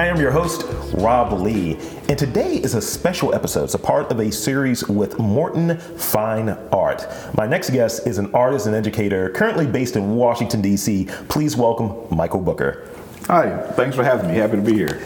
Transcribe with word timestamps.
I 0.00 0.06
am 0.06 0.20
your 0.20 0.30
host, 0.30 0.64
Rob 0.94 1.32
Lee, 1.40 1.72
and 2.08 2.16
today 2.16 2.58
is 2.58 2.74
a 2.74 2.80
special 2.80 3.34
episode. 3.34 3.64
It's 3.64 3.74
a 3.74 3.80
part 3.80 4.12
of 4.12 4.20
a 4.20 4.30
series 4.30 4.86
with 4.86 5.18
Morton 5.18 5.76
Fine 5.76 6.50
Art. 6.70 7.04
My 7.36 7.48
next 7.48 7.70
guest 7.70 8.06
is 8.06 8.18
an 8.18 8.32
artist 8.32 8.66
and 8.66 8.76
educator 8.76 9.28
currently 9.30 9.66
based 9.66 9.96
in 9.96 10.14
Washington, 10.14 10.62
D.C. 10.62 11.08
Please 11.28 11.56
welcome 11.56 12.16
Michael 12.16 12.40
Booker. 12.40 12.88
Hi, 13.26 13.60
thanks 13.72 13.96
for 13.96 14.04
having 14.04 14.30
me. 14.30 14.36
Happy 14.36 14.54
to 14.54 14.62
be 14.62 14.74
here. 14.74 15.02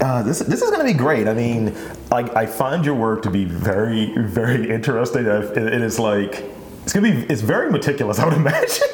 Uh, 0.00 0.22
this, 0.22 0.38
this 0.38 0.62
is 0.62 0.70
going 0.70 0.86
to 0.86 0.92
be 0.92 0.96
great. 0.96 1.26
I 1.26 1.34
mean, 1.34 1.74
I, 2.12 2.20
I 2.42 2.46
find 2.46 2.84
your 2.84 2.94
work 2.94 3.22
to 3.22 3.30
be 3.30 3.46
very, 3.46 4.14
very 4.16 4.70
interesting. 4.70 5.26
It, 5.26 5.58
it 5.58 5.82
is 5.82 5.98
like, 5.98 6.44
it's 6.84 6.92
going 6.92 7.12
to 7.12 7.20
be, 7.20 7.32
it's 7.32 7.42
very 7.42 7.68
meticulous, 7.72 8.20
I 8.20 8.26
would 8.26 8.34
imagine. 8.36 8.86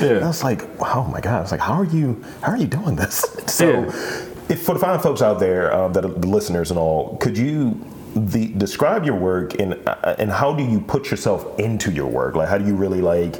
Yeah. 0.00 0.20
I 0.22 0.28
was 0.28 0.44
like, 0.44 0.62
oh 0.78 1.02
my 1.10 1.20
God. 1.20 1.38
I 1.38 1.40
was 1.40 1.50
like, 1.50 1.60
how 1.60 1.74
are 1.74 1.84
you, 1.84 2.24
how 2.42 2.52
are 2.52 2.56
you 2.56 2.68
doing 2.68 2.94
this? 2.94 3.26
So, 3.50 3.68
yeah 3.68 4.29
if 4.50 4.62
for 4.62 4.74
the 4.74 4.80
fine 4.80 4.98
folks 4.98 5.22
out 5.22 5.38
there 5.38 5.72
um, 5.72 5.92
that 5.92 6.04
are 6.04 6.08
the 6.08 6.26
listeners 6.26 6.70
and 6.70 6.78
all, 6.78 7.16
could 7.18 7.38
you 7.38 7.80
the, 8.14 8.48
describe 8.48 9.04
your 9.04 9.14
work 9.14 9.58
and 9.60 9.80
uh, 9.86 10.16
and 10.18 10.30
how 10.30 10.52
do 10.52 10.64
you 10.64 10.80
put 10.80 11.10
yourself 11.10 11.58
into 11.58 11.92
your 11.92 12.08
work? 12.08 12.34
Like, 12.34 12.48
how 12.48 12.58
do 12.58 12.66
you 12.66 12.74
really 12.74 13.00
like? 13.00 13.32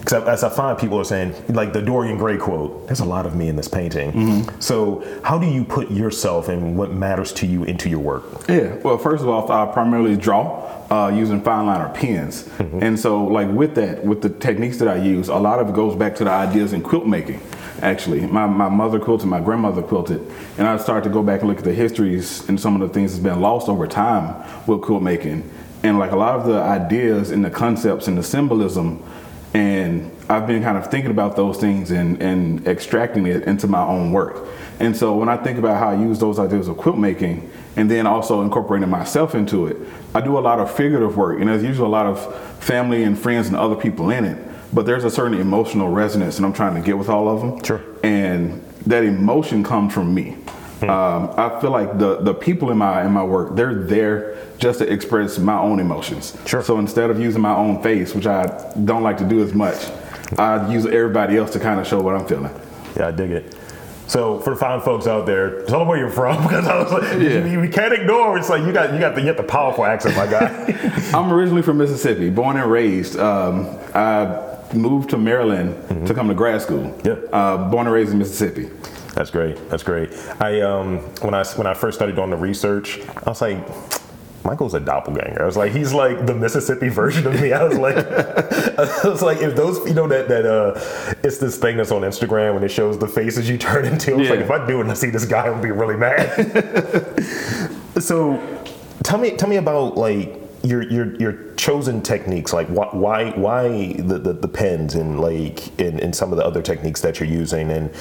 Because 0.00 0.26
as 0.28 0.44
I 0.44 0.48
find 0.48 0.78
people 0.78 0.98
are 0.98 1.04
saying, 1.04 1.34
like 1.48 1.72
the 1.72 1.80
Dorian 1.80 2.18
Gray 2.18 2.36
quote, 2.36 2.86
"There's 2.86 3.00
a 3.00 3.04
lot 3.06 3.24
of 3.24 3.34
me 3.34 3.48
in 3.48 3.56
this 3.56 3.68
painting." 3.68 4.12
Mm-hmm. 4.12 4.60
So, 4.60 5.02
how 5.24 5.38
do 5.38 5.46
you 5.46 5.64
put 5.64 5.90
yourself 5.90 6.48
and 6.48 6.76
what 6.76 6.92
matters 6.92 7.32
to 7.34 7.46
you 7.46 7.64
into 7.64 7.88
your 7.88 8.00
work? 8.00 8.24
Yeah. 8.48 8.74
Well, 8.76 8.98
first 8.98 9.22
of 9.22 9.28
all, 9.28 9.50
I 9.50 9.72
primarily 9.72 10.16
draw. 10.16 10.68
Uh, 10.90 11.08
using 11.08 11.40
fine 11.40 11.66
liner 11.66 11.88
pens. 11.94 12.42
Mm-hmm. 12.42 12.82
And 12.82 12.98
so, 12.98 13.22
like 13.22 13.48
with 13.48 13.76
that, 13.76 14.04
with 14.04 14.22
the 14.22 14.28
techniques 14.28 14.78
that 14.78 14.88
I 14.88 14.96
use, 14.96 15.28
a 15.28 15.36
lot 15.36 15.60
of 15.60 15.68
it 15.68 15.72
goes 15.72 15.94
back 15.94 16.16
to 16.16 16.24
the 16.24 16.30
ideas 16.30 16.72
in 16.72 16.82
quilt 16.82 17.06
making 17.06 17.40
actually. 17.82 18.26
My, 18.26 18.46
my 18.46 18.68
mother 18.68 18.98
quilted, 18.98 19.28
my 19.28 19.40
grandmother 19.40 19.82
quilted, 19.82 20.20
and 20.58 20.66
I 20.66 20.76
started 20.76 21.08
to 21.08 21.10
go 21.12 21.22
back 21.22 21.40
and 21.40 21.48
look 21.48 21.58
at 21.58 21.64
the 21.64 21.74
histories 21.74 22.48
and 22.48 22.60
some 22.60 22.80
of 22.80 22.86
the 22.86 22.92
things 22.92 23.12
that's 23.12 23.22
been 23.22 23.40
lost 23.40 23.68
over 23.68 23.86
time 23.86 24.44
with 24.66 24.82
quilt 24.82 25.02
making. 25.02 25.50
And 25.82 25.98
like 25.98 26.12
a 26.12 26.16
lot 26.16 26.38
of 26.38 26.46
the 26.46 26.60
ideas 26.60 27.30
and 27.30 27.44
the 27.44 27.50
concepts 27.50 28.06
and 28.06 28.18
the 28.18 28.22
symbolism, 28.22 29.02
and 29.54 30.10
I've 30.28 30.46
been 30.46 30.62
kind 30.62 30.78
of 30.78 30.90
thinking 30.90 31.10
about 31.10 31.36
those 31.36 31.58
things 31.58 31.90
and, 31.90 32.22
and 32.22 32.66
extracting 32.68 33.26
it 33.26 33.44
into 33.44 33.66
my 33.66 33.82
own 33.82 34.12
work. 34.12 34.46
And 34.78 34.96
so 34.96 35.16
when 35.16 35.28
I 35.28 35.36
think 35.36 35.58
about 35.58 35.78
how 35.78 35.90
I 35.90 35.94
use 35.94 36.18
those 36.18 36.38
ideas 36.38 36.68
of 36.68 36.76
quilt 36.76 36.98
making 36.98 37.50
and 37.76 37.90
then 37.90 38.06
also 38.06 38.42
incorporating 38.42 38.88
myself 38.88 39.34
into 39.34 39.66
it, 39.66 39.76
I 40.14 40.20
do 40.20 40.38
a 40.38 40.40
lot 40.40 40.58
of 40.58 40.70
figurative 40.70 41.16
work, 41.16 41.40
and 41.40 41.48
there's 41.48 41.62
usually 41.62 41.86
a 41.86 41.90
lot 41.90 42.06
of 42.06 42.62
family 42.62 43.02
and 43.02 43.18
friends 43.18 43.48
and 43.48 43.56
other 43.56 43.76
people 43.76 44.10
in 44.10 44.24
it 44.24 44.49
but 44.72 44.86
there's 44.86 45.04
a 45.04 45.10
certain 45.10 45.38
emotional 45.38 45.88
resonance 45.88 46.36
and 46.36 46.46
I'm 46.46 46.52
trying 46.52 46.74
to 46.74 46.80
get 46.80 46.96
with 46.96 47.08
all 47.08 47.28
of 47.28 47.40
them. 47.40 47.62
Sure. 47.64 47.82
And 48.02 48.62
that 48.86 49.04
emotion 49.04 49.62
comes 49.64 49.92
from 49.92 50.14
me. 50.14 50.36
Hmm. 50.80 50.90
Um, 50.90 51.34
I 51.36 51.60
feel 51.60 51.70
like 51.70 51.98
the 51.98 52.20
the 52.20 52.32
people 52.32 52.70
in 52.70 52.78
my 52.78 53.04
in 53.04 53.12
my 53.12 53.22
work 53.22 53.54
they're 53.54 53.74
there 53.74 54.36
just 54.58 54.78
to 54.78 54.90
express 54.90 55.38
my 55.38 55.58
own 55.58 55.80
emotions. 55.80 56.36
Sure. 56.46 56.62
So 56.62 56.78
instead 56.78 57.10
of 57.10 57.20
using 57.20 57.42
my 57.42 57.54
own 57.54 57.82
face, 57.82 58.14
which 58.14 58.26
I 58.26 58.72
don't 58.84 59.02
like 59.02 59.18
to 59.18 59.24
do 59.24 59.42
as 59.42 59.52
much, 59.52 59.90
I 60.38 60.70
use 60.72 60.86
everybody 60.86 61.36
else 61.36 61.50
to 61.52 61.60
kind 61.60 61.80
of 61.80 61.86
show 61.86 62.00
what 62.00 62.14
I'm 62.14 62.26
feeling. 62.26 62.54
Yeah, 62.96 63.08
I 63.08 63.10
dig 63.10 63.30
it. 63.30 63.56
So 64.06 64.40
for 64.40 64.50
the 64.50 64.56
fine 64.56 64.80
folks 64.80 65.06
out 65.06 65.24
there, 65.24 65.62
tell 65.66 65.78
them 65.78 65.88
where 65.88 65.98
you're 65.98 66.10
from 66.10 66.42
because 66.42 66.66
I 66.66 66.82
was 66.82 66.92
like, 66.92 67.02
yeah. 67.12 67.44
you, 67.44 67.62
you, 67.62 67.68
can't 67.68 67.92
ignore. 67.92 68.38
It's 68.38 68.48
like 68.48 68.64
you 68.64 68.72
got 68.72 68.92
you 68.92 68.98
got 68.98 69.14
the 69.14 69.20
you 69.20 69.26
got 69.26 69.36
the 69.36 69.44
powerful 69.44 69.84
accent, 69.84 70.16
my 70.16 70.26
guy. 70.26 71.10
I'm 71.14 71.32
originally 71.32 71.62
from 71.62 71.78
Mississippi, 71.78 72.30
born 72.30 72.56
and 72.56 72.70
raised. 72.70 73.18
Um, 73.18 73.66
I 73.94 74.50
moved 74.74 75.10
to 75.10 75.18
Maryland 75.18 75.74
mm-hmm. 75.74 76.06
to 76.06 76.14
come 76.14 76.28
to 76.28 76.34
grad 76.34 76.62
school. 76.62 76.96
Yeah. 77.04 77.12
Uh, 77.32 77.70
born 77.70 77.86
and 77.86 77.94
raised 77.94 78.12
in 78.12 78.18
Mississippi. 78.18 78.70
That's 79.14 79.30
great. 79.30 79.56
That's 79.68 79.82
great. 79.82 80.12
I 80.40 80.60
um, 80.60 80.98
when 81.20 81.34
I 81.34 81.44
when 81.44 81.66
I 81.66 81.74
first 81.74 81.98
started 81.98 82.16
doing 82.16 82.30
the 82.30 82.36
research, 82.36 83.00
I 83.26 83.30
was 83.30 83.40
like. 83.40 83.58
Michael's 84.42 84.72
a 84.72 84.80
doppelganger. 84.80 85.42
I 85.42 85.44
was 85.44 85.58
like, 85.58 85.70
he's 85.70 85.92
like 85.92 86.24
the 86.24 86.34
Mississippi 86.34 86.88
version 86.88 87.26
of 87.26 87.38
me. 87.38 87.52
I 87.52 87.62
was 87.62 87.76
like, 87.76 87.96
I 87.98 89.06
was 89.06 89.20
like, 89.20 89.42
if 89.42 89.54
those, 89.54 89.86
you 89.86 89.92
know, 89.92 90.08
that 90.08 90.28
that 90.28 90.46
uh, 90.46 90.80
it's 91.22 91.36
this 91.36 91.58
thing 91.58 91.76
that's 91.76 91.92
on 91.92 92.00
Instagram 92.00 92.54
when 92.54 92.64
it 92.64 92.70
shows 92.70 92.98
the 92.98 93.06
faces 93.06 93.50
you 93.50 93.58
turn 93.58 93.84
into. 93.84 94.14
I 94.14 94.16
was 94.16 94.28
yeah. 94.28 94.34
like, 94.36 94.44
if 94.44 94.50
I 94.50 94.66
do 94.66 94.78
it 94.78 94.84
and 94.84 94.90
I 94.90 94.94
see 94.94 95.10
this 95.10 95.26
guy, 95.26 95.44
I'll 95.44 95.60
be 95.60 95.70
really 95.70 95.98
mad. 95.98 97.22
so, 97.98 98.40
tell 99.02 99.18
me, 99.18 99.36
tell 99.36 99.48
me 99.48 99.56
about 99.56 99.98
like 99.98 100.40
your 100.62 100.82
your 100.90 101.14
your 101.16 101.49
chosen 101.60 102.00
techniques 102.00 102.54
like 102.54 102.66
why 102.68 103.30
why 103.36 103.92
the, 103.92 104.18
the, 104.18 104.32
the 104.32 104.48
pens 104.48 104.94
and 104.94 105.20
like 105.20 105.78
in, 105.78 105.98
in 105.98 106.10
some 106.10 106.32
of 106.32 106.38
the 106.38 106.44
other 106.44 106.62
techniques 106.62 107.02
that 107.02 107.20
you're 107.20 107.28
using 107.28 107.70
and 107.70 107.94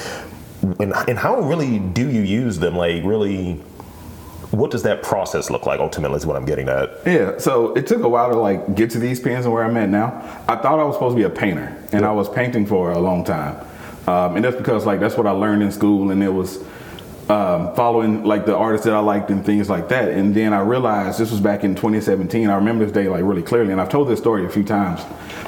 and, 0.79 0.93
and 1.09 1.19
how 1.19 1.41
really 1.41 1.79
do 1.79 2.09
you 2.09 2.21
use 2.21 2.59
them? 2.59 2.77
Like 2.77 3.03
really 3.03 3.55
what 4.51 4.71
does 4.71 4.83
that 4.83 5.03
process 5.03 5.49
look 5.49 5.65
like 5.65 5.79
ultimately 5.79 6.15
is 6.17 6.25
what 6.25 6.37
i'm 6.37 6.45
getting 6.45 6.69
at? 6.69 6.89
Yeah 7.05 7.37
so 7.37 7.73
it 7.75 7.85
took 7.85 8.01
a 8.03 8.07
while 8.07 8.29
to 8.29 8.37
like 8.37 8.75
get 8.75 8.89
to 8.91 8.99
these 8.99 9.19
pens 9.19 9.43
and 9.45 9.53
where 9.53 9.65
i'm 9.65 9.75
at 9.75 9.89
now. 9.89 10.07
I 10.47 10.55
thought 10.55 10.79
i 10.79 10.83
was 10.85 10.95
supposed 10.95 11.17
to 11.17 11.21
be 11.21 11.25
a 11.25 11.29
painter 11.29 11.75
and 11.91 12.05
i 12.05 12.11
was 12.13 12.29
painting 12.29 12.65
for 12.65 12.91
a 12.93 12.99
long 12.99 13.25
time. 13.25 13.55
Um, 14.07 14.37
and 14.37 14.45
that's 14.45 14.55
because 14.55 14.85
like 14.85 15.01
that's 15.01 15.17
what 15.17 15.27
i 15.27 15.31
learned 15.31 15.63
in 15.63 15.71
school 15.71 16.11
and 16.11 16.23
it 16.23 16.33
was 16.33 16.63
um, 17.29 17.75
following 17.75 18.23
like 18.23 18.47
the 18.47 18.55
artists 18.55 18.85
that 18.85 18.95
I 18.95 18.99
liked 18.99 19.29
and 19.29 19.45
things 19.45 19.69
like 19.69 19.89
that. 19.89 20.09
And 20.09 20.33
then 20.33 20.51
I 20.51 20.61
realized 20.61 21.19
this 21.19 21.29
was 21.29 21.39
back 21.39 21.63
in 21.63 21.75
2017. 21.75 22.49
I 22.49 22.55
remember 22.55 22.85
this 22.85 22.93
day 22.93 23.07
like 23.07 23.23
really 23.23 23.43
clearly, 23.43 23.71
and 23.71 23.79
I've 23.79 23.89
told 23.89 24.09
this 24.09 24.19
story 24.19 24.45
a 24.45 24.49
few 24.49 24.63
times. 24.63 25.01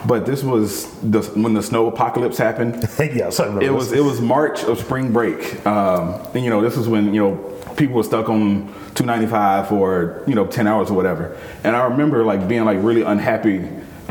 But 0.06 0.26
this 0.26 0.44
was 0.44 0.92
the, 1.02 1.22
when 1.40 1.54
the 1.54 1.64
snow 1.64 1.88
apocalypse 1.88 2.38
happened. 2.38 2.88
yes, 3.00 3.40
I 3.40 3.46
remember. 3.46 3.66
It 3.66 3.74
was 3.74 3.92
it 3.92 4.04
was 4.04 4.22
March 4.22 4.64
of 4.64 4.80
spring 4.80 5.12
break, 5.12 5.66
um, 5.66 6.22
and 6.36 6.44
you 6.44 6.50
know 6.50 6.62
this 6.62 6.78
was 6.78 6.88
when 6.88 7.14
you 7.14 7.22
know 7.22 7.36
people 7.76 7.96
were 7.96 8.04
stuck 8.04 8.30
on 8.30 8.68
295 8.96 9.68
for 9.68 10.24
you 10.28 10.36
know 10.36 10.46
10 10.46 10.68
hours 10.68 10.92
or 10.92 10.94
whatever. 10.94 11.38
And 11.64 11.76
I 11.76 11.86
remember 11.86 12.24
like 12.24 12.48
being 12.48 12.66
like 12.66 12.78
really 12.82 13.02
unhappy 13.02 13.68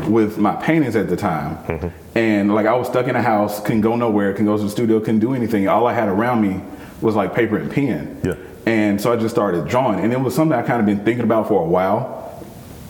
with 0.07 0.37
my 0.37 0.55
paintings 0.55 0.95
at 0.95 1.07
the 1.09 1.15
time. 1.15 1.55
Mm-hmm. 1.65 2.17
And 2.17 2.53
like 2.53 2.65
I 2.65 2.73
was 2.73 2.87
stuck 2.87 3.07
in 3.07 3.15
a 3.15 3.21
house, 3.21 3.61
couldn't 3.61 3.81
go 3.81 3.95
nowhere, 3.95 4.31
couldn't 4.33 4.47
go 4.47 4.57
to 4.57 4.63
the 4.63 4.69
studio, 4.69 4.99
couldn't 4.99 5.19
do 5.19 5.33
anything. 5.33 5.67
All 5.67 5.87
I 5.87 5.93
had 5.93 6.09
around 6.09 6.41
me 6.41 6.61
was 7.01 7.15
like 7.15 7.33
paper 7.33 7.57
and 7.57 7.71
pen. 7.71 8.21
Yeah. 8.23 8.35
And 8.65 9.01
so 9.01 9.11
I 9.11 9.15
just 9.15 9.33
started 9.33 9.67
drawing, 9.67 9.99
and 9.99 10.13
it 10.13 10.19
was 10.19 10.35
something 10.35 10.57
I 10.57 10.61
kind 10.61 10.79
of 10.79 10.85
been 10.85 11.03
thinking 11.03 11.23
about 11.23 11.47
for 11.47 11.61
a 11.61 11.67
while. 11.67 12.19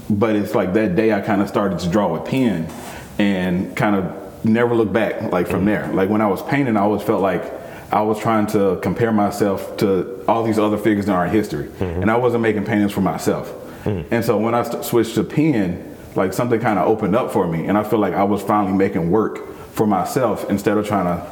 But 0.09 0.35
it's 0.35 0.53
like 0.53 0.73
that 0.73 0.95
day 0.95 1.13
I 1.13 1.21
kind 1.21 1.41
of 1.41 1.47
started 1.47 1.79
to 1.79 1.89
draw 1.89 2.11
with 2.11 2.25
pen, 2.25 2.69
and 3.17 3.75
kind 3.75 3.95
of 3.95 4.45
never 4.45 4.75
look 4.75 4.91
back 4.91 5.31
like 5.31 5.47
from 5.47 5.65
there. 5.65 5.87
Like 5.93 6.09
when 6.09 6.21
I 6.21 6.27
was 6.27 6.41
painting, 6.43 6.75
I 6.75 6.81
always 6.81 7.03
felt 7.03 7.21
like 7.21 7.43
I 7.93 8.01
was 8.01 8.19
trying 8.19 8.47
to 8.47 8.79
compare 8.81 9.11
myself 9.11 9.77
to 9.77 10.23
all 10.27 10.43
these 10.43 10.59
other 10.59 10.77
figures 10.77 11.05
in 11.05 11.11
art 11.11 11.29
history, 11.29 11.67
mm-hmm. 11.67 12.01
and 12.01 12.11
I 12.11 12.17
wasn't 12.17 12.41
making 12.41 12.65
paintings 12.65 12.91
for 12.91 13.01
myself. 13.01 13.49
Mm-hmm. 13.83 14.13
And 14.13 14.25
so 14.25 14.37
when 14.37 14.53
I 14.53 14.63
st- 14.63 14.83
switched 14.83 15.15
to 15.15 15.23
pen, 15.23 15.95
like 16.15 16.33
something 16.33 16.59
kind 16.59 16.79
of 16.79 16.87
opened 16.87 17.15
up 17.15 17.31
for 17.31 17.47
me, 17.47 17.67
and 17.67 17.77
I 17.77 17.83
feel 17.83 17.99
like 17.99 18.13
I 18.13 18.23
was 18.23 18.41
finally 18.41 18.73
making 18.73 19.09
work 19.09 19.47
for 19.73 19.87
myself 19.87 20.49
instead 20.49 20.77
of 20.77 20.85
trying 20.85 21.05
to 21.05 21.30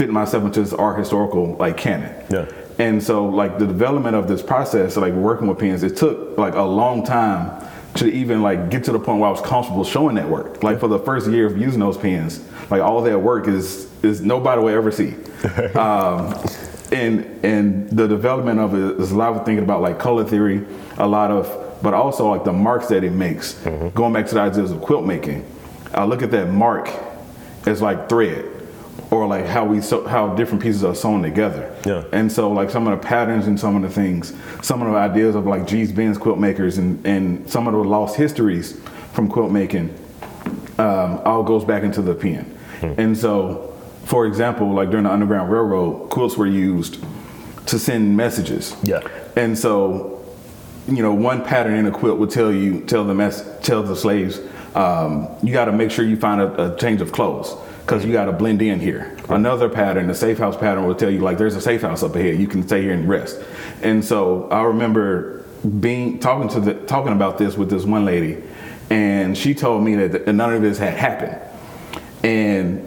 fit 0.00 0.08
myself 0.08 0.44
into 0.44 0.62
this 0.62 0.72
art 0.72 0.98
historical 0.98 1.56
like 1.56 1.76
canon. 1.76 2.10
Yeah. 2.30 2.46
And 2.78 3.02
so 3.02 3.26
like 3.26 3.58
the 3.58 3.66
development 3.66 4.16
of 4.16 4.28
this 4.28 4.40
process, 4.40 4.96
like 4.96 5.12
working 5.12 5.46
with 5.46 5.58
pens, 5.58 5.82
it 5.82 5.94
took 5.94 6.38
like 6.38 6.54
a 6.54 6.62
long 6.62 7.04
time 7.04 7.68
to 7.96 8.10
even 8.10 8.40
like 8.40 8.70
get 8.70 8.82
to 8.84 8.92
the 8.92 8.98
point 8.98 9.20
where 9.20 9.28
I 9.28 9.30
was 9.30 9.42
comfortable 9.42 9.84
showing 9.84 10.14
that 10.14 10.26
work. 10.26 10.62
Like 10.62 10.80
for 10.80 10.88
the 10.88 10.98
first 10.98 11.28
year 11.28 11.44
of 11.44 11.58
using 11.58 11.80
those 11.80 11.98
pens, 11.98 12.42
like 12.70 12.80
all 12.80 13.02
that 13.02 13.18
work 13.20 13.46
is 13.46 13.90
is 14.02 14.22
nobody 14.22 14.62
will 14.62 14.70
ever 14.70 14.90
see. 14.90 15.10
um, 15.74 16.34
and 16.92 17.44
and 17.44 17.90
the 17.90 18.08
development 18.08 18.58
of 18.58 18.74
it 18.74 18.98
is 18.98 19.10
a 19.10 19.16
lot 19.16 19.36
of 19.36 19.44
thinking 19.44 19.62
about 19.62 19.82
like 19.82 19.98
color 19.98 20.24
theory, 20.24 20.64
a 20.96 21.06
lot 21.06 21.30
of, 21.30 21.44
but 21.82 21.92
also 21.92 22.26
like 22.30 22.44
the 22.44 22.54
marks 22.54 22.88
that 22.88 23.04
it 23.04 23.12
makes. 23.12 23.52
Mm-hmm. 23.52 23.90
Going 23.90 24.14
back 24.14 24.26
to 24.28 24.34
the 24.34 24.40
ideas 24.40 24.70
of 24.70 24.80
quilt 24.80 25.04
making, 25.04 25.44
I 25.92 26.04
look 26.04 26.22
at 26.22 26.30
that 26.30 26.48
mark 26.48 26.88
as 27.66 27.82
like 27.82 28.08
thread 28.08 28.59
or 29.10 29.26
like 29.26 29.46
how 29.46 29.64
we 29.64 29.80
so 29.80 30.06
how 30.06 30.34
different 30.34 30.62
pieces 30.62 30.84
are 30.84 30.94
sewn 30.94 31.22
together. 31.22 31.74
Yeah. 31.84 32.04
And 32.12 32.30
so 32.30 32.50
like 32.50 32.70
some 32.70 32.86
of 32.86 32.98
the 32.98 33.06
patterns 33.06 33.46
and 33.46 33.58
some 33.58 33.76
of 33.76 33.82
the 33.82 33.90
things, 33.90 34.32
some 34.62 34.82
of 34.82 34.92
the 34.92 34.98
ideas 34.98 35.34
of 35.34 35.46
like 35.46 35.66
Gee's 35.66 35.92
Bend's 35.92 36.18
quilt 36.18 36.38
makers 36.38 36.78
and 36.78 37.04
and 37.04 37.50
some 37.50 37.66
of 37.66 37.74
the 37.74 37.80
lost 37.80 38.16
histories 38.16 38.80
from 39.12 39.28
quilt 39.28 39.50
making, 39.50 39.94
um, 40.78 41.20
all 41.24 41.42
goes 41.42 41.64
back 41.64 41.82
into 41.82 42.02
the 42.02 42.14
pen. 42.14 42.44
Hmm. 42.80 42.94
And 42.98 43.18
so, 43.18 43.76
for 44.04 44.26
example, 44.26 44.72
like 44.72 44.90
during 44.90 45.04
the 45.04 45.12
Underground 45.12 45.50
Railroad, 45.50 46.10
quilts 46.10 46.36
were 46.36 46.46
used 46.46 47.02
to 47.66 47.78
send 47.78 48.16
messages. 48.16 48.76
Yeah. 48.84 49.06
And 49.36 49.58
so, 49.58 50.24
you 50.88 51.02
know, 51.02 51.12
one 51.12 51.44
pattern 51.44 51.74
in 51.74 51.86
a 51.86 51.90
quilt 51.90 52.18
would 52.18 52.30
tell 52.30 52.52
you 52.52 52.80
tell 52.82 53.04
the 53.04 53.14
mess 53.14 53.44
tell 53.62 53.82
the 53.82 53.96
slaves, 53.96 54.40
um, 54.76 55.28
you 55.42 55.52
got 55.52 55.64
to 55.64 55.72
make 55.72 55.90
sure 55.90 56.04
you 56.04 56.16
find 56.16 56.40
a, 56.40 56.74
a 56.74 56.78
change 56.78 57.00
of 57.00 57.10
clothes 57.10 57.56
because 57.90 58.04
you 58.06 58.12
got 58.12 58.26
to 58.26 58.32
blend 58.32 58.62
in 58.62 58.80
here. 58.80 59.16
Another 59.28 59.68
pattern, 59.68 60.06
the 60.06 60.14
safe 60.14 60.38
house 60.38 60.56
pattern, 60.56 60.86
will 60.86 60.94
tell 60.94 61.10
you 61.10 61.18
like 61.20 61.38
there's 61.38 61.56
a 61.56 61.60
safe 61.60 61.82
house 61.82 62.02
up 62.02 62.14
ahead. 62.14 62.38
You 62.38 62.46
can 62.46 62.62
stay 62.66 62.82
here 62.82 62.92
and 62.92 63.08
rest. 63.08 63.40
And 63.82 64.04
so 64.04 64.48
I 64.50 64.62
remember 64.62 65.44
being 65.80 66.18
talking 66.20 66.48
to 66.50 66.60
the 66.60 66.74
talking 66.86 67.12
about 67.12 67.36
this 67.38 67.56
with 67.56 67.68
this 67.70 67.84
one 67.84 68.04
lady, 68.04 68.42
and 68.88 69.36
she 69.36 69.54
told 69.54 69.82
me 69.84 69.94
that 69.96 70.32
none 70.34 70.54
of 70.54 70.62
this 70.62 70.78
had 70.78 70.94
happened. 70.94 71.38
And 72.22 72.86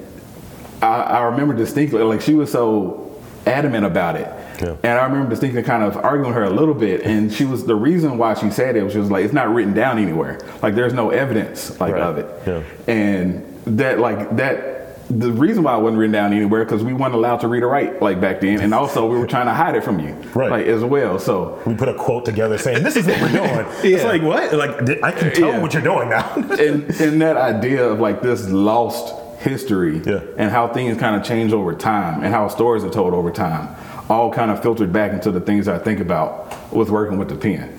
I, 0.81 1.01
I 1.01 1.21
remember 1.23 1.53
distinctly, 1.53 2.01
like 2.03 2.21
she 2.21 2.33
was 2.33 2.51
so 2.51 2.99
adamant 3.45 3.85
about 3.85 4.15
it 4.15 4.27
Yeah. 4.61 4.77
And 4.83 4.97
I 4.99 5.03
remember 5.05 5.29
distinctly 5.29 5.63
kind 5.63 5.83
of 5.83 5.97
arguing 5.97 6.31
her 6.33 6.43
a 6.43 6.49
little 6.49 6.73
bit, 6.73 7.01
and 7.01 7.31
she 7.33 7.43
was 7.45 7.65
the 7.65 7.75
reason 7.75 8.17
why 8.17 8.35
she 8.35 8.49
said 8.49 8.75
it 8.77 8.83
was 8.83 8.93
she 8.93 8.99
was 8.99 9.11
like, 9.11 9.25
it's 9.25 9.33
not 9.33 9.53
written 9.53 9.73
down 9.73 9.97
anywhere. 9.99 10.39
Like 10.61 10.75
there's 10.75 10.93
no 10.93 11.09
evidence 11.09 11.77
like 11.81 11.93
Right. 11.93 12.01
of 12.01 12.17
it. 12.19 12.27
Yeah. 12.47 12.63
And 12.93 13.43
that 13.65 13.99
like 13.99 14.35
that. 14.37 14.72
The 15.09 15.31
reason 15.31 15.63
why 15.63 15.77
it 15.77 15.81
wasn't 15.81 15.99
written 15.99 16.13
down 16.13 16.33
anywhere 16.33 16.63
because 16.63 16.83
we 16.83 16.93
weren't 16.93 17.13
allowed 17.13 17.41
to 17.41 17.47
read 17.47 17.61
or 17.63 17.67
write 17.67 18.01
like 18.01 18.21
back 18.21 18.39
then, 18.41 18.61
and 18.61 18.73
also 18.73 19.05
we 19.05 19.17
were 19.17 19.27
trying 19.27 19.45
to 19.47 19.53
hide 19.53 19.75
it 19.75 19.83
from 19.83 19.99
you, 19.99 20.13
Right. 20.33 20.49
Like 20.49 20.65
as 20.65 20.83
well. 20.83 21.19
So 21.19 21.59
We 21.65 21.75
put 21.75 21.89
a 21.89 21.93
quote 21.93 22.25
together 22.25 22.57
saying, 22.57 22.83
"This 22.83 22.95
is 22.95 23.05
what 23.05 23.19
we're 23.21 23.31
doing." 23.31 23.65
It's 23.83 24.03
like 24.05 24.21
what? 24.21 24.53
Like 24.53 25.03
I 25.03 25.11
can 25.11 25.33
tell 25.33 25.49
Yeah. 25.49 25.59
what 25.61 25.73
you're 25.73 25.83
doing 25.83 26.09
now. 26.09 26.31
and 26.35 26.89
and 27.01 27.21
that 27.21 27.37
idea 27.37 27.83
of 27.85 27.99
like 27.99 28.21
this 28.21 28.49
lost 28.49 29.13
history 29.39 30.01
Yeah. 30.05 30.21
and 30.37 30.49
how 30.49 30.67
things 30.69 30.97
kind 30.97 31.15
of 31.17 31.23
change 31.23 31.51
over 31.51 31.73
time 31.75 32.23
and 32.23 32.33
how 32.33 32.47
stories 32.47 32.83
are 32.85 32.89
told 32.89 33.13
over 33.13 33.29
time 33.29 33.75
all 34.09 34.31
kind 34.31 34.51
of 34.51 34.61
filtered 34.61 34.93
back 34.93 35.11
into 35.11 35.31
the 35.31 35.41
things 35.41 35.67
I 35.67 35.79
think 35.79 35.99
about 35.99 36.73
with 36.73 36.89
working 36.89 37.17
with 37.17 37.27
the 37.29 37.35
pen. 37.35 37.77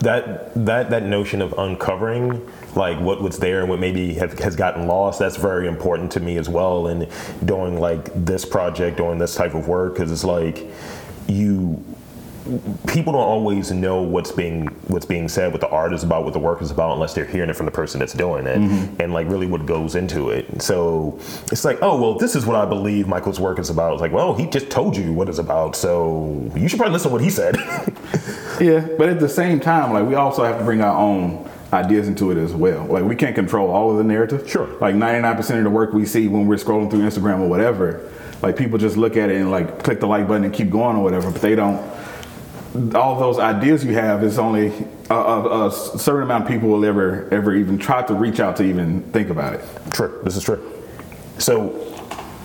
that 0.00 0.52
that 0.66 0.90
that 0.90 1.04
notion 1.04 1.40
of 1.40 1.54
uncovering 1.58 2.42
like 2.76 3.00
what 3.00 3.22
was 3.22 3.38
there 3.38 3.60
and 3.60 3.68
what 3.68 3.80
maybe 3.80 4.14
have, 4.14 4.38
has 4.38 4.56
gotten 4.56 4.86
lost 4.86 5.18
that's 5.18 5.36
very 5.36 5.66
important 5.66 6.12
to 6.12 6.20
me 6.20 6.36
as 6.36 6.48
well 6.48 6.86
and 6.86 7.08
doing 7.44 7.80
like 7.80 8.12
this 8.14 8.44
project 8.44 8.96
doing 8.96 9.18
this 9.18 9.34
type 9.34 9.54
of 9.54 9.68
work 9.68 9.94
because 9.94 10.12
it's 10.12 10.24
like 10.24 10.66
you 11.26 11.82
people 12.86 13.12
don't 13.12 13.22
always 13.22 13.72
know 13.72 14.02
what's 14.02 14.30
being 14.30 14.66
what's 14.86 15.06
being 15.06 15.28
said 15.28 15.50
what 15.50 15.60
the 15.60 15.68
art 15.68 15.92
is 15.92 16.04
about 16.04 16.24
what 16.24 16.32
the 16.32 16.38
work 16.38 16.62
is 16.62 16.70
about 16.70 16.92
unless 16.92 17.12
they're 17.12 17.24
hearing 17.24 17.50
it 17.50 17.56
from 17.56 17.66
the 17.66 17.72
person 17.72 17.98
that's 17.98 18.12
doing 18.12 18.46
it. 18.46 18.58
Mm-hmm. 18.58 19.00
And 19.00 19.12
like 19.12 19.28
really 19.28 19.46
what 19.46 19.66
goes 19.66 19.96
into 19.96 20.30
it. 20.30 20.62
So 20.62 21.18
it's 21.50 21.64
like 21.64 21.78
oh 21.82 22.00
well 22.00 22.14
this 22.14 22.36
is 22.36 22.46
what 22.46 22.56
i 22.56 22.64
believe 22.64 23.08
michael's 23.08 23.40
work 23.40 23.58
is 23.58 23.70
about. 23.70 23.94
It's 23.94 24.00
like 24.00 24.12
well 24.12 24.34
he 24.34 24.46
just 24.46 24.70
told 24.70 24.96
you 24.96 25.12
what 25.12 25.28
it's 25.28 25.38
about 25.38 25.74
so 25.74 26.50
you 26.54 26.68
should 26.68 26.78
probably 26.78 26.92
listen 26.92 27.10
to 27.10 27.12
what 27.14 27.22
he 27.22 27.30
said. 27.30 27.56
Yeah, 28.58 28.88
but 28.96 29.10
at 29.10 29.20
the 29.20 29.28
same 29.28 29.60
time, 29.60 29.92
like 29.92 30.06
we 30.06 30.14
also 30.14 30.42
have 30.42 30.58
to 30.58 30.64
bring 30.64 30.80
our 30.80 30.96
own 30.96 31.46
ideas 31.72 32.08
into 32.08 32.30
it 32.30 32.38
as 32.38 32.52
well. 32.52 32.84
Like 32.84 33.04
we 33.04 33.16
can't 33.16 33.34
control 33.34 33.70
all 33.70 33.90
of 33.90 33.98
the 33.98 34.04
narrative. 34.04 34.48
Sure. 34.48 34.66
Like 34.78 34.94
99% 34.94 35.58
of 35.58 35.64
the 35.64 35.70
work 35.70 35.92
we 35.92 36.06
see 36.06 36.28
when 36.28 36.46
we're 36.46 36.56
scrolling 36.56 36.90
through 36.90 37.00
Instagram 37.00 37.40
or 37.40 37.48
whatever, 37.48 38.10
like 38.42 38.56
people 38.56 38.78
just 38.78 38.96
look 38.96 39.16
at 39.16 39.30
it 39.30 39.36
and 39.36 39.50
like 39.50 39.82
click 39.82 40.00
the 40.00 40.06
like 40.06 40.28
button 40.28 40.44
and 40.44 40.54
keep 40.54 40.70
going 40.70 40.96
or 40.96 41.02
whatever, 41.02 41.30
but 41.30 41.40
they 41.40 41.54
don't. 41.54 41.94
All 42.94 43.18
those 43.18 43.38
ideas 43.38 43.84
you 43.84 43.94
have 43.94 44.22
is 44.22 44.38
only 44.38 44.66
a, 45.08 45.14
a, 45.14 45.68
a 45.68 45.72
certain 45.72 46.24
amount 46.24 46.44
of 46.44 46.50
people 46.50 46.68
will 46.68 46.84
ever 46.84 47.28
ever 47.32 47.54
even 47.54 47.78
try 47.78 48.02
to 48.02 48.14
reach 48.14 48.38
out 48.38 48.56
to 48.56 48.64
even 48.64 49.02
think 49.12 49.30
about 49.30 49.54
it. 49.54 49.64
True. 49.90 50.20
This 50.24 50.36
is 50.36 50.44
true. 50.44 50.72
So 51.38 51.85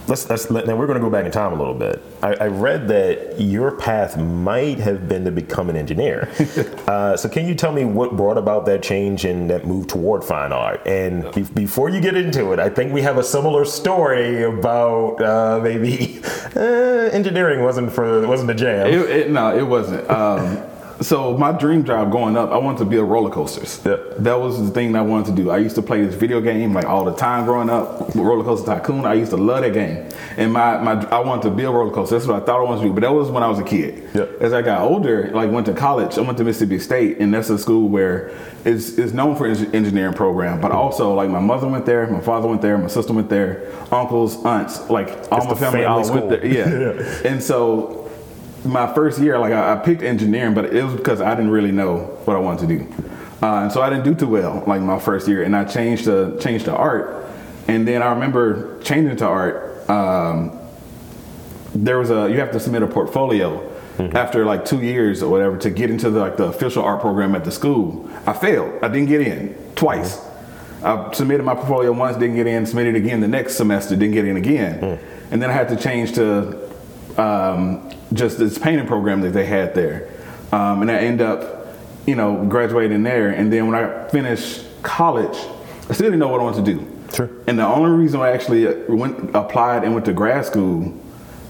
let's 0.07 0.29
let's 0.29 0.49
let, 0.49 0.67
now 0.67 0.75
we're 0.75 0.87
going 0.87 0.99
to 0.99 1.03
go 1.03 1.09
back 1.09 1.25
in 1.25 1.31
time 1.31 1.53
a 1.53 1.55
little 1.55 1.73
bit. 1.73 2.01
I, 2.21 2.33
I 2.33 2.47
read 2.47 2.87
that 2.89 3.39
your 3.39 3.71
path 3.71 4.17
might 4.17 4.79
have 4.79 5.07
been 5.07 5.25
to 5.25 5.31
become 5.31 5.69
an 5.69 5.75
engineer. 5.75 6.29
uh, 6.87 7.17
so 7.17 7.29
can 7.29 7.47
you 7.47 7.55
tell 7.55 7.71
me 7.71 7.85
what 7.85 8.15
brought 8.15 8.37
about 8.37 8.65
that 8.65 8.83
change 8.83 9.25
and 9.25 9.49
that 9.49 9.65
move 9.65 9.87
toward 9.87 10.23
fine 10.23 10.51
art? 10.51 10.85
And 10.85 11.31
be- 11.33 11.43
before 11.43 11.89
you 11.89 12.01
get 12.01 12.15
into 12.15 12.51
it, 12.51 12.59
I 12.59 12.69
think 12.69 12.93
we 12.93 13.01
have 13.01 13.17
a 13.17 13.23
similar 13.23 13.65
story 13.65 14.43
about 14.43 15.21
uh, 15.21 15.59
maybe 15.61 16.21
uh, 16.55 16.59
engineering 17.11 17.63
wasn't 17.63 17.91
for 17.91 18.27
wasn't 18.27 18.51
a 18.51 18.55
jam. 18.55 18.87
It, 18.87 19.09
it, 19.09 19.31
no, 19.31 19.57
it 19.57 19.63
wasn't. 19.63 20.09
Um, 20.09 20.63
so 21.01 21.35
my 21.37 21.51
dream 21.51 21.83
job 21.83 22.11
growing 22.11 22.37
up, 22.37 22.51
I 22.51 22.57
wanted 22.57 22.79
to 22.79 22.85
build 22.85 23.09
roller 23.09 23.29
coasters. 23.29 23.81
Yeah. 23.85 23.97
That 24.19 24.39
was 24.39 24.63
the 24.63 24.71
thing 24.71 24.95
I 24.95 25.01
wanted 25.01 25.35
to 25.35 25.43
do. 25.43 25.49
I 25.49 25.57
used 25.57 25.75
to 25.75 25.81
play 25.81 26.05
this 26.05 26.15
video 26.15 26.41
game 26.41 26.73
like 26.73 26.85
all 26.85 27.03
the 27.05 27.15
time 27.15 27.45
growing 27.45 27.69
up, 27.69 28.13
Roller 28.15 28.43
Coaster 28.43 28.67
Tycoon. 28.67 29.05
I 29.05 29.15
used 29.15 29.31
to 29.31 29.37
love 29.37 29.61
that 29.61 29.73
game, 29.73 30.09
and 30.37 30.53
my, 30.53 30.77
my 30.77 31.05
I 31.09 31.19
wanted 31.19 31.43
to 31.43 31.51
build 31.51 31.75
roller 31.75 31.91
coasters. 31.91 32.21
That's 32.23 32.27
what 32.27 32.43
I 32.43 32.45
thought 32.45 32.59
I 32.59 32.63
wanted 32.63 32.81
to 32.81 32.87
do. 32.87 32.93
But 32.93 33.01
that 33.01 33.13
was 33.13 33.29
when 33.29 33.43
I 33.43 33.47
was 33.47 33.59
a 33.59 33.63
kid. 33.63 34.09
Yeah. 34.13 34.25
As 34.39 34.53
I 34.53 34.61
got 34.61 34.81
older, 34.81 35.29
like 35.31 35.51
went 35.51 35.65
to 35.67 35.73
college, 35.73 36.17
I 36.17 36.21
went 36.21 36.37
to 36.37 36.43
Mississippi 36.43 36.79
State, 36.79 37.19
and 37.19 37.33
that's 37.33 37.49
a 37.49 37.57
school 37.57 37.89
where 37.89 38.31
it's, 38.65 38.97
it's 38.97 39.13
known 39.13 39.35
for 39.35 39.47
engineering 39.47 40.13
program. 40.13 40.61
But 40.61 40.71
also, 40.71 41.13
like 41.13 41.29
my 41.29 41.39
mother 41.39 41.67
went 41.67 41.85
there, 41.85 42.05
my 42.07 42.21
father 42.21 42.47
went 42.47 42.61
there, 42.61 42.77
my 42.77 42.87
sister 42.87 43.13
went 43.13 43.29
there, 43.29 43.71
uncles, 43.91 44.43
aunts, 44.45 44.89
like 44.89 45.09
all 45.31 45.39
It's 45.39 45.47
my 45.47 45.55
family 45.55 45.85
all 45.85 46.09
went 46.11 46.29
there. 46.29 46.45
Yeah. 46.51 47.21
And 47.29 47.41
so 47.41 48.00
my 48.63 48.93
first 48.93 49.19
year, 49.19 49.37
like 49.39 49.53
I, 49.53 49.73
I 49.73 49.75
picked 49.77 50.03
engineering, 50.03 50.53
but 50.53 50.65
it 50.65 50.83
was 50.83 50.95
because 50.95 51.21
I 51.21 51.35
didn't 51.35 51.51
really 51.51 51.71
know 51.71 51.97
what 52.25 52.35
I 52.35 52.39
wanted 52.39 52.67
to 52.67 52.77
do, 52.77 53.03
uh, 53.41 53.63
and 53.63 53.71
so 53.71 53.81
I 53.81 53.89
didn't 53.89 54.05
do 54.05 54.15
too 54.15 54.27
well 54.27 54.63
like 54.67 54.81
my 54.81 54.99
first 54.99 55.27
year, 55.27 55.43
and 55.43 55.55
I 55.55 55.65
changed 55.65 56.05
to 56.05 56.37
changed 56.39 56.65
to 56.65 56.75
art, 56.75 57.25
and 57.67 57.87
then 57.87 58.01
I 58.01 58.11
remember 58.11 58.79
changing 58.81 59.17
to 59.17 59.25
art. 59.25 59.89
Um, 59.89 60.57
there 61.73 61.97
was 61.97 62.11
a 62.11 62.29
you 62.29 62.39
have 62.39 62.51
to 62.51 62.59
submit 62.59 62.83
a 62.83 62.87
portfolio 62.87 63.67
after 64.13 64.45
like 64.45 64.65
two 64.65 64.81
years 64.81 65.21
or 65.21 65.29
whatever 65.29 65.57
to 65.57 65.69
get 65.69 65.91
into 65.91 66.09
the, 66.09 66.19
like 66.19 66.35
the 66.35 66.45
official 66.45 66.83
art 66.83 67.01
program 67.01 67.35
at 67.35 67.45
the 67.45 67.51
school. 67.51 68.09
I 68.25 68.33
failed. 68.33 68.83
I 68.83 68.87
didn't 68.87 69.09
get 69.09 69.21
in 69.21 69.55
twice. 69.75 70.19
I 70.83 71.11
submitted 71.13 71.43
my 71.43 71.53
portfolio 71.53 71.91
once, 71.91 72.17
didn't 72.17 72.35
get 72.35 72.47
in. 72.47 72.65
Submitted 72.65 72.95
again 72.95 73.21
the 73.21 73.27
next 73.27 73.55
semester, 73.55 73.95
didn't 73.95 74.13
get 74.13 74.25
in 74.25 74.37
again. 74.37 74.99
And 75.29 75.41
then 75.41 75.49
I 75.51 75.53
had 75.53 75.69
to 75.69 75.75
change 75.75 76.13
to 76.13 76.60
um, 77.17 77.91
just 78.13 78.37
this 78.37 78.57
painting 78.57 78.87
program 78.87 79.21
that 79.21 79.31
they 79.31 79.45
had 79.45 79.73
there, 79.73 80.09
um, 80.51 80.81
and 80.81 80.91
I 80.91 80.95
end 80.95 81.21
up, 81.21 81.67
you 82.05 82.15
know, 82.15 82.45
graduating 82.45 83.03
there. 83.03 83.29
And 83.29 83.51
then 83.51 83.67
when 83.67 83.75
I 83.75 84.07
finished 84.09 84.65
college, 84.83 85.37
I 85.89 85.93
still 85.93 86.07
didn't 86.07 86.19
know 86.19 86.27
what 86.27 86.39
I 86.39 86.43
wanted 86.43 86.65
to 86.65 86.73
do. 86.73 86.87
Sure. 87.13 87.29
And 87.47 87.59
the 87.59 87.65
only 87.65 87.91
reason 87.91 88.21
I 88.21 88.31
actually 88.31 88.65
went 88.87 89.35
applied 89.35 89.83
and 89.83 89.93
went 89.93 90.05
to 90.05 90.13
grad 90.13 90.45
school 90.45 90.97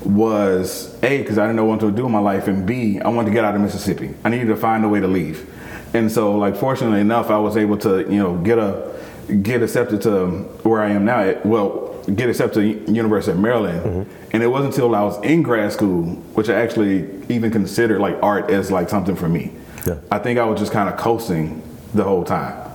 was 0.03 0.97
a 1.03 1.19
because 1.19 1.37
I 1.37 1.43
didn't 1.43 1.57
know 1.57 1.65
what 1.65 1.79
to 1.81 1.91
do 1.91 2.05
in 2.05 2.11
my 2.11 2.19
life, 2.19 2.47
and 2.47 2.65
b 2.65 2.99
I 2.99 3.09
wanted 3.09 3.29
to 3.29 3.33
get 3.33 3.43
out 3.43 3.55
of 3.55 3.61
Mississippi. 3.61 4.13
I 4.23 4.29
needed 4.29 4.47
to 4.47 4.55
find 4.55 4.83
a 4.83 4.89
way 4.89 4.99
to 4.99 5.07
leave, 5.07 5.47
and 5.93 6.11
so 6.11 6.35
like 6.37 6.55
fortunately 6.55 7.01
enough, 7.01 7.29
I 7.29 7.37
was 7.37 7.57
able 7.57 7.77
to 7.79 7.99
you 7.99 8.17
know 8.17 8.37
get 8.37 8.57
a 8.57 8.91
get 9.43 9.61
accepted 9.61 10.01
to 10.03 10.27
where 10.63 10.81
I 10.81 10.89
am 10.89 11.05
now. 11.05 11.19
At, 11.19 11.45
well, 11.45 11.90
get 12.15 12.29
accepted 12.29 12.85
to 12.85 12.91
University 12.91 13.31
of 13.31 13.39
Maryland, 13.39 13.85
mm-hmm. 13.85 14.29
and 14.33 14.43
it 14.43 14.47
wasn't 14.47 14.73
until 14.73 14.95
I 14.95 15.03
was 15.03 15.21
in 15.23 15.43
grad 15.43 15.71
school 15.71 16.03
which 16.33 16.49
I 16.49 16.53
actually 16.61 17.09
even 17.29 17.51
considered 17.51 17.99
like 17.99 18.17
art 18.21 18.49
as 18.49 18.71
like 18.71 18.89
something 18.89 19.15
for 19.15 19.29
me. 19.29 19.51
Yeah. 19.85 19.97
I 20.09 20.19
think 20.19 20.39
I 20.39 20.45
was 20.45 20.59
just 20.59 20.71
kind 20.71 20.89
of 20.89 20.97
coasting 20.97 21.61
the 21.93 22.03
whole 22.03 22.23
time. 22.23 22.71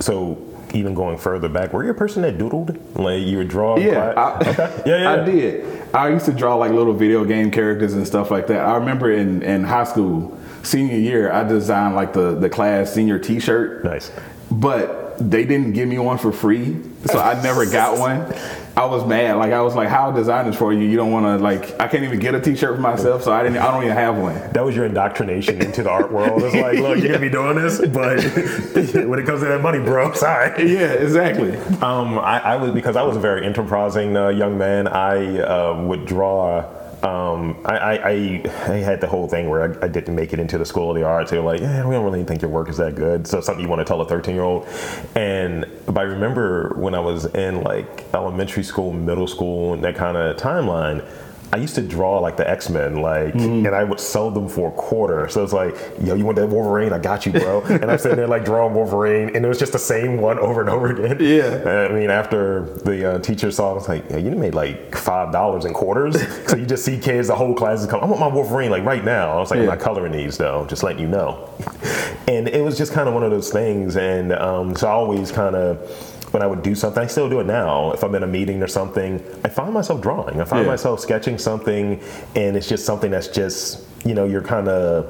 So 0.00 0.44
even 0.74 0.94
going 0.94 1.18
further 1.18 1.48
back, 1.48 1.72
were 1.72 1.84
you 1.84 1.90
a 1.90 1.94
person 1.94 2.22
that 2.22 2.38
doodled? 2.38 2.78
Like 2.96 3.22
you 3.22 3.38
would 3.38 3.48
draw? 3.48 3.78
Yeah, 3.78 4.12
I, 4.16 4.50
okay. 4.50 4.82
Yeah, 4.86 4.98
yeah. 4.98 5.12
I 5.12 5.24
did. 5.24 5.94
I 5.94 6.08
used 6.10 6.26
to 6.26 6.32
draw 6.32 6.56
like 6.56 6.72
little 6.72 6.92
video 6.92 7.24
game 7.24 7.50
characters 7.50 7.94
and 7.94 8.06
stuff 8.06 8.30
like 8.30 8.46
that. 8.48 8.64
I 8.64 8.74
remember 8.74 9.12
in, 9.12 9.42
in 9.42 9.64
high 9.64 9.84
school, 9.84 10.38
senior 10.62 10.96
year, 10.96 11.32
I 11.32 11.44
designed 11.44 11.94
like 11.94 12.12
the, 12.12 12.34
the 12.34 12.50
class 12.50 12.92
senior 12.92 13.18
T-shirt. 13.18 13.84
Nice. 13.84 14.12
But 14.50 15.07
they 15.18 15.44
didn't 15.44 15.72
give 15.72 15.88
me 15.88 15.98
one 15.98 16.18
for 16.18 16.32
free, 16.32 16.76
so 17.06 17.18
I 17.18 17.40
never 17.42 17.66
got 17.66 17.98
one. 18.08 18.32
I 18.76 18.84
was 18.84 19.04
mad. 19.04 19.36
Like 19.36 19.52
I 19.52 19.60
was 19.60 19.74
like, 19.74 19.88
"How 19.88 20.12
designers 20.12 20.54
for 20.54 20.72
you? 20.72 20.80
You 20.80 20.96
don't 20.96 21.10
want 21.10 21.26
to 21.26 21.42
like. 21.42 21.80
I 21.80 21.88
can't 21.88 22.04
even 22.04 22.20
get 22.20 22.34
a 22.36 22.40
T-shirt 22.40 22.76
for 22.76 22.80
myself, 22.80 23.24
so 23.24 23.32
I 23.32 23.42
didn't. 23.42 23.58
I 23.58 23.72
don't 23.72 23.82
even 23.82 23.96
have 23.96 24.16
one." 24.16 24.34
That 24.52 24.64
was 24.64 24.76
your 24.76 24.84
indoctrination 24.84 25.60
into 25.60 25.82
the 25.82 25.90
art 25.90 26.12
world. 26.12 26.42
It's 26.44 26.54
like, 26.54 26.78
look, 26.78 26.98
you're 26.98 27.08
gonna 27.08 27.18
be 27.18 27.28
doing 27.28 27.56
this, 27.56 27.80
but 27.80 28.22
when 29.08 29.18
it 29.18 29.26
comes 29.26 29.40
to 29.40 29.48
that 29.48 29.60
money, 29.62 29.80
bro, 29.80 30.12
sorry. 30.12 30.72
Yeah, 30.72 30.92
exactly. 30.92 31.56
Um, 31.82 32.18
I, 32.18 32.38
I 32.40 32.56
was 32.56 32.70
because 32.70 32.94
I 32.94 33.02
was 33.02 33.16
a 33.16 33.20
very 33.20 33.44
enterprising 33.44 34.16
uh, 34.16 34.28
young 34.28 34.56
man. 34.56 34.86
I 34.86 35.40
uh, 35.40 35.82
would 35.82 36.06
draw. 36.06 36.64
Um, 37.02 37.60
I, 37.64 37.76
I, 37.76 38.42
I, 38.66 38.76
had 38.78 39.00
the 39.00 39.06
whole 39.06 39.28
thing 39.28 39.48
where 39.48 39.62
I, 39.62 39.84
I 39.84 39.88
didn't 39.88 40.16
make 40.16 40.32
it 40.32 40.40
into 40.40 40.58
the 40.58 40.64
school 40.64 40.90
of 40.90 40.96
the 40.96 41.04
arts. 41.04 41.30
They 41.30 41.38
were 41.38 41.44
like, 41.44 41.60
yeah, 41.60 41.86
we 41.86 41.94
don't 41.94 42.04
really 42.04 42.24
think 42.24 42.42
your 42.42 42.50
work 42.50 42.68
is 42.68 42.76
that 42.78 42.96
good. 42.96 43.24
So 43.24 43.40
something 43.40 43.62
you 43.62 43.68
want 43.68 43.78
to 43.78 43.84
tell 43.84 44.00
a 44.00 44.08
13 44.08 44.34
year 44.34 44.42
old. 44.42 44.66
And 45.14 45.64
but 45.86 45.98
I 45.98 46.02
remember 46.02 46.74
when 46.76 46.96
I 46.96 47.00
was 47.00 47.26
in 47.26 47.62
like 47.62 48.04
elementary 48.14 48.64
school, 48.64 48.92
middle 48.92 49.28
school, 49.28 49.74
and 49.74 49.84
that 49.84 49.94
kind 49.94 50.16
of 50.16 50.36
timeline. 50.38 51.04
I 51.50 51.56
used 51.56 51.74
to 51.76 51.82
draw 51.82 52.18
like 52.18 52.36
the 52.36 52.48
X 52.48 52.68
Men, 52.68 53.00
like, 53.00 53.32
Mm-hmm. 53.34 53.66
and 53.66 53.74
I 53.74 53.84
would 53.84 54.00
sell 54.00 54.30
them 54.30 54.48
for 54.48 54.68
a 54.68 54.72
quarter. 54.72 55.28
So 55.28 55.42
it's 55.42 55.52
like, 55.52 55.74
yo, 56.02 56.14
you 56.14 56.24
want 56.24 56.36
that 56.36 56.46
Wolverine? 56.48 56.92
I 56.92 56.98
got 56.98 57.24
you, 57.24 57.32
bro. 57.32 57.62
and 57.68 57.90
I'm 57.90 57.98
sitting 57.98 58.16
there 58.16 58.26
like 58.26 58.44
drawing 58.44 58.74
Wolverine, 58.74 59.34
and 59.34 59.44
it 59.44 59.48
was 59.48 59.58
just 59.58 59.72
the 59.72 59.78
same 59.78 60.18
one 60.20 60.38
over 60.38 60.60
and 60.60 60.68
over 60.68 60.88
again. 60.92 61.16
Yeah. 61.20 61.88
I 61.90 61.92
mean, 61.92 62.10
after 62.10 62.64
the 62.84 63.14
uh, 63.14 63.18
teacher 63.20 63.50
saw, 63.50 63.68
it, 63.68 63.70
I 63.70 63.74
was 63.74 63.88
like, 63.88 64.10
yeah, 64.10 64.16
you 64.18 64.30
made 64.32 64.54
like 64.54 64.94
five 64.94 65.32
dollars 65.32 65.64
in 65.64 65.72
quarters. 65.72 66.16
so 66.48 66.56
you 66.56 66.66
just 66.66 66.84
see 66.84 66.98
kids, 66.98 67.28
the 67.28 67.34
whole 67.34 67.54
class 67.54 67.80
is 67.80 67.86
coming. 67.86 68.04
I 68.04 68.06
want 68.06 68.20
my 68.20 68.26
Wolverine 68.28 68.70
like 68.70 68.84
right 68.84 69.04
now. 69.04 69.32
I 69.32 69.40
was 69.40 69.50
like, 69.50 69.60
I'm 69.60 69.66
not 69.66 69.80
coloring 69.80 70.12
these 70.12 70.36
though, 70.36 70.66
just 70.66 70.82
letting 70.82 71.00
you 71.00 71.08
know. 71.08 71.48
and 72.28 72.48
it 72.48 72.62
was 72.62 72.76
just 72.76 72.92
kind 72.92 73.08
of 73.08 73.14
one 73.14 73.22
of 73.24 73.30
those 73.30 73.50
things. 73.50 73.96
And 73.96 74.32
um, 74.32 74.76
so 74.76 74.86
I 74.86 74.90
always 74.90 75.32
kind 75.32 75.56
of 75.56 76.17
when 76.32 76.42
I 76.42 76.46
would 76.46 76.62
do 76.62 76.74
something, 76.74 77.02
I 77.02 77.06
still 77.06 77.28
do 77.28 77.40
it 77.40 77.46
now. 77.46 77.92
If 77.92 78.02
I'm 78.04 78.14
in 78.14 78.22
a 78.22 78.26
meeting 78.26 78.62
or 78.62 78.68
something, 78.68 79.22
I 79.44 79.48
find 79.48 79.72
myself 79.72 80.00
drawing. 80.00 80.40
I 80.40 80.44
find 80.44 80.64
Yeah. 80.64 80.70
myself 80.72 81.00
sketching 81.00 81.38
something, 81.38 82.00
and 82.36 82.56
it's 82.56 82.68
just 82.68 82.84
something 82.84 83.10
that's 83.10 83.28
just 83.28 83.80
you 84.04 84.14
know 84.14 84.24
you're 84.24 84.42
kind 84.42 84.68
of 84.68 85.06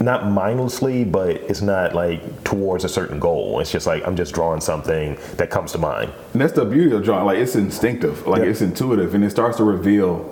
not 0.00 0.28
mindlessly, 0.30 1.04
but 1.04 1.30
it's 1.30 1.62
not 1.62 1.94
like 1.94 2.42
towards 2.44 2.84
a 2.84 2.88
certain 2.88 3.18
goal. 3.20 3.60
It's 3.60 3.70
just 3.70 3.86
like 3.86 4.06
I'm 4.06 4.16
just 4.16 4.34
drawing 4.34 4.60
something 4.60 5.16
that 5.36 5.50
comes 5.50 5.72
to 5.72 5.78
mind. 5.78 6.10
And 6.32 6.42
that's 6.42 6.52
the 6.52 6.64
beauty 6.64 6.94
of 6.94 7.04
drawing. 7.04 7.24
Like 7.24 7.38
it's 7.38 7.54
instinctive, 7.56 8.26
like 8.26 8.42
Yeah. 8.42 8.48
it's 8.48 8.60
intuitive, 8.60 9.14
and 9.14 9.24
it 9.24 9.30
starts 9.30 9.56
to 9.58 9.64
reveal 9.64 10.26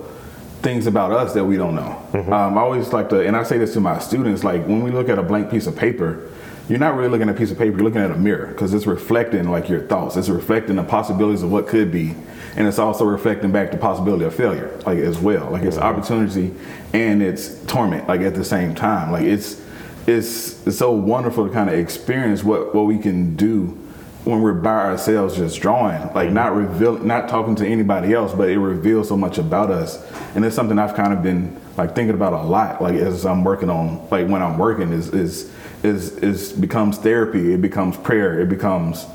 things 0.63 0.87
about 0.87 1.11
us 1.11 1.33
that 1.35 1.45
we 1.45 1.57
don't 1.57 1.75
know. 1.75 1.97
Um, 2.15 2.57
I 2.57 2.61
always 2.61 2.93
like 2.93 3.09
to, 3.09 3.21
and 3.27 3.37
I 3.37 3.43
say 3.43 3.59
this 3.59 3.73
to 3.75 3.81
my 3.81 3.99
students, 3.99 4.45
like 4.45 4.65
when 4.67 4.83
we 4.85 4.91
look 4.93 5.09
at 5.09 5.19
a 5.19 5.23
blank 5.23 5.51
piece 5.51 5.67
of 5.67 5.75
paper, 5.75 6.21
you're 6.69 6.79
not 6.79 6.95
really 6.95 7.09
looking 7.09 7.29
at 7.29 7.35
a 7.35 7.39
piece 7.39 7.51
of 7.51 7.59
paper, 7.59 7.77
you're 7.77 7.85
looking 7.85 8.01
at 8.01 8.11
a 8.11 8.17
mirror 8.17 8.47
because 8.49 8.73
it's 8.73 8.87
reflecting 8.87 9.51
like 9.51 9.69
your 9.69 9.81
thoughts. 9.87 10.17
It's 10.17 10.29
reflecting 10.29 10.77
the 10.77 10.85
possibilities 10.85 11.43
of 11.43 11.51
what 11.51 11.67
could 11.67 11.91
be. 11.91 12.15
And 12.55 12.69
it's 12.69 12.79
also 12.79 13.05
reflecting 13.05 13.51
back 13.51 13.71
the 13.71 13.79
possibility 13.79 14.25
of 14.25 14.35
failure, 14.35 14.79
like 14.87 14.99
as 14.99 15.19
well. 15.19 15.51
Like 15.51 15.63
it's 15.63 15.79
opportunity 15.79 16.55
and 16.93 17.23
it's 17.23 17.65
torment, 17.65 18.07
like 18.09 18.21
at 18.21 18.35
the 18.35 18.45
same 18.45 18.75
time. 18.75 19.11
Like 19.11 19.25
it's 19.25 19.61
it's, 20.07 20.67
it's 20.67 20.79
so 20.79 20.91
wonderful 20.93 21.47
to 21.47 21.53
kind 21.53 21.71
of 21.71 21.79
experience 21.79 22.43
what, 22.43 22.75
what 22.75 22.87
we 22.87 22.99
can 22.99 23.37
do 23.37 23.79
when 24.25 24.41
we're 24.41 24.53
by 24.53 24.71
ourselves 24.71 25.37
just 25.37 25.61
drawing 25.61 26.01
like 26.15 26.27
mm-hmm. 26.27 26.35
not 26.35 26.55
reveal 26.55 26.97
not 26.99 27.29
talking 27.29 27.57
to 27.57 27.67
anybody 27.67 28.15
else 28.15 28.33
but 28.33 28.49
it 28.49 28.59
reveals 28.59 29.09
so 29.09 29.17
much 29.17 29.39
about 29.39 29.71
us 29.71 30.01
and 30.37 30.45
it's 30.45 30.55
something 30.55 30.79
i've 30.79 30.95
kind 30.95 31.13
of 31.13 31.25
been 31.25 31.61
like 31.77 31.95
thinking 31.95 32.15
about 32.15 32.33
a 32.33 32.43
lot 32.43 32.81
like 32.81 32.95
as 32.95 33.27
i'm 33.27 33.43
working 33.43 33.69
on 33.69 33.99
like 34.11 34.29
when 34.29 34.41
i'm 34.41 34.59
working 34.59 34.93
is 34.93 35.09
is 35.13 35.53
is 35.83 36.13
is 36.19 36.53
becomes 36.53 36.99
therapy 36.99 37.53
it 37.55 37.61
becomes 37.63 37.97
prayer 37.97 38.41
it 38.41 38.49
becomes 38.49 39.07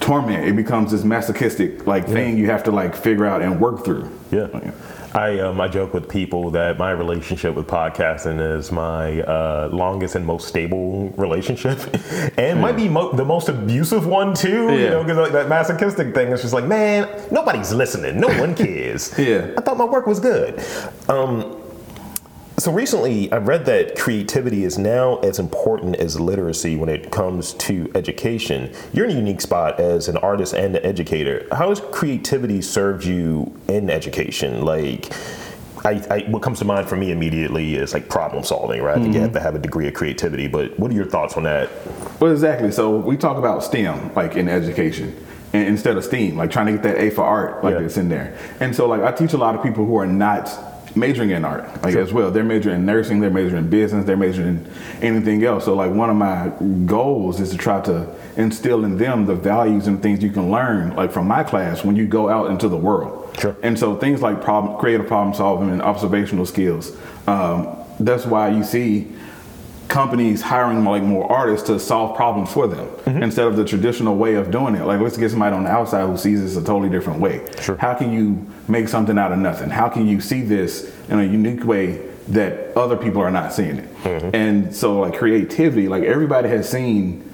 torment 0.00 0.44
it 0.46 0.54
becomes 0.56 0.92
this 0.92 1.04
masochistic 1.04 1.86
like 1.86 2.06
thing 2.06 2.38
you 2.38 2.46
have 2.46 2.62
to 2.62 2.70
like 2.70 2.94
figure 2.94 3.26
out 3.26 3.42
and 3.42 3.60
work 3.60 3.84
through 3.84 4.08
Yeah. 4.30 4.70
I 5.14 5.38
um, 5.40 5.58
I 5.58 5.68
joke 5.68 5.94
with 5.94 6.06
people 6.06 6.50
that 6.50 6.76
my 6.76 6.90
relationship 6.90 7.54
with 7.54 7.66
podcasting 7.66 8.38
is 8.58 8.70
my 8.70 9.22
uh, 9.22 9.70
longest 9.72 10.16
and 10.16 10.26
most 10.26 10.46
stable 10.46 11.08
relationship, 11.16 11.78
and 12.38 12.60
might 12.60 12.76
be 12.76 12.90
mo- 12.90 13.12
the 13.12 13.24
most 13.24 13.48
abusive 13.48 14.06
one 14.06 14.34
too. 14.34 14.70
You 14.70 14.90
know, 14.90 15.02
because 15.02 15.16
like 15.16 15.32
that 15.32 15.48
masochistic 15.48 16.14
thing 16.14 16.28
is 16.28 16.42
just 16.42 16.52
like, 16.52 16.66
man, 16.66 17.08
nobody's 17.30 17.72
listening, 17.72 18.20
no 18.20 18.28
one 18.38 18.54
cares. 18.62 19.18
Yeah. 19.18 19.54
I 19.56 19.62
thought 19.62 19.78
my 19.78 19.86
work 19.86 20.06
was 20.06 20.20
good. 20.20 20.62
Um, 21.08 21.57
so 22.58 22.72
recently, 22.72 23.30
I 23.30 23.36
read 23.36 23.66
that 23.66 23.96
creativity 23.96 24.64
is 24.64 24.78
now 24.78 25.18
as 25.18 25.38
important 25.38 25.96
as 25.96 26.18
literacy 26.18 26.76
when 26.76 26.88
it 26.88 27.10
comes 27.10 27.54
to 27.54 27.90
education. 27.94 28.74
You're 28.92 29.04
in 29.04 29.12
a 29.12 29.14
unique 29.14 29.40
spot 29.40 29.78
as 29.78 30.08
an 30.08 30.16
artist 30.16 30.54
and 30.54 30.74
an 30.74 30.84
educator. 30.84 31.46
How 31.52 31.68
has 31.68 31.80
creativity 31.92 32.60
served 32.62 33.04
you 33.04 33.54
in 33.68 33.90
education? 33.90 34.64
Like, 34.64 35.12
I, 35.84 36.04
I, 36.10 36.30
what 36.30 36.42
comes 36.42 36.58
to 36.58 36.64
mind 36.64 36.88
for 36.88 36.96
me 36.96 37.12
immediately 37.12 37.76
is 37.76 37.94
like 37.94 38.08
problem 38.08 38.42
solving, 38.42 38.82
right? 38.82 39.00
Think 39.00 39.14
you 39.14 39.20
have 39.20 39.30
mm-hmm. 39.30 39.36
to 39.36 39.42
have 39.42 39.54
a 39.54 39.60
degree 39.60 39.86
of 39.86 39.94
creativity. 39.94 40.48
But 40.48 40.76
what 40.78 40.90
are 40.90 40.94
your 40.94 41.06
thoughts 41.06 41.36
on 41.36 41.44
that? 41.44 41.70
Well, 42.18 42.32
exactly. 42.32 42.72
So 42.72 42.96
we 42.96 43.16
talk 43.16 43.36
about 43.36 43.62
STEM, 43.62 44.14
like 44.14 44.36
in 44.36 44.48
education, 44.48 45.14
and 45.52 45.68
instead 45.68 45.96
of 45.96 46.04
STEAM, 46.04 46.36
like 46.36 46.50
trying 46.50 46.66
to 46.66 46.72
get 46.72 46.82
that 46.82 46.98
A 46.98 47.10
for 47.10 47.22
art, 47.22 47.62
like 47.62 47.74
Yeah. 47.74 47.80
it's 47.80 47.96
in 47.96 48.08
there. 48.08 48.36
And 48.60 48.74
so, 48.74 48.88
like 48.88 49.02
I 49.02 49.12
teach 49.12 49.32
a 49.32 49.38
lot 49.38 49.54
of 49.54 49.62
people 49.62 49.86
who 49.86 49.96
are 49.96 50.06
not 50.06 50.67
majoring 50.98 51.30
in 51.30 51.44
art, 51.44 51.82
like 51.82 51.94
as 51.94 52.12
well. 52.12 52.30
They're 52.30 52.44
majoring 52.44 52.76
in 52.76 52.86
nursing, 52.86 53.20
they're 53.20 53.30
majoring 53.30 53.64
in 53.64 53.70
business, 53.70 54.04
they're 54.04 54.16
majoring 54.16 54.48
in 54.48 54.72
anything 55.00 55.44
else. 55.44 55.64
So, 55.64 55.74
like 55.74 55.92
one 55.92 56.10
of 56.10 56.16
my 56.16 56.52
goals 56.86 57.40
is 57.40 57.50
to 57.50 57.56
try 57.56 57.80
to 57.82 58.08
instill 58.36 58.84
in 58.84 58.98
them 58.98 59.26
the 59.26 59.34
values 59.34 59.86
and 59.86 60.02
things 60.02 60.22
you 60.22 60.30
can 60.30 60.50
learn, 60.50 60.94
like 60.96 61.12
from 61.12 61.26
my 61.26 61.42
class, 61.44 61.84
when 61.84 61.96
you 61.96 62.06
go 62.06 62.28
out 62.28 62.50
into 62.50 62.68
the 62.68 62.76
world. 62.76 63.36
Sure. 63.38 63.56
And 63.62 63.78
so 63.78 63.96
things 63.96 64.20
like 64.20 64.42
problem, 64.42 64.78
creative 64.78 65.06
problem 65.06 65.34
solving 65.34 65.70
and 65.70 65.80
observational 65.80 66.46
skills. 66.46 66.96
Um, 67.26 67.76
that's 68.00 68.26
why 68.26 68.48
you 68.48 68.64
see 68.64 69.12
companies 69.88 70.42
hiring 70.42 70.84
like 70.84 71.02
more 71.02 71.30
artists 71.30 71.66
to 71.66 71.80
solve 71.80 72.14
problems 72.14 72.52
for 72.52 72.66
them 72.66 72.86
mm-hmm. 72.86 73.22
instead 73.22 73.46
of 73.46 73.56
the 73.56 73.64
traditional 73.64 74.16
way 74.16 74.34
of 74.34 74.50
doing 74.50 74.74
it. 74.74 74.84
Like 74.84 75.00
let's 75.00 75.16
get 75.16 75.30
somebody 75.30 75.56
on 75.56 75.64
the 75.64 75.70
outside 75.70 76.06
who 76.06 76.16
sees 76.16 76.42
this 76.42 76.56
a 76.56 76.64
totally 76.64 76.90
different 76.90 77.20
way. 77.20 77.46
Sure. 77.60 77.76
How 77.76 77.94
can 77.94 78.12
you 78.12 78.46
make 78.68 78.88
something 78.88 79.18
out 79.18 79.32
of 79.32 79.38
nothing? 79.38 79.70
How 79.70 79.88
can 79.88 80.06
you 80.06 80.20
see 80.20 80.42
this 80.42 80.94
in 81.08 81.18
a 81.18 81.24
unique 81.24 81.64
way 81.64 82.06
that 82.28 82.76
other 82.76 82.96
people 82.96 83.22
are 83.22 83.30
not 83.30 83.52
seeing 83.52 83.78
it? 83.78 83.94
Mm-hmm. 84.02 84.30
And 84.34 84.76
so 84.76 85.00
like 85.00 85.16
creativity, 85.16 85.88
like 85.88 86.04
everybody 86.04 86.48
has 86.48 86.68
seen 86.68 87.24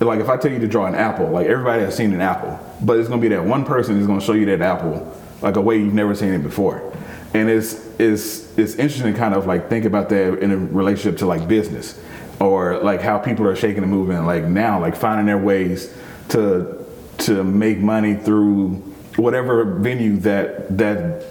like 0.00 0.18
if 0.18 0.28
I 0.28 0.36
tell 0.36 0.50
you 0.50 0.58
to 0.58 0.66
draw 0.66 0.86
an 0.86 0.96
apple, 0.96 1.28
like 1.28 1.46
everybody 1.46 1.82
has 1.82 1.96
seen 1.96 2.12
an 2.12 2.20
apple, 2.20 2.58
but 2.82 2.98
it's 2.98 3.08
gonna 3.08 3.22
be 3.22 3.28
that 3.28 3.44
one 3.44 3.64
person 3.64 3.96
who's 3.96 4.06
gonna 4.06 4.20
show 4.20 4.32
you 4.32 4.46
that 4.46 4.60
apple 4.60 5.16
like 5.42 5.56
a 5.56 5.60
way 5.60 5.76
you've 5.76 5.94
never 5.94 6.14
seen 6.14 6.32
it 6.32 6.42
before. 6.42 6.92
And 7.34 7.48
it's 7.48 7.74
it's 7.98 8.56
it's 8.58 8.74
interesting 8.74 9.12
to 9.12 9.18
kind 9.18 9.34
of 9.34 9.46
like 9.46 9.68
think 9.70 9.84
about 9.84 10.08
that 10.10 10.38
in 10.40 10.50
a 10.50 10.56
relationship 10.56 11.18
to 11.20 11.26
like 11.26 11.48
business 11.48 11.98
or 12.40 12.78
like 12.78 13.00
how 13.00 13.18
people 13.18 13.46
are 13.46 13.56
shaking 13.56 13.82
and 13.82 13.90
moving 13.90 14.24
like 14.26 14.44
now, 14.44 14.80
like 14.80 14.96
finding 14.96 15.26
their 15.26 15.38
ways 15.38 15.94
to 16.30 16.84
to 17.18 17.42
make 17.44 17.78
money 17.78 18.14
through 18.14 18.70
whatever 19.16 19.64
venue 19.64 20.16
that 20.18 20.76
that 20.76 21.24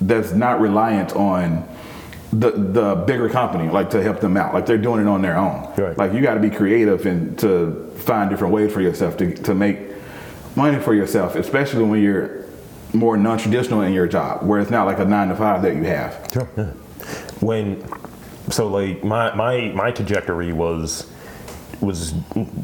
that's 0.00 0.32
not 0.32 0.60
reliant 0.60 1.14
on 1.14 1.66
the 2.32 2.50
the 2.50 2.94
bigger 3.06 3.28
company 3.28 3.70
like 3.70 3.90
to 3.90 4.02
help 4.02 4.20
them 4.20 4.36
out 4.36 4.52
like 4.54 4.66
they're 4.66 4.78
doing 4.78 5.00
it 5.00 5.06
on 5.06 5.20
their 5.22 5.36
own 5.36 5.72
Right. 5.76 5.96
like 5.96 6.12
you 6.12 6.22
got 6.22 6.34
to 6.34 6.40
be 6.40 6.50
creative 6.50 7.04
and 7.06 7.38
to 7.38 7.90
find 7.98 8.30
different 8.30 8.52
ways 8.54 8.72
for 8.72 8.80
yourself 8.80 9.16
to, 9.18 9.34
to 9.34 9.54
make 9.54 9.78
money 10.56 10.80
for 10.80 10.94
yourself 10.94 11.36
especially 11.36 11.84
when 11.84 12.02
you're 12.02 12.45
more 12.92 13.16
non-traditional 13.16 13.82
in 13.82 13.92
your 13.92 14.06
job 14.06 14.46
where 14.46 14.60
it's 14.60 14.70
not 14.70 14.86
like 14.86 14.98
a 14.98 15.04
nine 15.04 15.28
to 15.28 15.36
five 15.36 15.62
that 15.62 15.74
you 15.74 15.84
have 15.84 16.28
Sure. 16.32 16.48
Yeah. 16.56 16.64
When 17.40 17.82
so 18.50 18.68
like 18.68 19.04
my 19.04 19.34
my 19.34 19.72
my 19.74 19.90
trajectory 19.90 20.52
was 20.52 21.10
was 21.80 22.14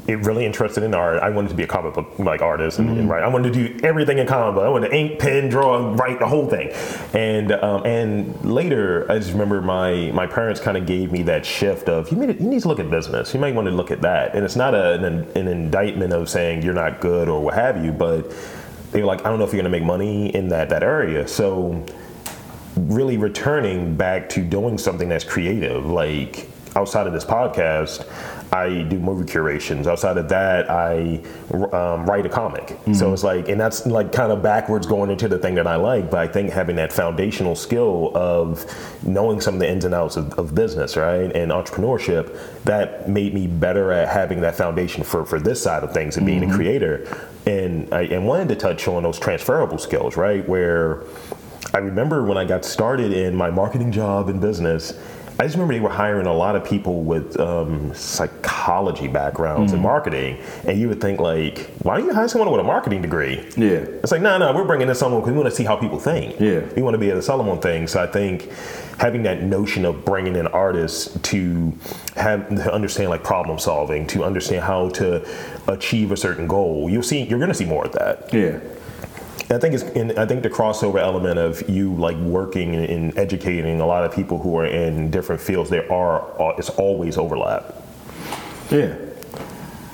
really 0.09 0.47
interested 0.47 0.83
in 0.83 0.95
art. 0.95 1.23
I 1.23 1.29
wanted 1.31 1.49
to 1.49 1.55
be 1.55 1.63
a 1.63 1.67
comic 1.67 1.95
book 1.95 2.19
like 2.19 2.41
artist 2.41 2.79
and, 2.79 2.89
and 2.91 3.09
write. 3.11 3.23
I 3.23 3.29
wanted 3.29 3.53
to 3.53 3.69
do 3.69 3.87
everything 3.87 4.19
in 4.19 4.27
comic 4.27 4.55
book. 4.55 4.65
I 4.65 4.69
wanted 4.69 4.89
to 4.89 4.97
ink, 4.97 5.19
pen, 5.19 5.49
draw, 5.49 5.95
write 5.95 6.19
the 6.19 6.27
whole 6.27 6.49
thing. 6.49 6.71
And 7.13 7.53
um, 7.53 7.85
and 7.85 8.43
later, 8.45 9.11
I 9.11 9.19
just 9.19 9.33
remember 9.33 9.61
my 9.61 10.11
my 10.13 10.27
parents 10.27 10.61
kind 10.61 10.77
of 10.77 10.87
gave 10.87 11.13
me 11.13 11.23
that 11.25 11.45
shift 11.45 11.89
of 11.89 12.11
you 12.11 12.19
need, 12.19 12.41
you 12.41 12.49
need 12.49 12.63
to 12.63 12.69
look 12.69 12.81
at 12.81 12.91
business. 12.91 13.35
You 13.35 13.41
might 13.41 13.55
want 13.55 13.69
to 13.69 13.75
look 13.75 13.91
at 13.91 14.01
that. 14.03 14.35
And 14.35 14.45
it's 14.45 14.57
not 14.57 14.75
a, 14.75 14.95
an, 14.95 15.05
an 15.37 15.49
indictment 15.49 16.13
of 16.13 16.29
saying 16.29 16.63
you're 16.63 16.75
not 16.75 17.01
good 17.01 17.29
or 17.29 17.41
what 17.43 17.55
have 17.55 17.85
you, 17.85 17.93
but 17.93 18.33
they 18.93 19.01
were 19.01 19.07
like, 19.07 19.21
I 19.21 19.31
don't 19.31 19.39
know 19.39 19.45
if 19.45 19.53
you're 19.53 19.63
going 19.63 19.73
to 19.73 19.79
make 19.79 19.87
money 19.87 20.35
in 20.35 20.49
that 20.49 20.69
that 20.69 20.83
area. 20.83 21.27
So 21.27 21.85
really 22.77 23.17
returning 23.17 23.97
back 23.97 24.29
to 24.31 24.43
doing 24.43 24.79
something 24.79 25.09
that's 25.09 25.25
creative. 25.25 25.87
Like 25.87 26.49
outside 26.77 27.07
of 27.07 27.13
this 27.13 27.25
podcast, 27.25 28.07
I 28.53 28.83
do 28.83 28.99
movie 28.99 29.25
curations. 29.25 29.87
Outside 29.87 30.19
of 30.19 30.29
that, 30.29 30.71
I 30.71 31.23
um, 31.73 32.05
write 32.05 32.27
a 32.27 32.29
comic. 32.29 32.79
So 32.93 33.11
it's 33.15 33.25
like, 33.25 33.49
and 33.49 33.59
that's 33.59 33.87
like 33.87 34.13
kind 34.13 34.31
of 34.31 34.43
backwards 34.43 34.87
going 34.87 35.11
into 35.11 35.27
the 35.27 35.39
thing 35.39 35.55
that 35.55 35.67
I 35.67 35.77
like. 35.77 36.11
But 36.11 36.21
I 36.21 36.29
think 36.29 36.51
having 36.51 36.77
that 36.77 36.93
foundational 36.93 37.57
skill 37.57 38.13
of 38.15 38.67
knowing 39.07 39.41
some 39.41 39.55
of 39.55 39.61
the 39.61 39.71
ins 39.71 39.87
and 39.87 39.95
outs 39.95 40.19
of, 40.19 40.39
of 40.39 40.55
business, 40.55 40.99
right, 40.99 41.35
and 41.35 41.51
entrepreneurship, 41.51 42.39
that 42.65 43.09
made 43.09 43.33
me 43.33 43.47
better 43.47 43.91
at 43.91 44.09
having 44.09 44.43
that 44.43 44.55
foundation 44.55 45.03
for 45.03 45.25
for 45.25 45.41
this 45.41 45.63
side 45.63 45.83
of 45.83 45.95
things 45.95 46.19
and 46.19 46.27
being 46.27 46.49
a 46.49 46.55
creator. 46.55 47.27
And 47.47 47.93
I 47.93 48.03
and 48.03 48.27
wanted 48.27 48.49
to 48.51 48.57
touch 48.57 48.87
on 48.87 49.03
those 49.03 49.19
transferable 49.19 49.79
skills, 49.79 50.19
right, 50.19 50.47
where 50.47 51.05
I 51.73 51.79
remember 51.79 52.23
when 52.25 52.37
I 52.37 52.45
got 52.45 52.67
started 52.67 53.15
in 53.15 53.35
my 53.35 53.51
marketing 53.51 53.93
job 53.93 54.29
in 54.29 54.41
business, 54.41 54.93
I 55.39 55.45
just 55.45 55.55
remember 55.55 55.75
they 55.75 55.81
were 55.81 55.89
hiring 55.89 56.27
a 56.27 56.33
lot 56.33 56.57
of 56.57 56.65
people 56.65 57.03
with 57.03 57.39
um, 57.41 57.93
psychology 57.95 59.09
backgrounds 59.09 59.73
in 59.73 59.81
marketing, 59.81 60.39
and 60.67 60.79
you 60.79 60.89
would 60.89 61.01
think 61.01 61.21
like, 61.21 61.71
why 61.83 61.97
don't 61.97 62.07
you 62.07 62.15
hire 62.15 62.29
someone 62.29 62.51
with 62.51 62.61
a 62.61 62.65
marketing 62.65 63.03
degree? 63.03 63.37
yeah 63.57 63.79
It's 64.03 64.13
like, 64.13 64.23
no, 64.23 64.39
no, 64.39 64.53
we're 64.55 64.65
bringing 64.65 64.89
in 64.89 64.95
someone 64.95 65.21
because 65.21 65.33
we 65.33 65.39
want 65.39 65.51
to 65.51 65.57
see 65.57 65.65
how 65.65 65.77
people 65.77 65.99
think. 65.99 66.39
Yeah. 66.39 66.61
We 66.77 66.83
want 66.83 66.95
to 66.95 66.99
be 66.99 67.09
able 67.09 67.19
to 67.19 67.23
sell 67.23 67.39
them 67.39 67.49
on 67.49 67.61
things. 67.61 67.91
So 67.93 68.03
I 68.03 68.07
think 68.07 68.51
having 68.99 69.23
that 69.25 69.43
notion 69.43 69.85
of 69.85 70.05
bringing 70.05 70.37
in 70.37 70.47
artists 70.49 71.19
to 71.31 71.73
have 72.17 72.49
to 72.51 72.73
understand 72.73 73.11
like 73.11 73.25
problem 73.25 73.59
solving, 73.59 74.07
to 74.09 74.23
understand 74.25 74.63
how 74.63 74.91
to 74.91 75.27
achieve 75.67 76.13
a 76.13 76.17
certain 76.17 76.47
goal, 76.47 76.89
you'll 76.91 77.03
see, 77.03 77.23
you're 77.25 77.39
going 77.39 77.51
to 77.51 77.55
see 77.55 77.65
more 77.65 77.87
of 77.87 77.93
that. 77.93 78.33
yeah 78.33 78.61
I 79.51 79.59
think 79.59 79.75
it's 79.75 79.83
and 79.83 80.19
I 80.19 80.27
think 80.27 80.43
the 80.43 80.51
crossover 80.51 80.99
element 80.99 81.39
of 81.39 81.69
you 81.69 81.95
like 81.95 82.17
working 82.17 82.75
and, 82.75 83.17
educating 83.19 83.81
a 83.81 83.87
lot 83.87 84.05
of 84.05 84.15
people 84.15 84.39
who 84.39 84.57
are 84.57 84.65
in 84.67 85.11
different 85.11 85.41
fields. 85.41 85.69
There 85.69 85.91
are 85.93 86.23
uh, 86.41 86.57
it's 86.57 86.71
always 86.71 87.19
overlap. 87.19 87.75
yeah 88.71 88.95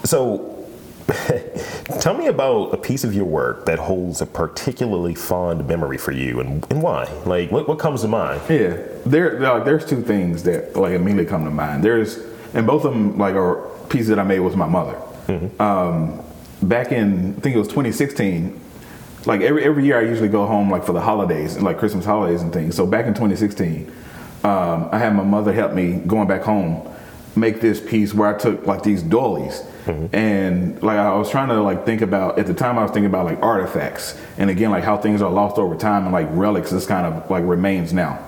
So, 0.04 0.66
tell 2.00 2.16
me 2.16 2.26
about 2.28 2.72
a 2.72 2.76
piece 2.76 3.02
of 3.02 3.14
your 3.14 3.24
work 3.24 3.66
that 3.66 3.78
holds 3.78 4.20
a 4.20 4.26
particularly 4.26 5.14
fond 5.14 5.66
memory 5.66 5.98
for 5.98 6.12
you, 6.12 6.40
and, 6.40 6.64
and 6.70 6.82
why. 6.82 7.04
Like, 7.26 7.50
what, 7.50 7.66
what 7.68 7.78
comes 7.78 8.02
to 8.02 8.08
mind? 8.08 8.40
Yeah, 8.48 8.76
there 9.04 9.40
like 9.40 9.64
there's 9.64 9.84
two 9.84 10.02
things 10.02 10.44
that 10.44 10.76
like 10.76 10.92
immediately 10.92 11.26
come 11.26 11.44
to 11.44 11.50
mind. 11.50 11.82
There's 11.82 12.18
and 12.54 12.66
both 12.66 12.84
of 12.84 12.92
them 12.92 13.18
like 13.18 13.34
are 13.34 13.68
pieces 13.88 14.08
that 14.08 14.18
I 14.18 14.22
made 14.24 14.40
with 14.40 14.54
my 14.56 14.68
mother. 14.68 14.96
Um, 15.60 16.22
back 16.62 16.92
in 16.92 17.34
I 17.36 17.40
think 17.40 17.54
it 17.56 17.58
was 17.58 17.68
2016. 17.68 18.60
Like 19.28 19.42
every 19.42 19.62
every 19.62 19.84
year 19.84 19.98
I 19.98 20.02
usually 20.02 20.30
go 20.30 20.46
home 20.46 20.70
like 20.70 20.84
for 20.84 20.94
the 20.94 21.02
holidays 21.02 21.54
and 21.54 21.62
like 21.62 21.78
Christmas 21.78 22.06
holidays 22.06 22.40
and 22.40 22.50
things. 22.50 22.74
So 22.74 22.86
back 22.86 23.04
in 23.04 23.12
2016, 23.12 23.92
um, 24.42 24.88
I 24.90 24.96
had 24.98 25.14
my 25.14 25.22
mother 25.22 25.52
help 25.52 25.74
me 25.74 26.00
going 26.06 26.26
back 26.26 26.42
home 26.42 26.88
make 27.36 27.60
this 27.60 27.78
piece 27.78 28.14
where 28.14 28.34
I 28.34 28.38
took 28.38 28.66
like 28.66 28.82
these 28.82 29.02
doilies 29.02 29.62
and 30.12 30.82
like 30.82 30.98
I 30.98 31.14
was 31.14 31.30
trying 31.30 31.48
to 31.48 31.62
like 31.62 31.84
think 31.84 32.00
about 32.00 32.38
at 32.38 32.46
the 32.46 32.54
time 32.54 32.78
I 32.78 32.82
was 32.82 32.90
thinking 32.90 33.10
about 33.10 33.26
like 33.26 33.40
artifacts. 33.42 34.18
And 34.38 34.48
again 34.48 34.70
like 34.70 34.82
how 34.82 34.96
things 34.96 35.20
are 35.20 35.30
lost 35.30 35.58
over 35.58 35.76
time 35.76 36.04
and 36.04 36.12
like 36.12 36.28
relics 36.30 36.70
this 36.70 36.86
kind 36.86 37.06
of 37.06 37.30
like 37.30 37.44
remains 37.44 37.92
now 37.92 38.18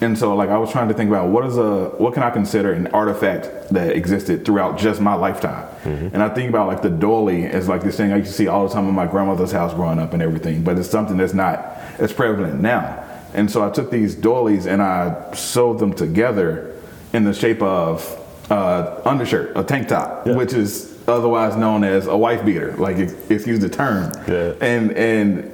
And 0.00 0.18
so 0.18 0.34
like 0.34 0.50
I 0.50 0.58
was 0.58 0.70
trying 0.70 0.88
to 0.88 0.94
think 0.94 1.08
about 1.08 1.28
what 1.28 1.46
is 1.46 1.56
a 1.56 1.86
what 1.98 2.14
can 2.14 2.22
I 2.22 2.30
consider 2.30 2.72
an 2.72 2.88
artifact 2.88 3.70
that 3.72 3.94
existed 3.96 4.44
throughout 4.44 4.76
just 4.78 5.00
my 5.00 5.14
lifetime. 5.14 5.66
And 5.84 6.22
I 6.22 6.28
think 6.30 6.48
about 6.48 6.66
like 6.66 6.82
the 6.82 6.90
doily 6.90 7.44
as 7.46 7.68
like 7.68 7.82
this 7.82 7.96
thing 7.96 8.12
I 8.12 8.16
used 8.16 8.30
to 8.30 8.36
see 8.36 8.46
all 8.48 8.66
the 8.66 8.74
time 8.74 8.88
in 8.88 8.94
my 8.94 9.06
grandmother's 9.06 9.52
house 9.52 9.72
growing 9.74 9.98
up 9.98 10.12
and 10.12 10.22
everything, 10.22 10.62
but 10.62 10.78
it's 10.78 10.88
something 10.90 11.16
that's 11.16 11.34
not 11.34 11.58
as 11.98 12.12
prevalent 12.12 12.60
now. 12.60 13.02
And 13.34 13.50
so 13.50 13.66
I 13.66 13.70
took 13.70 13.90
these 13.90 14.14
doilies 14.14 14.66
and 14.66 14.80
I 14.82 15.32
sewed 15.34 15.78
them 15.78 15.92
together 15.92 16.74
in 17.12 17.24
the 17.24 17.32
shape 17.34 17.62
of 17.62 18.20
uh, 18.50 19.00
undershirt, 19.04 19.52
a 19.56 19.62
tank 19.64 19.88
top, 19.88 20.26
Yeah. 20.26 20.36
which 20.36 20.52
is 20.52 20.96
otherwise 21.06 21.56
known 21.56 21.84
as 21.84 22.06
a 22.06 22.16
wife 22.16 22.44
beater, 22.44 22.72
like 22.78 22.96
ex- 22.98 23.14
excuse 23.30 23.58
the 23.60 23.68
term. 23.68 24.12
Yeah. 24.28 24.52
And 24.60 24.92
and 24.92 25.50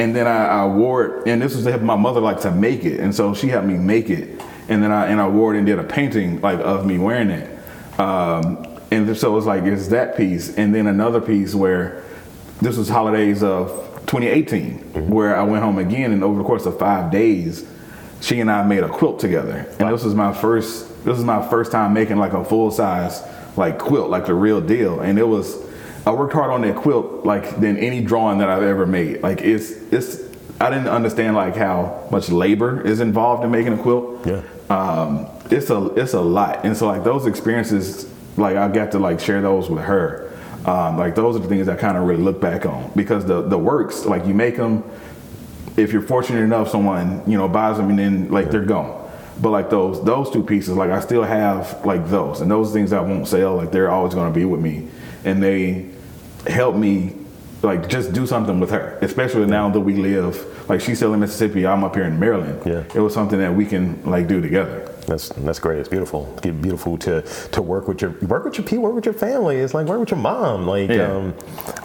and 0.00 0.16
then 0.16 0.26
I, 0.26 0.62
I 0.62 0.66
wore 0.66 1.04
it, 1.04 1.28
and 1.28 1.42
this 1.42 1.54
was 1.54 1.64
to 1.64 1.70
help 1.70 1.82
my 1.82 1.94
mother 1.94 2.20
like 2.20 2.40
to 2.40 2.50
make 2.50 2.86
it, 2.86 3.00
and 3.00 3.14
so 3.14 3.34
she 3.34 3.48
helped 3.48 3.66
me 3.66 3.74
make 3.74 4.08
it, 4.08 4.40
and 4.70 4.82
then 4.82 4.90
I 4.90 5.08
and 5.08 5.20
I 5.20 5.28
wore 5.28 5.54
it 5.54 5.58
and 5.58 5.66
did 5.66 5.78
a 5.78 5.84
painting 5.84 6.40
like 6.40 6.58
of 6.60 6.86
me 6.86 6.96
wearing 6.96 7.28
it, 7.28 8.00
um, 8.00 8.66
and 8.90 9.14
so 9.14 9.30
it 9.30 9.34
was 9.34 9.44
like 9.44 9.64
it's 9.64 9.88
that 9.88 10.16
piece, 10.16 10.56
and 10.56 10.74
then 10.74 10.86
another 10.86 11.20
piece 11.20 11.54
where 11.54 12.02
this 12.62 12.78
was 12.78 12.88
holidays 12.88 13.42
of 13.42 13.68
2018, 14.06 15.10
where 15.10 15.36
I 15.36 15.42
went 15.42 15.62
home 15.62 15.76
again, 15.76 16.12
and 16.12 16.24
over 16.24 16.38
the 16.38 16.44
course 16.44 16.64
of 16.64 16.78
five 16.78 17.12
days, 17.12 17.68
she 18.22 18.40
and 18.40 18.50
I 18.50 18.64
made 18.64 18.82
a 18.82 18.88
quilt 18.88 19.20
together, 19.20 19.66
and 19.78 19.92
this 19.92 20.02
was 20.02 20.14
my 20.14 20.32
first 20.32 20.88
this 21.04 21.16
was 21.16 21.24
my 21.24 21.46
first 21.50 21.72
time 21.72 21.92
making 21.92 22.16
like 22.16 22.32
a 22.32 22.42
full 22.42 22.70
size 22.70 23.22
like 23.54 23.78
quilt, 23.78 24.08
like 24.08 24.24
the 24.24 24.34
real 24.34 24.62
deal, 24.62 25.00
and 25.00 25.18
it 25.18 25.28
was. 25.28 25.68
I 26.06 26.12
worked 26.12 26.32
hard 26.32 26.50
on 26.50 26.62
that 26.62 26.76
quilt 26.76 27.24
like 27.24 27.60
than 27.60 27.76
any 27.76 28.02
drawing 28.02 28.38
that 28.38 28.48
I've 28.48 28.62
ever 28.62 28.86
made. 28.86 29.22
Like 29.22 29.42
it's 29.42 29.70
it's 29.92 30.20
I 30.60 30.70
didn't 30.70 30.88
understand 30.88 31.36
like 31.36 31.56
how 31.56 32.06
much 32.10 32.28
labor 32.28 32.80
is 32.80 33.00
involved 33.00 33.44
in 33.44 33.50
making 33.50 33.72
a 33.74 33.78
quilt. 33.78 34.26
Yeah. 34.26 34.42
Um, 34.68 35.26
it's 35.50 35.70
a 35.70 35.86
it's 35.94 36.14
a 36.14 36.20
lot, 36.20 36.64
and 36.64 36.76
so 36.76 36.86
like 36.86 37.02
those 37.02 37.26
experiences, 37.26 38.10
like 38.36 38.56
I 38.56 38.68
got 38.68 38.92
to 38.92 38.98
like 38.98 39.20
share 39.20 39.40
those 39.42 39.68
with 39.68 39.82
her. 39.84 40.26
Um, 40.64 40.98
like 40.98 41.14
those 41.14 41.36
are 41.36 41.38
the 41.38 41.48
things 41.48 41.68
I 41.68 41.76
kind 41.76 41.96
of 41.96 42.04
really 42.04 42.22
look 42.22 42.40
back 42.40 42.66
on 42.66 42.92
because 42.94 43.24
the 43.24 43.42
the 43.42 43.58
works 43.58 44.04
like 44.04 44.26
you 44.26 44.34
make 44.34 44.56
them. 44.56 44.84
If 45.76 45.92
you're 45.92 46.02
fortunate 46.02 46.40
enough, 46.40 46.68
someone 46.68 47.22
you 47.26 47.38
know 47.38 47.48
buys 47.48 47.78
them 47.78 47.90
and 47.90 47.98
then 47.98 48.30
like 48.30 48.50
they're 48.50 48.64
gone. 48.64 48.98
But 49.40 49.50
like 49.50 49.70
those 49.70 50.04
those 50.04 50.30
two 50.30 50.42
pieces, 50.42 50.76
like 50.76 50.90
I 50.90 51.00
still 51.00 51.22
have 51.24 51.84
like 51.86 52.06
those, 52.08 52.42
and 52.42 52.50
those 52.50 52.72
things 52.72 52.92
I 52.92 53.00
won't 53.00 53.26
sell. 53.26 53.56
Like 53.56 53.72
they're 53.72 53.90
always 53.90 54.14
going 54.14 54.30
to 54.30 54.38
be 54.38 54.44
with 54.44 54.60
me, 54.60 54.88
and 55.24 55.42
they 55.42 55.86
help 56.46 56.74
me 56.76 57.16
like 57.62 57.88
just 57.88 58.12
do 58.14 58.26
something 58.26 58.58
with 58.58 58.70
her, 58.70 58.98
especially 59.02 59.46
now 59.46 59.68
that 59.68 59.80
we 59.80 59.94
live. 59.94 60.46
Like 60.70 60.80
she's 60.80 60.98
still 60.98 61.12
in 61.14 61.20
Mississippi, 61.20 61.66
I'm 61.66 61.84
up 61.84 61.94
here 61.94 62.04
in 62.04 62.18
Maryland. 62.18 62.62
Yeah. 62.64 62.84
it 62.94 63.00
was 63.00 63.12
something 63.12 63.38
that 63.38 63.54
we 63.54 63.66
can 63.66 64.02
like 64.04 64.28
do 64.28 64.40
together. 64.40 64.86
That's 65.06 65.28
that's 65.30 65.58
great. 65.58 65.80
It's 65.80 65.88
beautiful. 65.88 66.32
It's 66.44 66.56
beautiful 66.56 66.96
to 66.98 67.22
to 67.22 67.60
work 67.62 67.88
with 67.88 68.00
your 68.00 68.12
work 68.22 68.44
with 68.44 68.56
your 68.56 68.66
people, 68.66 68.84
work 68.84 68.94
with 68.94 69.04
your 69.06 69.14
family. 69.14 69.56
It's 69.56 69.74
like 69.74 69.86
work 69.88 69.98
with 69.98 70.10
your 70.10 70.20
mom. 70.20 70.66
Like 70.66 70.88
Yeah. 70.90 71.10
um, 71.12 71.34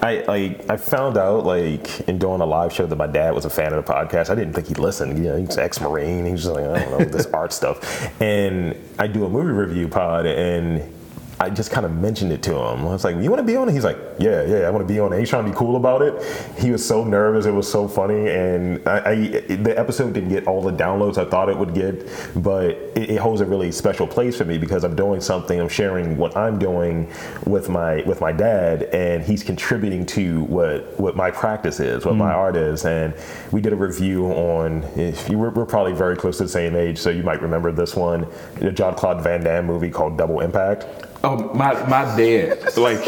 I 0.00 0.22
like 0.28 0.70
I 0.70 0.76
found 0.76 1.18
out 1.18 1.44
like 1.44 2.00
in 2.08 2.18
doing 2.18 2.40
a 2.40 2.46
live 2.46 2.72
show 2.72 2.86
that 2.86 2.96
my 2.96 3.08
dad 3.08 3.34
was 3.34 3.44
a 3.44 3.50
fan 3.50 3.72
of 3.72 3.84
the 3.84 3.92
podcast. 3.92 4.30
I 4.30 4.34
didn't 4.36 4.52
think 4.54 4.68
he'd 4.68 4.78
listen. 4.78 5.16
You 5.16 5.30
know, 5.30 5.36
he's 5.36 5.58
ex-marine. 5.58 6.24
He's 6.24 6.42
just 6.44 6.54
like 6.54 6.64
I 6.64 6.78
don't 6.84 6.98
know 7.00 7.04
this 7.06 7.26
art 7.34 7.52
stuff. 7.52 7.78
And 8.22 8.76
I 8.98 9.08
do 9.08 9.24
a 9.24 9.28
movie 9.28 9.50
review 9.52 9.88
pod 9.88 10.24
and. 10.26 10.92
I 11.38 11.50
just 11.50 11.70
kind 11.70 11.84
of 11.84 11.94
mentioned 11.94 12.32
it 12.32 12.42
to 12.44 12.54
him. 12.54 12.86
I 12.86 12.92
was 12.92 13.04
like, 13.04 13.16
"You 13.16 13.30
want 13.30 13.40
to 13.40 13.46
be 13.46 13.56
on 13.56 13.68
it?" 13.68 13.72
He's 13.72 13.84
like, 13.84 13.98
"Yeah, 14.18 14.42
yeah, 14.44 14.60
I 14.60 14.70
want 14.70 14.86
to 14.86 14.92
be 14.92 14.98
on 14.98 15.12
it." 15.12 15.18
He's 15.18 15.28
trying 15.28 15.44
to 15.44 15.50
be 15.50 15.56
cool 15.56 15.76
about 15.76 16.00
it. 16.00 16.14
He 16.58 16.70
was 16.70 16.86
so 16.86 17.04
nervous. 17.04 17.44
It 17.44 17.50
was 17.50 17.70
so 17.70 17.86
funny, 17.86 18.30
and 18.30 18.80
I, 18.88 19.10
I 19.10 19.14
the 19.56 19.74
episode 19.78 20.14
didn't 20.14 20.30
get 20.30 20.46
all 20.46 20.62
the 20.62 20.72
downloads 20.72 21.18
I 21.18 21.28
thought 21.28 21.50
it 21.50 21.58
would 21.58 21.74
get, 21.74 22.08
but 22.36 22.70
it, 22.96 23.10
it 23.10 23.16
holds 23.18 23.42
a 23.42 23.44
really 23.44 23.70
special 23.70 24.06
place 24.06 24.38
for 24.38 24.46
me 24.46 24.56
because 24.56 24.82
I'm 24.82 24.96
doing 24.96 25.20
something. 25.20 25.60
I'm 25.60 25.68
sharing 25.68 26.16
what 26.16 26.34
I'm 26.38 26.58
doing 26.58 27.12
with 27.44 27.68
my 27.68 28.02
with 28.04 28.22
my 28.22 28.32
dad, 28.32 28.84
and 28.84 29.22
he's 29.22 29.44
contributing 29.44 30.06
to 30.06 30.44
what 30.44 30.98
what 30.98 31.16
my 31.16 31.30
practice 31.30 31.80
is, 31.80 32.06
what 32.06 32.16
my 32.16 32.32
mm. 32.32 32.36
art 32.36 32.56
is. 32.56 32.86
And 32.86 33.12
we 33.52 33.60
did 33.60 33.74
a 33.74 33.76
review 33.76 34.28
on. 34.28 34.84
If 34.96 35.28
you 35.28 35.36
were, 35.36 35.50
we're 35.50 35.66
probably 35.66 35.92
very 35.92 36.16
close 36.16 36.38
to 36.38 36.44
the 36.44 36.48
same 36.48 36.74
age, 36.76 36.96
so 36.96 37.10
you 37.10 37.22
might 37.22 37.42
remember 37.42 37.72
this 37.72 37.94
one, 37.94 38.26
the 38.54 38.72
John 38.72 38.94
Claude 38.94 39.22
Van 39.22 39.42
Damme 39.44 39.66
movie 39.66 39.90
called 39.90 40.16
Double 40.16 40.40
Impact. 40.40 40.86
Oh, 41.28 41.52
my 41.54 41.72
my 41.88 42.04
dad, 42.16 42.76
like 42.76 43.00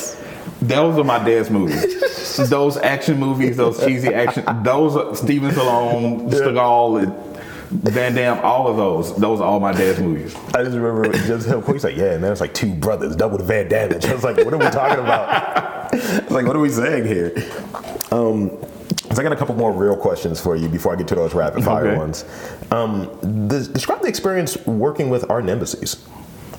those 0.60 0.98
are 0.98 1.04
my 1.04 1.18
dad's 1.24 1.50
movies. 1.50 2.48
those 2.50 2.76
action 2.78 3.18
movies, 3.18 3.56
those 3.56 3.78
cheesy 3.84 4.12
action, 4.12 4.44
those 4.64 4.96
are 4.96 5.14
Steven 5.14 5.50
Stallone, 5.52 7.02
and 7.02 7.12
Van 7.70 8.14
Damme, 8.14 8.38
all 8.44 8.66
of 8.66 8.76
those. 8.76 9.14
Those 9.16 9.40
are 9.40 9.44
all 9.44 9.60
my 9.60 9.72
dad's 9.72 10.00
movies. 10.00 10.34
I 10.54 10.64
just 10.64 10.76
remember 10.76 11.12
just 11.12 11.46
him. 11.46 11.62
He's 11.66 11.84
like, 11.84 11.96
"Yeah, 11.96 12.16
man, 12.18 12.32
it's 12.32 12.40
like 12.40 12.54
two 12.54 12.74
brothers, 12.74 13.14
double 13.14 13.38
the 13.38 13.44
Van 13.44 13.68
damage." 13.68 14.04
I 14.06 14.14
was 14.14 14.24
like, 14.24 14.36
"What 14.38 14.52
are 14.52 14.58
we 14.58 14.64
talking 14.70 15.04
about?" 15.04 15.94
It's 15.94 16.30
like, 16.30 16.46
"What 16.46 16.56
are 16.56 16.60
we 16.60 16.70
saying 16.70 17.06
here?" 17.06 17.32
Um, 18.10 18.50
so 19.12 19.20
I 19.20 19.22
got 19.22 19.32
a 19.32 19.36
couple 19.36 19.54
more 19.54 19.72
real 19.72 19.96
questions 19.96 20.40
for 20.40 20.56
you 20.56 20.68
before 20.68 20.92
I 20.92 20.96
get 20.96 21.08
to 21.08 21.14
those 21.14 21.34
rapid 21.34 21.62
fire 21.64 21.88
Okay. 21.88 21.96
ones. 21.98 22.24
Um, 22.70 23.10
des- 23.48 23.68
describe 23.72 24.00
the 24.02 24.08
experience 24.08 24.56
working 24.66 25.08
with 25.10 25.30
Art 25.30 25.44
in 25.44 25.50
Embassies. 25.50 25.96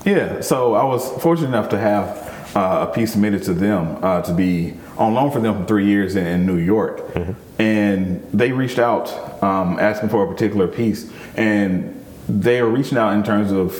Yeah, 0.04 0.40
so 0.40 0.74
I 0.74 0.84
was 0.84 1.08
fortunate 1.22 1.48
enough 1.48 1.68
to 1.70 1.78
have 1.78 2.56
uh, 2.56 2.86
a 2.88 2.92
piece 2.94 3.12
submitted 3.12 3.42
to 3.44 3.54
them 3.54 3.98
uh, 4.02 4.22
to 4.22 4.32
be 4.32 4.74
on 4.96 5.14
loan 5.14 5.30
for 5.30 5.40
them 5.40 5.60
for 5.60 5.64
three 5.66 5.86
years 5.86 6.16
in, 6.16 6.26
in 6.26 6.46
New 6.46 6.56
York, 6.56 7.02
and 7.58 8.22
they 8.32 8.50
reached 8.52 8.78
out 8.78 9.10
um, 9.42 9.78
asking 9.78 10.08
for 10.08 10.24
a 10.24 10.28
particular 10.28 10.66
piece, 10.66 11.10
and 11.36 12.02
they 12.28 12.58
are 12.60 12.66
reaching 12.66 12.98
out 12.98 13.12
in 13.12 13.22
terms 13.22 13.52
of 13.52 13.74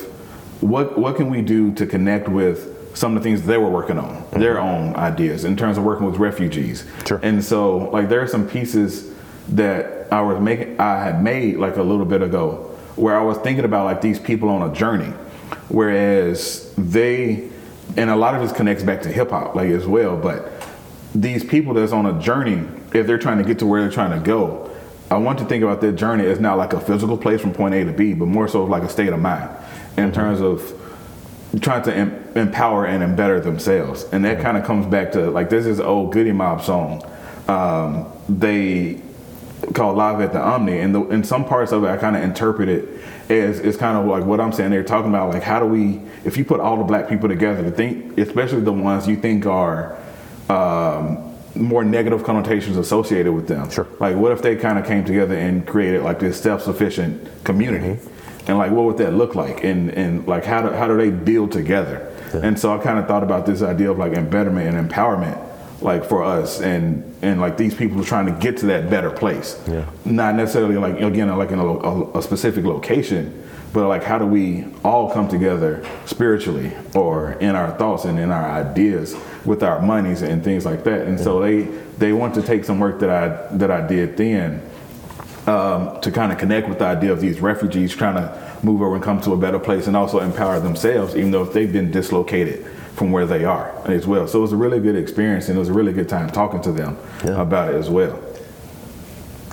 what 0.63 0.99
what 0.99 1.17
can 1.17 1.31
we 1.31 1.41
do 1.43 1.73
to 1.75 1.87
connect 1.87 2.29
with 2.29 2.77
some 2.97 3.17
of 3.17 3.23
the 3.23 3.29
things 3.29 3.47
they 3.47 3.57
were 3.57 3.71
working 3.71 3.99
on, 3.99 4.25
their 4.33 4.61
own 4.61 4.95
ideas 4.97 5.45
in 5.45 5.57
terms 5.57 5.79
of 5.79 5.85
working 5.85 6.05
with 6.07 6.17
refugees, 6.19 6.85
Sure. 7.07 7.19
and 7.23 7.43
so 7.43 7.91
like 7.91 8.09
there 8.09 8.21
are 8.21 8.27
some 8.29 8.47
pieces 8.47 9.11
that 9.49 10.07
I 10.13 10.21
was 10.21 10.39
making, 10.41 10.79
I 10.79 11.03
had 11.03 11.23
made 11.25 11.57
like 11.57 11.77
a 11.77 11.83
little 11.83 12.05
bit 12.05 12.21
ago, 12.23 12.77
where 12.97 13.19
I 13.19 13.23
was 13.23 13.39
thinking 13.39 13.65
about 13.65 13.85
like 13.87 14.01
these 14.03 14.19
people 14.19 14.49
on 14.49 14.69
a 14.71 14.75
journey, 14.75 15.13
whereas 15.71 16.73
they, 16.77 17.49
and 17.97 18.11
a 18.11 18.17
lot 18.17 18.35
of 18.35 18.43
this 18.43 18.53
connects 18.53 18.83
back 18.83 19.03
to 19.03 19.09
hip 19.09 19.31
hop 19.31 19.55
like 19.55 19.71
as 19.71 19.87
well, 19.87 20.17
but 20.17 20.53
these 21.15 21.45
people 21.45 21.75
that's 21.75 21.93
on 21.93 22.07
a 22.07 22.21
journey, 22.21 22.67
if 22.93 23.07
they're 23.07 23.19
trying 23.19 23.39
to 23.39 23.45
get 23.45 23.59
to 23.61 23.67
where 23.67 23.81
they're 23.83 23.91
trying 23.91 24.19
to 24.19 24.25
go, 24.25 24.71
I 25.11 25.17
want 25.17 25.41
to 25.41 25.45
think 25.45 25.65
about 25.65 25.81
their 25.81 25.93
journey 25.93 26.25
as 26.27 26.39
not 26.39 26.57
like 26.57 26.73
a 26.73 26.81
physical 26.81 27.19
place 27.19 27.41
from 27.41 27.53
point 27.53 27.75
A 27.75 27.85
to 27.85 27.93
B, 27.93 28.15
but 28.15 28.27
more 28.27 28.47
so 28.47 28.65
like 28.65 28.85
a 28.85 28.89
state 28.89 29.09
of 29.09 29.21
mind 29.21 29.51
in 29.97 30.13
terms 30.13 30.41
of 30.41 30.73
trying 31.61 31.83
to 31.83 31.95
em- 31.95 32.33
empower 32.37 32.87
and 32.87 33.03
embetter 33.03 33.41
themselves. 33.41 34.05
And 34.13 34.25
that 34.25 34.41
kind 34.41 34.57
of 34.57 34.65
comes 34.65 34.87
back 34.87 35.13
to 35.13 35.31
like 35.31 35.51
this 35.51 35.67
is 35.67 35.81
old 35.81 36.13
Goodie 36.13 36.33
Mob 36.33 36.63
song. 36.63 37.05
Um, 37.49 38.13
they 38.29 39.03
called 39.75 39.97
Live 39.97 40.21
at 40.21 40.33
the 40.33 40.41
Omni, 40.41 40.79
and 40.79 40.95
the, 40.95 41.03
in 41.09 41.25
some 41.25 41.45
parts 41.45 41.73
of 41.73 41.85
it, 41.85 41.89
I 41.89 41.97
kind 41.97 42.17
of 42.17 42.23
interpret 42.23 42.69
it 42.69 42.89
as 43.31 43.61
it's 43.61 43.77
kind 43.77 43.97
of 43.97 44.07
like 44.07 44.25
what 44.25 44.41
I'm 44.41 44.53
saying. 44.53 44.71
They're 44.71 44.83
talking 44.83 45.11
about 45.11 45.33
like 45.33 45.43
how 45.43 45.61
do 45.61 45.67
we, 45.67 46.01
if 46.25 46.37
you 46.37 46.45
put 46.45 46.61
all 46.61 46.77
the 46.77 46.85
black 46.85 47.09
people 47.09 47.29
together, 47.29 47.63
to 47.63 47.71
think, 47.71 48.19
especially 48.19 48.61
the 48.61 48.73
ones 48.73 49.07
you 49.07 49.17
think 49.17 49.47
are 49.47 49.97
um, 50.49 51.35
more 51.55 51.85
negative 51.85 52.25
connotations 52.25 52.77
associated 52.77 53.33
with 53.33 53.49
them. 53.49 53.71
Sure. 53.71 53.87
Like, 53.99 54.17
what 54.17 54.33
if 54.33 54.43
they 54.43 54.57
kind 54.57 54.79
of 54.79 54.87
came 54.87 55.05
together 55.05 55.37
and 55.37 55.67
created 55.67 56.03
like 56.03 56.19
this 56.19 56.41
self-sufficient 56.41 57.45
community? 57.45 58.01
And 58.47 58.57
like, 58.59 58.73
what 58.73 58.85
would 58.87 58.97
that 58.99 59.13
look 59.13 59.35
like? 59.35 59.65
And 59.65 59.91
and 59.91 60.27
like, 60.27 60.45
how 60.45 60.63
do 60.63 60.71
how 60.71 60.89
do 60.89 60.97
they 60.97 61.11
build 61.11 61.53
together? 61.53 62.07
And 62.33 62.59
so 62.59 62.73
I 62.73 62.79
kind 62.79 62.99
of 62.99 63.09
thought 63.09 63.25
about 63.25 63.45
this 63.45 63.61
idea 63.61 63.91
of 63.91 63.99
like 63.99 64.13
embetterment 64.13 64.75
and 64.75 64.89
empowerment, 64.89 65.37
like 65.83 66.05
for 66.05 66.23
us, 66.23 66.61
and 66.61 67.05
and 67.23 67.41
like 67.41 67.57
these 67.57 67.75
people 67.75 68.01
are 68.01 68.05
trying 68.05 68.27
to 68.27 68.33
get 68.33 68.59
to 68.59 68.67
that 68.67 68.91
better 68.91 69.11
place. 69.11 69.61
Yeah. 69.69 69.87
Not 70.05 70.35
necessarily 70.35 70.77
like 70.77 71.01
again 71.01 71.29
like 71.37 71.51
in 71.51 71.59
a, 71.59 71.67
a, 71.67 72.19
a 72.19 72.23
specific 72.23 72.65
location, 72.65 73.47
but 73.73 73.89
like 73.89 74.03
how 74.03 74.19
do 74.19 74.27
we 74.27 74.67
all 74.85 75.11
come 75.11 75.29
together 75.29 75.85
spiritually 76.07 76.73
or 76.95 77.33
in 77.33 77.55
our 77.55 77.71
thoughts 77.79 78.05
and 78.05 78.19
in 78.19 78.31
our 78.31 78.51
ideas 78.51 79.17
with 79.45 79.63
our 79.63 79.81
monies 79.81 80.23
and 80.23 80.45
things 80.45 80.65
like 80.65 80.85
that. 80.85 81.07
And 81.07 81.19
so 81.19 81.41
they 81.41 81.63
they 81.99 82.13
want 82.13 82.35
to 82.35 82.43
take 82.43 82.65
some 82.65 82.79
work 82.79 83.01
that 83.01 83.11
I 83.11 83.57
that 83.57 83.71
I 83.71 83.87
did 83.87 84.17
then 84.17 84.63
um, 85.47 86.01
to 86.03 86.11
kind 86.11 86.33
of 86.33 86.39
connect 86.39 86.69
with 86.69 86.79
the 86.79 86.87
idea 86.87 87.13
of 87.13 87.21
these 87.21 87.41
refugees 87.41 87.95
trying 87.95 88.15
to 88.15 88.51
move 88.63 88.83
over 88.83 88.95
and 88.95 89.03
come 89.03 89.21
to 89.23 89.33
a 89.33 89.37
better 89.37 89.59
place 89.59 89.87
and 89.87 89.97
also 89.97 90.21
empower 90.21 90.61
themselves, 90.61 91.17
even 91.17 91.31
though 91.31 91.43
if 91.43 91.53
they've 91.53 91.73
been 91.73 91.91
dislocated 91.91 92.67
from 92.95 93.13
where 93.13 93.27
they 93.27 93.45
are 93.45 93.73
as 93.87 94.07
well. 94.07 94.27
So 94.27 94.39
it 94.39 94.43
was 94.43 94.53
a 94.53 94.57
really 94.57 94.81
good 94.81 94.97
experience 94.97 95.49
and 95.49 95.57
it 95.57 95.59
was 95.59 95.69
a 95.69 95.73
really 95.73 95.93
good 95.93 96.09
time 96.09 96.29
talking 96.31 96.61
to 96.63 96.73
them 96.73 96.97
Yeah. 97.25 97.41
about 97.41 97.73
it 97.75 97.77
as 97.77 97.89
well. 97.89 98.19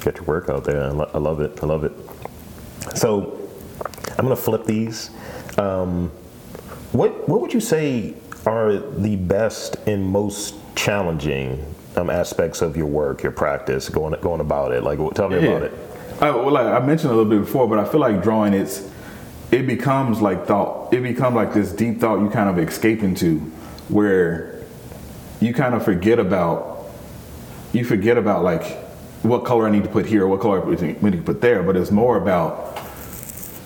Get 0.02 0.16
your 0.18 0.26
work 0.26 0.50
out 0.50 0.64
there. 0.64 0.84
I, 0.86 0.90
lo- 0.90 1.10
I 1.14 1.18
love 1.18 1.42
it. 1.42 1.60
I 1.62 1.66
love 1.66 1.84
it. 1.84 1.92
So 2.96 3.38
I'm 4.18 4.26
gonna 4.26 4.36
flip 4.36 4.66
these. 4.66 5.12
Um, 5.58 6.10
what 6.92 7.28
what 7.28 7.42
would 7.42 7.54
you 7.54 7.60
say 7.60 8.14
are 8.46 8.78
the 8.78 9.16
best 9.18 9.76
and 9.88 10.06
most 10.06 10.56
challenging 10.76 11.64
um, 11.96 12.10
aspects 12.10 12.62
of 12.62 12.78
your 12.78 12.86
work, 12.88 13.24
your 13.24 13.32
practice, 13.32 13.90
going 13.90 14.20
going 14.22 14.40
about 14.42 14.72
it? 14.72 14.84
Like, 14.84 14.98
tell 15.14 15.30
me 15.30 15.38
about 15.46 15.64
it. 15.64 15.74
I, 16.22 16.32
well, 16.32 16.52
like 16.52 16.66
I 16.68 16.80
mentioned 16.86 17.12
a 17.12 17.16
little 17.16 17.30
bit 17.30 17.42
before, 17.42 17.68
but 17.68 17.78
I 17.80 17.86
feel 17.86 18.00
like 18.00 18.24
drawing 18.24 18.54
it's 18.54 18.90
it 19.52 19.66
becomes 19.66 20.22
like 20.22 20.46
thought. 20.46 20.94
It 20.94 21.02
becomes 21.02 21.36
like 21.36 21.54
this 21.54 21.72
deep 21.72 22.00
thought 22.00 22.20
you 22.20 22.30
kind 22.30 22.50
of 22.50 22.60
escape 22.60 23.04
into, 23.04 23.40
where 23.90 24.64
you 25.40 25.54
kind 25.54 25.76
of 25.76 25.84
forget 25.84 26.20
about 26.20 26.90
you 27.74 27.84
forget 27.84 28.18
about 28.18 28.44
like 28.44 28.78
what 29.24 29.46
color 29.46 29.68
I 29.68 29.72
need 29.72 29.84
to 29.84 29.90
put 29.90 30.06
here, 30.06 30.28
what 30.28 30.40
color 30.40 30.66
I 30.66 30.70
need 30.70 31.12
to 31.12 31.22
put 31.22 31.42
there, 31.42 31.64
but 31.64 31.76
it's 31.76 31.92
more 31.92 32.18
about 32.18 32.78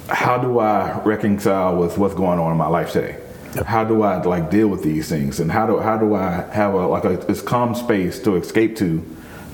how 0.09 0.37
do 0.37 0.59
I 0.59 1.01
reconcile 1.03 1.77
with 1.77 1.97
what's 1.97 2.15
going 2.15 2.39
on 2.39 2.51
in 2.51 2.57
my 2.57 2.67
life 2.67 2.91
today? 2.91 3.19
Yep. 3.55 3.65
How 3.65 3.83
do 3.83 4.01
I 4.01 4.21
like 4.21 4.49
deal 4.49 4.67
with 4.67 4.83
these 4.83 5.09
things, 5.09 5.39
and 5.39 5.51
how 5.51 5.67
do 5.67 5.79
how 5.79 5.97
do 5.97 6.15
I 6.15 6.49
have 6.53 6.73
a 6.73 6.87
like 6.87 7.03
a 7.03 7.17
this 7.17 7.41
calm 7.41 7.75
space 7.75 8.19
to 8.19 8.35
escape 8.37 8.77
to 8.77 9.03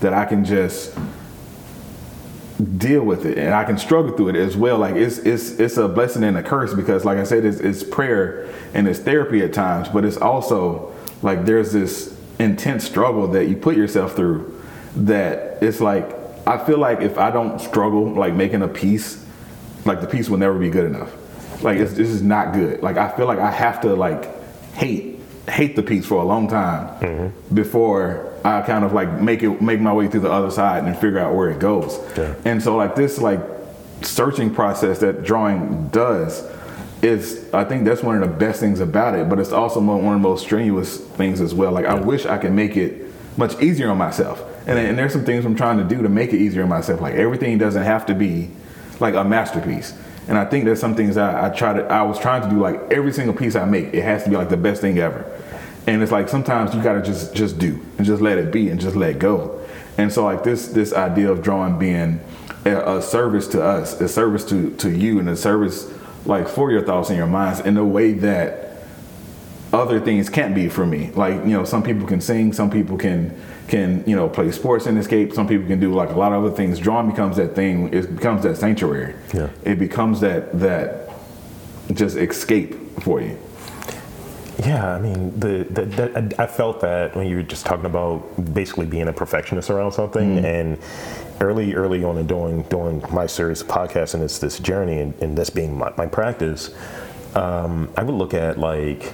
that 0.00 0.14
I 0.14 0.24
can 0.24 0.44
just 0.44 0.96
deal 2.58 3.02
with 3.02 3.24
it 3.24 3.38
and 3.38 3.54
I 3.54 3.64
can 3.64 3.78
struggle 3.78 4.16
through 4.16 4.30
it 4.30 4.36
as 4.36 4.56
well. 4.56 4.78
Like 4.78 4.96
it's 4.96 5.18
it's 5.18 5.50
it's 5.60 5.76
a 5.76 5.88
blessing 5.88 6.24
and 6.24 6.36
a 6.36 6.42
curse 6.42 6.74
because 6.74 7.04
like 7.04 7.18
I 7.18 7.24
said, 7.24 7.44
it's, 7.44 7.60
it's 7.60 7.84
prayer 7.84 8.52
and 8.74 8.88
it's 8.88 8.98
therapy 8.98 9.42
at 9.42 9.52
times, 9.52 9.88
but 9.88 10.04
it's 10.04 10.16
also 10.16 10.92
like 11.22 11.44
there's 11.44 11.72
this 11.72 12.18
intense 12.38 12.84
struggle 12.84 13.28
that 13.28 13.46
you 13.46 13.56
put 13.56 13.76
yourself 13.76 14.14
through 14.14 14.60
that 14.96 15.62
it's 15.62 15.80
like 15.80 16.16
I 16.46 16.64
feel 16.64 16.78
like 16.78 17.00
if 17.00 17.18
I 17.18 17.30
don't 17.30 17.60
struggle 17.60 18.12
like 18.12 18.34
making 18.34 18.62
a 18.62 18.68
piece, 18.68 19.24
like 19.84 20.00
the 20.00 20.06
piece 20.06 20.28
will 20.28 20.38
never 20.38 20.58
be 20.58 20.70
good 20.70 20.86
enough. 20.86 21.12
Like 21.62 21.78
this 21.78 21.98
is 21.98 22.22
not 22.22 22.54
good. 22.54 22.82
Like 22.82 22.96
I 22.96 23.08
feel 23.16 23.26
like 23.26 23.38
I 23.38 23.50
have 23.50 23.80
to 23.82 23.94
like 23.94 24.28
hate 24.74 25.20
hate 25.48 25.76
the 25.76 25.82
piece 25.82 26.06
for 26.06 26.20
a 26.20 26.24
long 26.24 26.48
time 26.48 26.88
mm-hmm. 27.00 27.54
before 27.54 28.27
I 28.48 28.62
kind 28.62 28.84
of 28.84 28.92
like 28.92 29.10
make 29.20 29.42
it 29.42 29.60
make 29.60 29.80
my 29.80 29.92
way 29.92 30.08
through 30.08 30.20
the 30.20 30.32
other 30.32 30.50
side 30.50 30.84
and 30.84 30.96
figure 30.96 31.18
out 31.18 31.34
where 31.34 31.50
it 31.50 31.58
goes. 31.58 32.00
Yeah. 32.16 32.34
And 32.44 32.62
so 32.62 32.76
like 32.76 32.94
this 32.94 33.18
like 33.18 33.40
searching 34.02 34.54
process 34.54 35.00
that 35.00 35.22
drawing 35.22 35.88
does 35.88 36.48
is 37.02 37.52
I 37.52 37.64
think 37.64 37.84
that's 37.84 38.02
one 38.02 38.20
of 38.20 38.28
the 38.28 38.34
best 38.34 38.58
things 38.58 38.80
about 38.80 39.14
it, 39.14 39.28
but 39.28 39.38
it's 39.38 39.52
also 39.52 39.80
one 39.80 39.98
of 39.98 40.22
the 40.22 40.28
most 40.28 40.44
strenuous 40.44 40.96
things 40.96 41.40
as 41.40 41.54
well. 41.54 41.72
Like 41.72 41.84
yeah. 41.84 41.94
I 41.94 42.00
wish 42.00 42.26
I 42.26 42.38
could 42.38 42.52
make 42.52 42.76
it 42.76 43.04
much 43.36 43.60
easier 43.60 43.90
on 43.90 43.98
myself. 43.98 44.42
And, 44.66 44.78
and 44.78 44.98
there's 44.98 45.12
some 45.12 45.24
things 45.24 45.44
I'm 45.44 45.54
trying 45.54 45.78
to 45.78 45.84
do 45.84 46.02
to 46.02 46.08
make 46.08 46.32
it 46.32 46.40
easier 46.40 46.62
on 46.62 46.68
myself. 46.68 47.00
Like 47.00 47.14
everything 47.14 47.58
doesn't 47.58 47.82
have 47.82 48.06
to 48.06 48.14
be 48.14 48.50
like 48.98 49.14
a 49.14 49.24
masterpiece. 49.24 49.94
And 50.26 50.36
I 50.36 50.44
think 50.44 50.64
there's 50.64 50.80
some 50.80 50.94
things 50.94 51.16
I, 51.16 51.46
I 51.46 51.50
try 51.50 51.74
to 51.74 51.84
I 51.86 52.02
was 52.02 52.18
trying 52.18 52.42
to 52.42 52.50
do 52.50 52.60
like 52.60 52.80
every 52.90 53.12
single 53.12 53.34
piece 53.34 53.56
I 53.56 53.64
make, 53.64 53.94
it 53.94 54.02
has 54.02 54.24
to 54.24 54.30
be 54.30 54.36
like 54.36 54.48
the 54.48 54.56
best 54.56 54.80
thing 54.80 54.98
ever. 54.98 55.24
And 55.88 56.02
it's 56.02 56.12
like 56.12 56.28
sometimes 56.28 56.74
you 56.74 56.82
gotta 56.82 57.00
just 57.00 57.34
just 57.34 57.58
do 57.58 57.80
and 57.96 58.06
just 58.06 58.20
let 58.20 58.36
it 58.36 58.52
be 58.52 58.68
and 58.68 58.78
just 58.78 58.94
let 58.94 59.18
go. 59.18 59.58
And 59.96 60.12
so 60.12 60.22
like 60.22 60.44
this 60.44 60.68
this 60.68 60.92
idea 60.92 61.32
of 61.32 61.42
drawing 61.42 61.78
being 61.78 62.20
a, 62.66 62.98
a 62.98 63.02
service 63.02 63.48
to 63.48 63.64
us, 63.64 63.98
a 63.98 64.06
service 64.06 64.44
to 64.50 64.70
to 64.76 64.90
you, 64.90 65.18
and 65.18 65.30
a 65.30 65.36
service 65.36 65.90
like 66.26 66.46
for 66.46 66.70
your 66.70 66.82
thoughts 66.82 67.08
and 67.08 67.16
your 67.16 67.26
minds 67.26 67.60
in 67.60 67.78
a 67.78 67.84
way 67.84 68.12
that 68.12 68.82
other 69.72 69.98
things 69.98 70.28
can't 70.28 70.54
be 70.54 70.68
for 70.68 70.84
me. 70.84 71.10
Like 71.12 71.36
you 71.36 71.52
know, 71.52 71.64
some 71.64 71.82
people 71.82 72.06
can 72.06 72.20
sing, 72.20 72.52
some 72.52 72.70
people 72.70 72.98
can 72.98 73.34
can 73.66 74.04
you 74.06 74.14
know 74.14 74.28
play 74.28 74.50
sports 74.50 74.84
and 74.84 74.98
escape. 74.98 75.32
Some 75.32 75.48
people 75.48 75.66
can 75.66 75.80
do 75.80 75.94
like 75.94 76.10
a 76.10 76.18
lot 76.18 76.32
of 76.34 76.44
other 76.44 76.54
things. 76.54 76.78
Drawing 76.78 77.08
becomes 77.08 77.38
that 77.38 77.54
thing. 77.54 77.94
It 77.94 78.14
becomes 78.14 78.42
that 78.42 78.58
sanctuary. 78.58 79.14
Yeah. 79.32 79.48
It 79.64 79.78
becomes 79.78 80.20
that 80.20 80.60
that 80.60 81.08
just 81.94 82.18
escape 82.18 82.74
for 83.00 83.22
you. 83.22 83.38
Yeah, 84.58 84.94
I 84.94 84.98
mean, 84.98 85.38
the, 85.38 85.64
the, 85.70 85.84
the, 85.84 86.34
I 86.38 86.46
felt 86.46 86.80
that 86.80 87.14
when 87.14 87.28
you 87.28 87.36
were 87.36 87.42
just 87.42 87.64
talking 87.64 87.86
about 87.86 88.52
basically 88.54 88.86
being 88.86 89.06
a 89.08 89.12
perfectionist 89.12 89.70
around 89.70 89.92
something, 89.92 90.36
mm 90.36 90.44
and 90.44 90.78
early, 91.40 91.74
early 91.74 92.02
on 92.02 92.18
in 92.18 92.26
doing 92.26 92.62
doing 92.64 93.02
my 93.12 93.26
series 93.26 93.60
of 93.60 93.68
podcasts 93.68 94.14
and 94.14 94.22
this 94.22 94.38
this 94.40 94.58
journey 94.58 94.98
and, 95.00 95.14
and 95.22 95.38
this 95.38 95.50
being 95.50 95.76
my, 95.76 95.92
my 95.96 96.06
practice, 96.06 96.74
um, 97.36 97.88
I 97.96 98.02
would 98.02 98.14
look 98.14 98.34
at 98.34 98.58
like 98.58 99.12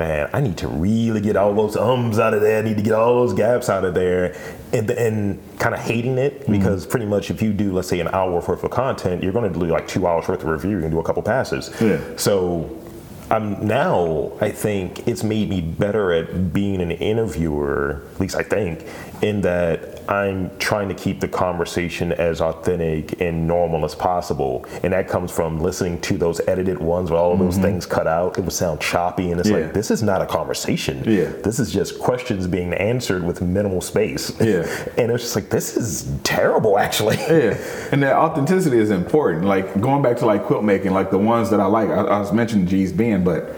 man, 0.00 0.30
I 0.32 0.40
need 0.40 0.56
to 0.58 0.68
really 0.68 1.20
get 1.20 1.36
all 1.36 1.54
those 1.54 1.76
ums 1.76 2.18
out 2.18 2.32
of 2.32 2.40
there. 2.40 2.58
I 2.58 2.62
need 2.62 2.78
to 2.78 2.82
get 2.82 2.94
all 2.94 3.26
those 3.26 3.34
gaps 3.34 3.68
out 3.68 3.84
of 3.84 3.94
there, 3.94 4.34
and, 4.72 4.90
and 4.90 5.58
kind 5.58 5.74
of 5.74 5.80
hating 5.80 6.16
it 6.16 6.40
mm-hmm. 6.40 6.52
because 6.52 6.86
pretty 6.86 7.06
much 7.06 7.30
if 7.30 7.42
you 7.42 7.52
do, 7.52 7.72
let's 7.72 7.88
say, 7.88 8.00
an 8.00 8.08
hour 8.08 8.32
worth 8.32 8.64
of 8.64 8.70
content, 8.70 9.22
you're 9.22 9.32
going 9.32 9.52
to 9.52 9.58
do 9.58 9.66
like 9.66 9.86
two 9.86 10.06
hours 10.06 10.26
worth 10.26 10.42
of 10.42 10.48
review. 10.48 10.80
To 10.80 10.88
do 10.88 10.98
a 10.98 11.04
couple 11.04 11.22
passes. 11.22 11.70
Yeah. 11.80 12.00
So 12.16 12.80
I'm 13.30 13.66
now 13.66 14.32
I 14.40 14.50
think 14.50 15.06
it's 15.06 15.22
made 15.22 15.48
me 15.48 15.60
better 15.60 16.12
at 16.12 16.52
being 16.52 16.80
an 16.80 16.90
interviewer, 16.90 18.02
at 18.14 18.20
least 18.20 18.36
I 18.36 18.42
think, 18.42 18.86
in 19.22 19.42
that 19.42 20.00
I'm 20.10 20.50
trying 20.58 20.88
to 20.88 20.94
keep 20.94 21.20
the 21.20 21.28
conversation 21.28 22.10
as 22.12 22.40
authentic 22.40 23.20
and 23.20 23.46
normal 23.46 23.84
as 23.84 23.94
possible. 23.94 24.66
And 24.82 24.92
that 24.92 25.08
comes 25.08 25.30
from 25.30 25.60
listening 25.60 26.00
to 26.02 26.18
those 26.18 26.40
edited 26.48 26.78
ones 26.78 27.12
where 27.12 27.20
all 27.20 27.32
of 27.32 27.38
those 27.38 27.54
mm-hmm. 27.54 27.62
things 27.62 27.86
cut 27.86 28.08
out. 28.08 28.36
It 28.36 28.42
would 28.42 28.52
sound 28.52 28.80
choppy 28.80 29.30
and 29.30 29.38
it's 29.38 29.48
yeah. 29.48 29.58
like 29.58 29.72
this 29.72 29.90
is 29.92 30.02
not 30.02 30.20
a 30.20 30.26
conversation. 30.26 31.04
Yeah. 31.04 31.26
This 31.26 31.60
is 31.60 31.72
just 31.72 32.00
questions 32.00 32.48
being 32.48 32.74
answered 32.74 33.22
with 33.22 33.40
minimal 33.40 33.80
space. 33.80 34.38
Yeah. 34.40 34.66
And 35.00 35.10
it's 35.12 35.22
just 35.22 35.36
like 35.36 35.48
this 35.48 35.76
is 35.76 36.10
terrible 36.24 36.78
actually. 36.78 37.16
Yeah. 37.30 37.56
And 37.92 38.02
that 38.02 38.16
authenticity 38.16 38.78
is 38.78 38.90
important. 38.90 39.44
Like 39.44 39.80
going 39.80 40.02
back 40.02 40.16
to 40.18 40.26
like 40.26 40.44
quilt 40.44 40.64
making, 40.64 40.92
like 40.92 41.10
the 41.10 41.18
ones 41.18 41.48
that 41.50 41.60
I 41.60 41.66
like, 41.66 41.88
I, 41.88 42.02
I 42.02 42.18
was 42.18 42.32
mentioning 42.32 42.66
Gee's 42.66 42.92
Bend, 43.24 43.24
but 43.24 43.56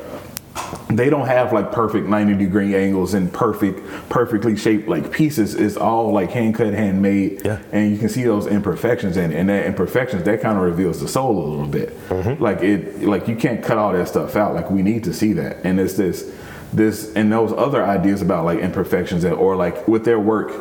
they 0.89 1.09
don't 1.09 1.27
have 1.27 1.53
like 1.53 1.73
perfect 1.73 2.07
90 2.07 2.35
degree 2.35 2.75
angles 2.75 3.15
and 3.15 3.33
perfect 3.33 3.81
perfectly 4.09 4.57
shaped 4.57 4.89
like 4.89 5.11
pieces. 5.11 5.55
It's 5.55 5.77
all 5.77 6.13
like 6.13 6.31
hand 6.31 6.55
cut 6.55 6.75
handmade. 6.75 7.43
Yeah. 7.45 7.61
and 7.73 7.91
you 7.91 7.99
can 7.99 8.09
see 8.09 8.25
those 8.25 8.47
imperfections 8.47 9.17
in 9.17 9.33
and 9.33 9.49
that 9.49 9.67
imperfections 9.67 10.25
that 10.25 10.41
kind 10.41 10.57
of 10.57 10.65
reveals 10.65 11.01
the 11.01 11.09
soul 11.09 11.45
a 11.45 11.49
little 11.49 11.67
bit. 11.67 11.99
Mm-hmm. 12.09 12.43
like 12.43 12.63
it 12.63 13.03
like 13.03 13.29
you 13.29 13.37
can't 13.37 13.63
cut 13.63 13.79
all 13.79 13.93
that 13.93 14.09
stuff 14.09 14.37
out. 14.37 14.55
Like 14.55 14.71
we 14.71 14.83
need 14.83 15.05
to 15.05 15.15
see 15.15 15.33
that. 15.35 15.65
And 15.65 15.81
it's 15.81 15.95
this 15.95 16.31
this 16.73 17.13
and 17.15 17.33
those 17.33 17.53
other 17.53 17.85
ideas 17.85 18.23
about 18.23 18.45
like 18.45 18.59
imperfections 18.59 19.25
or 19.25 19.57
like 19.57 19.87
with 19.89 20.05
their 20.05 20.21
work 20.21 20.53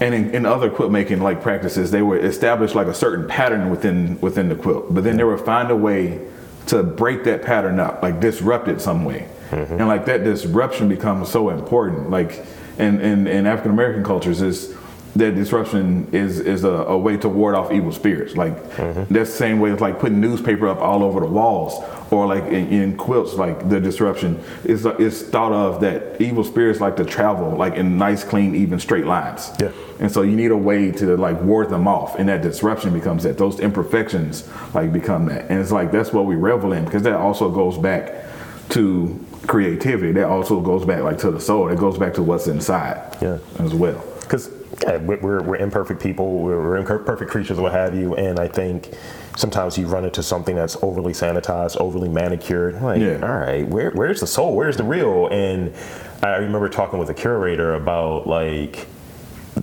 and 0.00 0.14
in, 0.14 0.32
in, 0.32 0.46
other 0.46 0.70
quilt 0.70 0.92
making 0.92 1.20
like 1.20 1.42
practices 1.42 1.90
they 1.90 2.02
would 2.02 2.24
establish 2.24 2.72
like 2.72 2.86
a 2.86 2.94
certain 2.94 3.26
pattern 3.26 3.68
within 3.68 4.20
within 4.20 4.48
the 4.48 4.54
quilt. 4.54 4.92
But 4.92 5.04
then 5.04 5.16
they 5.16 5.24
would 5.24 5.40
find 5.40 5.70
a 5.70 5.76
way 5.76 6.20
to 6.68 6.82
break 6.82 7.24
that 7.24 7.42
pattern 7.42 7.80
up, 7.80 8.02
like 8.02 8.20
disrupt 8.20 8.68
it 8.68 8.80
some 8.80 9.04
way. 9.04 9.28
Mm-hmm. 9.50 9.74
And 9.74 9.88
like 9.88 10.06
that 10.06 10.24
disruption 10.24 10.88
becomes 10.88 11.30
so 11.30 11.50
important. 11.50 12.10
Like 12.10 12.44
in, 12.78 13.00
in, 13.00 13.26
in 13.26 13.46
African 13.46 13.72
American 13.72 14.04
cultures 14.04 14.42
is 14.42 14.74
that 15.16 15.34
disruption 15.34 16.08
is 16.12 16.38
is 16.38 16.64
a, 16.64 16.68
a, 16.68 16.98
way 16.98 17.16
to 17.16 17.28
ward 17.28 17.54
off 17.54 17.72
evil 17.72 17.92
spirits. 17.92 18.36
Like 18.36 18.56
mm-hmm. 18.74 19.12
that's 19.12 19.30
the 19.30 19.36
same 19.36 19.58
way 19.58 19.72
as 19.72 19.80
like 19.80 19.98
putting 19.98 20.20
newspaper 20.20 20.68
up 20.68 20.78
all 20.78 21.02
over 21.02 21.20
the 21.20 21.26
walls, 21.26 21.82
or 22.12 22.26
like 22.26 22.44
in, 22.44 22.68
in, 22.68 22.96
quilts. 22.96 23.34
Like 23.34 23.68
the 23.68 23.80
disruption 23.80 24.42
is 24.64 24.86
is 24.86 25.22
thought 25.22 25.52
of 25.52 25.80
that 25.80 26.20
evil 26.20 26.44
spirits 26.44 26.80
like 26.80 26.96
to 26.96 27.04
travel 27.04 27.50
like 27.56 27.74
in 27.74 27.98
nice, 27.98 28.22
clean, 28.22 28.54
even 28.54 28.78
straight 28.78 29.06
lines. 29.06 29.50
Yeah. 29.60 29.72
And 29.98 30.12
so 30.12 30.22
you 30.22 30.36
need 30.36 30.50
a 30.50 30.56
way 30.56 30.92
to 30.92 31.16
like 31.16 31.40
ward 31.40 31.70
them 31.70 31.88
off, 31.88 32.16
and 32.18 32.28
that 32.28 32.42
disruption 32.42 32.92
becomes 32.92 33.24
that. 33.24 33.38
Those 33.38 33.60
imperfections 33.60 34.48
like 34.74 34.92
become 34.92 35.26
that, 35.26 35.50
and 35.50 35.60
it's 35.60 35.72
like 35.72 35.90
that's 35.90 36.12
what 36.12 36.26
we 36.26 36.36
revel 36.36 36.72
in 36.72 36.84
because 36.84 37.02
that 37.02 37.16
also 37.16 37.50
goes 37.50 37.78
back 37.78 38.24
to 38.70 39.24
creativity. 39.46 40.12
That 40.12 40.28
also 40.28 40.60
goes 40.60 40.84
back 40.84 41.02
like 41.02 41.18
to 41.18 41.30
the 41.30 41.40
soul. 41.40 41.68
It 41.68 41.78
goes 41.78 41.98
back 41.98 42.14
to 42.14 42.22
what's 42.22 42.46
inside. 42.46 43.16
Yeah. 43.20 43.38
As 43.58 43.74
well. 43.74 44.04
Because 44.20 44.50
yeah, 44.82 44.96
we're, 44.98 45.42
we're 45.42 45.56
imperfect 45.56 46.02
people, 46.02 46.38
we're, 46.38 46.62
we're 46.62 46.76
imperfect 46.76 47.30
creatures, 47.30 47.58
what 47.58 47.72
have 47.72 47.94
you. 47.94 48.14
And 48.16 48.38
I 48.38 48.48
think 48.48 48.94
sometimes 49.36 49.78
you 49.78 49.86
run 49.86 50.04
into 50.04 50.22
something 50.22 50.54
that's 50.54 50.76
overly 50.82 51.12
sanitized, 51.12 51.76
overly 51.78 52.08
manicured. 52.08 52.80
Like, 52.82 53.00
yeah. 53.00 53.20
all 53.22 53.38
right, 53.38 53.66
where, 53.66 53.90
where's 53.92 54.20
the 54.20 54.26
soul? 54.26 54.54
Where's 54.54 54.76
the 54.76 54.84
real? 54.84 55.28
And 55.28 55.74
I 56.22 56.36
remember 56.36 56.68
talking 56.68 56.98
with 56.98 57.10
a 57.10 57.14
curator 57.14 57.74
about 57.74 58.26
like, 58.26 58.86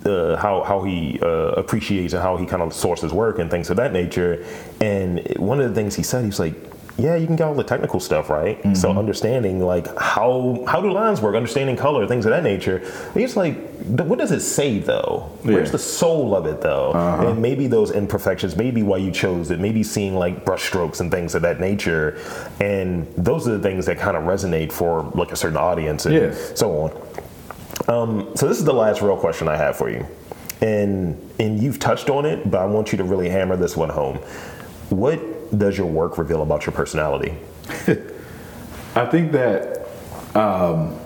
uh, 0.06 0.36
how 0.36 0.62
how 0.64 0.84
he 0.84 1.20
uh, 1.22 1.54
appreciates 1.56 2.14
and 2.14 2.22
how 2.22 2.36
he 2.36 2.46
kind 2.46 2.62
of 2.62 2.74
sources 2.74 3.14
work 3.14 3.40
and 3.40 3.50
things 3.50 3.70
of 3.70 3.78
that 3.78 3.94
nature. 3.94 4.46
And 4.82 5.26
one 5.38 5.62
of 5.62 5.70
the 5.70 5.76
things 5.76 5.96
he 5.96 6.04
said, 6.04 6.22
he 6.22 6.28
was 6.28 6.40
like, 6.40 6.56
yeah, 6.98 7.16
you 7.16 7.28
can 7.28 7.36
get 7.36 7.46
all 7.46 7.54
the 7.54 7.64
technical 7.64 8.00
stuff 8.00 8.30
right. 8.30 8.58
Mm-hmm. 8.60 8.74
So 8.74 8.92
understanding 8.92 9.60
like 9.60 9.88
how 9.98 10.64
how 10.68 10.80
do 10.80 10.92
lines 10.92 11.22
work, 11.22 11.36
understanding 11.36 11.76
color, 11.76 12.08
things 12.08 12.26
of 12.26 12.30
that 12.30 12.44
nature. 12.44 12.82
It's 13.16 13.36
like, 13.36 13.58
what 13.84 14.18
does 14.18 14.32
it 14.32 14.40
say 14.40 14.80
though? 14.80 15.30
Yeah. 15.44 15.56
Where's 15.56 15.72
the 15.72 15.80
soul 15.80 16.34
of 16.34 16.46
it 16.46 16.62
though? 16.62 16.94
Uh-huh. 16.94 17.28
And 17.28 17.42
maybe 17.42 17.68
those 17.68 17.92
imperfections, 17.92 18.56
maybe 18.56 18.82
why 18.82 18.98
you 18.98 19.12
chose 19.12 19.52
it, 19.52 19.60
maybe 19.60 19.84
seeing 19.84 20.16
like 20.16 20.46
brushstrokes 20.46 21.02
and 21.02 21.12
things 21.12 21.36
of 21.36 21.42
that 21.42 21.60
nature. 21.60 22.18
And 22.62 23.08
those 23.18 23.46
are 23.48 23.58
the 23.58 23.64
things 23.64 23.86
that 23.88 23.98
kind 23.98 24.16
of 24.16 24.24
resonate 24.24 24.72
for 24.72 25.04
like 25.16 25.34
a 25.34 25.36
certain 25.36 25.58
audience 25.58 26.06
and 26.06 26.16
yes. 26.16 26.58
so 26.58 26.78
on. 26.78 26.92
Um, 27.88 28.36
so 28.36 28.48
this 28.48 28.58
is 28.58 28.64
the 28.64 28.74
last 28.74 29.02
real 29.02 29.18
question 29.18 29.50
I 29.50 29.58
have 29.58 29.76
for 29.76 29.90
you, 29.90 30.06
and 30.62 31.20
and 31.40 31.62
you've 31.62 31.78
touched 31.78 32.10
on 32.10 32.26
it, 32.26 32.50
but 32.50 32.62
I 32.62 32.66
want 32.66 32.94
you 32.94 32.98
to 32.98 33.04
really 33.04 33.30
hammer 33.30 33.58
this 33.58 33.76
one 33.76 33.90
home. 33.90 34.18
What 34.90 35.20
does 35.58 35.78
your 35.78 35.88
work 35.88 36.18
reveal 36.18 36.42
about 36.42 36.66
your 36.66 36.74
personality? 36.74 37.38
I 38.96 39.06
think 39.06 39.32
that, 39.34 39.88
um, 40.36 40.98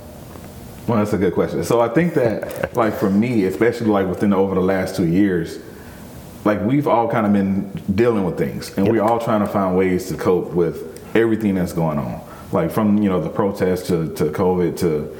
well, 0.87 0.97
that's 0.97 1.13
a 1.13 1.17
good 1.17 1.33
question. 1.33 1.63
So 1.63 1.81
I 1.81 1.89
think 1.89 2.13
that, 2.15 2.75
like 2.75 2.93
for 2.95 3.09
me, 3.09 3.45
especially 3.45 3.87
like 3.87 4.07
within 4.07 4.33
over 4.33 4.55
the 4.55 4.61
last 4.61 4.95
two 4.95 5.07
years, 5.07 5.59
like 6.45 6.61
we've 6.61 6.87
all 6.87 7.07
kind 7.09 7.25
of 7.25 7.33
been 7.33 7.69
dealing 7.95 8.23
with 8.23 8.37
things, 8.37 8.75
and 8.77 8.85
Yep. 8.85 8.93
we're 8.93 9.01
all 9.01 9.19
trying 9.19 9.41
to 9.41 9.47
find 9.47 9.75
ways 9.75 10.07
to 10.09 10.15
cope 10.15 10.53
with 10.53 11.03
everything 11.15 11.55
that's 11.55 11.73
going 11.73 11.97
on. 11.97 12.21
Like 12.51 12.71
from 12.71 12.97
you 13.01 13.09
know 13.09 13.21
the 13.21 13.29
protests 13.29 13.87
to 13.87 14.13
to 14.15 14.25
COVID 14.25 14.77
to 14.79 15.15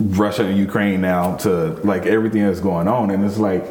Russia 0.00 0.44
and 0.44 0.58
Ukraine 0.58 1.00
now 1.00 1.36
to 1.36 1.68
like 1.84 2.04
everything 2.06 2.42
that's 2.44 2.60
going 2.60 2.88
on, 2.88 3.10
and 3.10 3.24
it's 3.24 3.38
like 3.38 3.64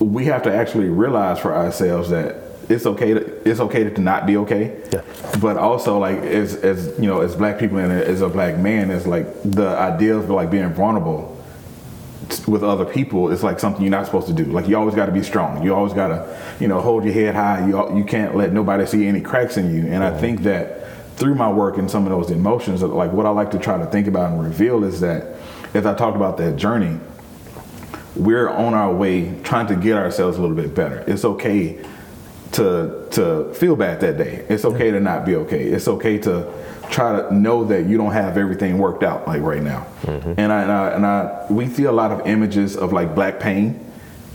we 0.00 0.24
have 0.24 0.42
to 0.44 0.54
actually 0.54 0.88
realize 0.88 1.38
for 1.38 1.54
ourselves 1.54 2.08
that 2.10 2.39
it's 2.70 2.86
okay 2.86 3.14
to 3.14 3.48
it's 3.48 3.60
okay 3.60 3.84
to 3.84 4.00
not 4.00 4.26
be 4.26 4.36
okay. 4.38 4.80
Yeah. 4.92 5.02
But 5.40 5.56
also 5.56 5.98
like 5.98 6.18
as 6.18 6.54
as 6.56 6.98
you 6.98 7.06
know 7.06 7.20
as 7.20 7.34
black 7.34 7.58
people 7.58 7.78
and 7.78 7.92
as 7.92 8.22
a 8.22 8.28
black 8.28 8.56
man, 8.58 8.90
it's 8.90 9.06
like 9.06 9.26
the 9.42 9.68
idea 9.68 10.16
of 10.16 10.30
like 10.30 10.50
being 10.50 10.72
vulnerable 10.72 11.36
with 12.46 12.62
other 12.62 12.84
people 12.84 13.30
is 13.30 13.42
like 13.42 13.58
something 13.58 13.82
you're 13.82 13.90
not 13.90 14.06
supposed 14.06 14.28
to 14.28 14.32
do. 14.32 14.44
Like 14.44 14.68
you 14.68 14.76
always 14.76 14.94
got 14.94 15.06
to 15.06 15.12
be 15.12 15.22
strong. 15.22 15.64
You 15.64 15.74
always 15.74 15.92
got 15.92 16.08
to 16.08 16.40
you 16.60 16.68
know 16.68 16.80
hold 16.80 17.04
your 17.04 17.12
head 17.12 17.34
high. 17.34 17.66
You 17.66 17.96
you 17.96 18.04
can't 18.04 18.36
let 18.36 18.52
nobody 18.52 18.86
see 18.86 19.06
any 19.06 19.20
cracks 19.20 19.56
in 19.56 19.74
you. 19.74 19.92
And 19.92 20.04
I 20.04 20.10
mm-hmm. 20.10 20.20
think 20.20 20.42
that 20.42 20.86
through 21.16 21.34
my 21.34 21.50
work 21.50 21.76
and 21.76 21.90
some 21.90 22.04
of 22.04 22.10
those 22.10 22.30
emotions, 22.30 22.82
like 22.82 23.12
what 23.12 23.26
I 23.26 23.30
like 23.30 23.50
to 23.50 23.58
try 23.58 23.78
to 23.78 23.86
think 23.86 24.06
about 24.06 24.30
and 24.32 24.42
reveal 24.42 24.84
is 24.84 25.00
that 25.00 25.36
as 25.74 25.86
I 25.86 25.94
talked 25.94 26.16
about 26.16 26.38
that 26.38 26.56
journey, 26.56 26.98
we're 28.16 28.48
on 28.48 28.74
our 28.74 28.92
way 28.92 29.38
trying 29.42 29.66
to 29.66 29.76
get 29.76 29.96
ourselves 29.96 30.38
a 30.38 30.40
little 30.40 30.56
bit 30.56 30.74
better. 30.74 31.04
It's 31.06 31.24
okay 31.24 31.84
to 32.52 33.06
to 33.12 33.52
feel 33.54 33.76
bad 33.76 34.00
that 34.00 34.16
day. 34.18 34.44
It's 34.48 34.64
okay 34.64 34.90
to 34.90 35.00
not 35.00 35.24
be 35.24 35.36
okay. 35.36 35.64
It's 35.64 35.88
okay 35.88 36.18
to 36.18 36.52
try 36.90 37.20
to 37.20 37.32
know 37.34 37.64
that 37.64 37.86
you 37.86 37.96
don't 37.96 38.12
have 38.12 38.36
everything 38.36 38.78
worked 38.78 39.02
out 39.04 39.26
like 39.26 39.42
right 39.42 39.62
now. 39.62 39.86
Mm-hmm. 40.02 40.34
And 40.36 40.52
I 40.52 40.62
and 40.62 40.72
I, 40.72 40.88
and 40.90 41.06
I 41.06 41.46
we 41.48 41.68
see 41.68 41.84
a 41.84 41.92
lot 41.92 42.10
of 42.10 42.26
images 42.26 42.76
of 42.76 42.92
like 42.92 43.14
black 43.14 43.38
pain, 43.38 43.84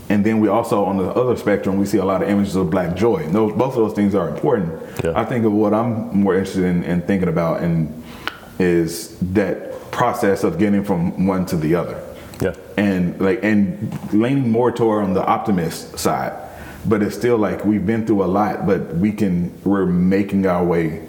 and 0.08 0.24
then 0.24 0.40
we 0.40 0.48
also 0.48 0.84
on 0.84 0.96
the 0.96 1.08
other 1.10 1.36
spectrum 1.36 1.76
we 1.78 1.84
see 1.86 1.98
a 1.98 2.04
lot 2.04 2.22
of 2.22 2.28
images 2.28 2.56
of 2.56 2.70
black 2.70 2.96
joy. 2.96 3.18
And 3.18 3.34
those 3.34 3.52
both 3.52 3.76
of 3.76 3.82
those 3.86 3.92
things 3.92 4.14
are 4.14 4.28
important. 4.28 4.82
Yeah. 5.04 5.12
I 5.14 5.24
think 5.24 5.44
of 5.44 5.52
what 5.52 5.74
I'm 5.74 6.16
more 6.16 6.34
interested 6.34 6.64
in, 6.64 6.84
in 6.84 7.02
thinking 7.02 7.28
about 7.28 7.62
and 7.62 8.02
is 8.58 9.18
that 9.20 9.90
process 9.90 10.42
of 10.44 10.58
getting 10.58 10.82
from 10.82 11.26
one 11.26 11.44
to 11.46 11.56
the 11.56 11.74
other 11.74 12.02
Yeah. 12.40 12.54
and 12.78 13.20
like 13.20 13.40
and 13.42 13.98
leaning 14.14 14.50
more 14.50 14.72
toward 14.72 15.04
on 15.04 15.12
the 15.12 15.24
optimist 15.24 15.98
side 15.98 16.32
but 16.88 17.02
it's 17.02 17.16
still 17.16 17.36
like 17.36 17.64
we've 17.64 17.86
been 17.86 18.06
through 18.06 18.22
a 18.22 18.26
lot 18.26 18.66
but 18.66 18.94
we 18.96 19.12
can 19.12 19.52
we're 19.64 19.86
making 19.86 20.46
our 20.46 20.64
way 20.64 21.06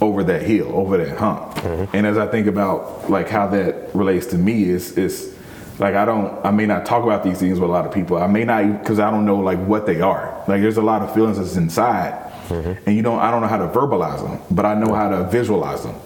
over 0.00 0.24
that 0.24 0.42
hill 0.42 0.74
over 0.74 0.96
that 0.96 1.18
hump. 1.18 1.54
Mm-hmm. 1.56 1.96
And 1.96 2.06
as 2.06 2.18
i 2.18 2.26
think 2.26 2.46
about 2.46 3.10
like 3.10 3.28
how 3.28 3.46
that 3.48 3.94
relates 3.94 4.26
to 4.26 4.38
me 4.38 4.64
is 4.64 4.96
is 4.96 5.36
like 5.78 5.94
i 5.94 6.04
don't 6.04 6.44
i 6.44 6.50
may 6.50 6.66
not 6.66 6.86
talk 6.86 7.04
about 7.04 7.22
these 7.22 7.38
things 7.38 7.60
with 7.60 7.68
a 7.68 7.72
lot 7.72 7.86
of 7.86 7.92
people. 7.92 8.16
I 8.16 8.26
may 8.26 8.44
not 8.44 8.80
because 8.80 8.98
i 8.98 9.10
don't 9.10 9.26
know 9.26 9.36
like 9.36 9.58
what 9.58 9.86
they 9.86 10.00
are. 10.00 10.42
Like 10.48 10.62
there's 10.62 10.78
a 10.78 10.82
lot 10.82 11.02
of 11.02 11.12
feelings 11.14 11.38
that's 11.38 11.56
inside 11.56 12.32
mm-hmm. 12.48 12.82
and 12.86 12.96
you 12.96 13.02
don't 13.02 13.20
i 13.20 13.30
don't 13.30 13.42
know 13.42 13.48
how 13.48 13.58
to 13.58 13.68
verbalize 13.68 14.22
them 14.22 14.40
but 14.50 14.64
i 14.64 14.74
know 14.74 14.94
how 14.94 15.08
to 15.10 15.24
visualize 15.24 15.82
them. 15.84 15.96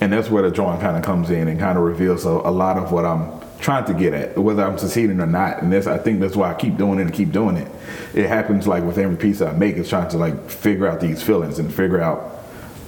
And 0.00 0.12
that's 0.12 0.28
where 0.28 0.42
the 0.42 0.50
drawing 0.50 0.80
kind 0.80 0.96
of 0.96 1.02
comes 1.02 1.30
in 1.30 1.48
and 1.48 1.58
kind 1.58 1.78
of 1.78 1.84
reveals 1.84 2.26
a, 2.26 2.28
a 2.28 2.50
lot 2.50 2.76
of 2.76 2.92
what 2.92 3.06
I'm 3.06 3.40
trying 3.64 3.86
to 3.86 3.94
get 3.94 4.12
at, 4.12 4.36
whether 4.36 4.62
I'm 4.62 4.76
succeeding 4.76 5.18
or 5.20 5.26
not. 5.26 5.62
And 5.62 5.72
that's 5.72 5.86
I 5.86 5.96
think 5.96 6.20
that's 6.20 6.36
why 6.36 6.50
I 6.50 6.54
keep 6.54 6.76
doing 6.76 6.98
it 6.98 7.02
and 7.02 7.14
keep 7.14 7.32
doing 7.32 7.56
it. 7.56 7.66
It 8.12 8.28
happens 8.28 8.66
like 8.66 8.84
with 8.84 8.98
every 8.98 9.16
piece 9.16 9.40
I 9.40 9.52
make, 9.52 9.76
it's 9.76 9.88
trying 9.88 10.10
to 10.10 10.18
like 10.18 10.50
figure 10.50 10.86
out 10.86 11.00
these 11.00 11.22
feelings 11.22 11.58
and 11.58 11.72
figure 11.72 12.00
out 12.00 12.20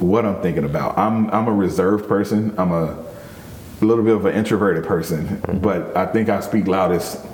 what 0.01 0.27
I'm 0.27 0.43
thinking 0.43 0.65
about. 0.65 0.99
I'm 0.99 1.31
I'm 1.31 1.49
a 1.49 1.53
reserved 1.53 2.07
person. 2.07 2.55
I'm 2.59 2.73
a 2.73 3.03
little 3.81 4.05
bit 4.05 4.17
of 4.17 4.27
an 4.27 4.35
introverted 4.35 4.85
person, 4.85 5.27
mm-hmm. 5.27 5.59
but 5.61 5.97
I 5.97 6.07
think 6.07 6.29
I 6.29 6.41
speak 6.41 6.67
loudest. 6.67 7.25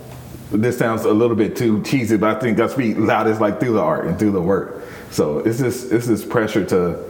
This 0.52 0.78
sounds 0.78 1.04
a 1.04 1.12
little 1.12 1.34
bit 1.34 1.56
too 1.56 1.82
cheesy, 1.82 2.16
but 2.16 2.36
I 2.36 2.38
think 2.38 2.60
I 2.60 2.68
speak 2.68 2.96
loudest 2.96 3.40
like 3.40 3.58
through 3.58 3.72
the 3.72 3.80
art 3.80 4.06
and 4.06 4.16
through 4.18 4.32
the 4.32 4.40
work. 4.40 4.84
So 5.10 5.40
it's 5.40 5.58
this 5.58 5.90
it's 5.90 6.06
this 6.06 6.24
pressure 6.24 6.64
to 6.66 7.04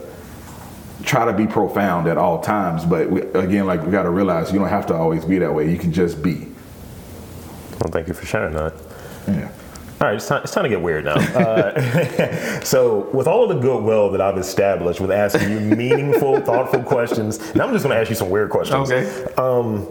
try 1.03 1.25
to 1.25 1.33
be 1.33 1.47
profound 1.47 2.07
at 2.09 2.17
all 2.17 2.41
times, 2.41 2.85
but 2.85 3.11
we, 3.11 3.23
again, 3.33 3.67
like 3.67 3.85
we 3.85 3.91
got 3.91 4.05
to 4.05 4.11
realize 4.11 4.53
you 4.53 4.59
don't 4.59 4.69
have 4.69 4.87
to 4.87 4.95
always 4.95 5.25
be 5.25 5.39
that 5.39 5.53
way. 5.53 5.71
You 5.71 5.79
can 5.79 5.93
just 5.93 6.23
be. 6.23 6.49
Well, 7.81 7.91
thank 7.91 8.09
you 8.09 8.15
for 8.15 8.27
sharing 8.27 8.55
that. 8.55 8.75
Yeah. 9.27 9.51
All 10.01 10.09
right, 10.09 10.17
it's 10.17 10.27
time, 10.27 10.43
it's 10.43 10.53
time 10.53 10.65
to 10.65 10.69
get 10.69 10.81
weird 10.81 11.05
now. 11.05 11.15
Uh, 11.15 12.61
so, 12.65 13.09
with 13.13 13.29
all 13.29 13.45
of 13.45 13.57
the 13.57 13.63
goodwill 13.63 14.11
that 14.11 14.21
I've 14.21 14.37
established 14.37 15.01
with 15.01 15.13
asking 15.13 15.51
you 15.51 15.61
meaningful, 15.61 16.41
thoughtful 16.45 16.83
questions, 16.83 17.55
now 17.55 17.67
I'm 17.67 17.73
just 17.73 17.85
going 17.85 17.95
to 17.95 18.01
ask 18.01 18.11
you 18.11 18.17
some 18.17 18.29
weird 18.29 18.51
questions. 18.51 18.91
Okay. 18.91 19.35
Um, 19.35 19.87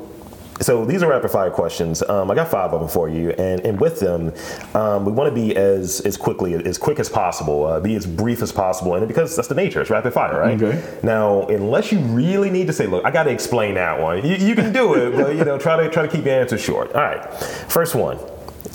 so 0.62 0.86
these 0.86 1.04
are 1.04 1.10
rapid 1.10 1.32
fire 1.32 1.50
questions. 1.50 2.02
Um, 2.04 2.30
I 2.32 2.36
got 2.36 2.50
five 2.50 2.74
of 2.74 2.80
them 2.80 2.90
for 2.90 3.10
you, 3.10 3.32
and, 3.32 3.62
and 3.62 3.80
with 3.80 4.00
them, 4.00 4.34
um, 4.76 5.06
we 5.06 5.12
want 5.12 5.34
to 5.34 5.36
be 5.36 5.56
as 5.56 6.02
as 6.02 6.18
quickly 6.18 6.54
as 6.54 6.78
quick 6.78 7.00
as 7.00 7.10
possible, 7.10 7.66
uh, 7.66 7.80
be 7.80 7.96
as 7.96 8.06
brief 8.06 8.42
as 8.42 8.52
possible, 8.52 8.96
and 8.96 9.08
because 9.08 9.36
that's 9.36 9.48
the 9.48 9.56
nature, 9.56 9.82
it's 9.82 9.90
rapid 9.90 10.14
fire, 10.14 10.40
right? 10.40 10.62
Okay. 10.62 11.00
Now, 11.04 11.48
unless 11.48 11.92
you 11.92 12.00
really 12.00 12.50
need 12.50 12.68
to 12.68 12.74
say, 12.74 12.88
look, 12.88 13.06
I 13.06 13.12
got 13.12 13.24
to 13.24 13.32
explain 13.32 13.76
that 13.76 14.00
one. 14.00 14.26
You, 14.26 14.36
you 14.36 14.56
can 14.56 14.72
do 14.72 14.94
it, 14.96 15.16
but 15.16 15.36
you 15.36 15.44
know, 15.44 15.58
try 15.58 15.78
to 15.82 15.90
try 15.90 16.04
to 16.04 16.08
keep 16.08 16.26
your 16.26 16.40
answers 16.40 16.62
short. 16.62 16.94
All 16.94 17.02
right, 17.02 17.34
first 17.70 17.96
one, 17.96 18.18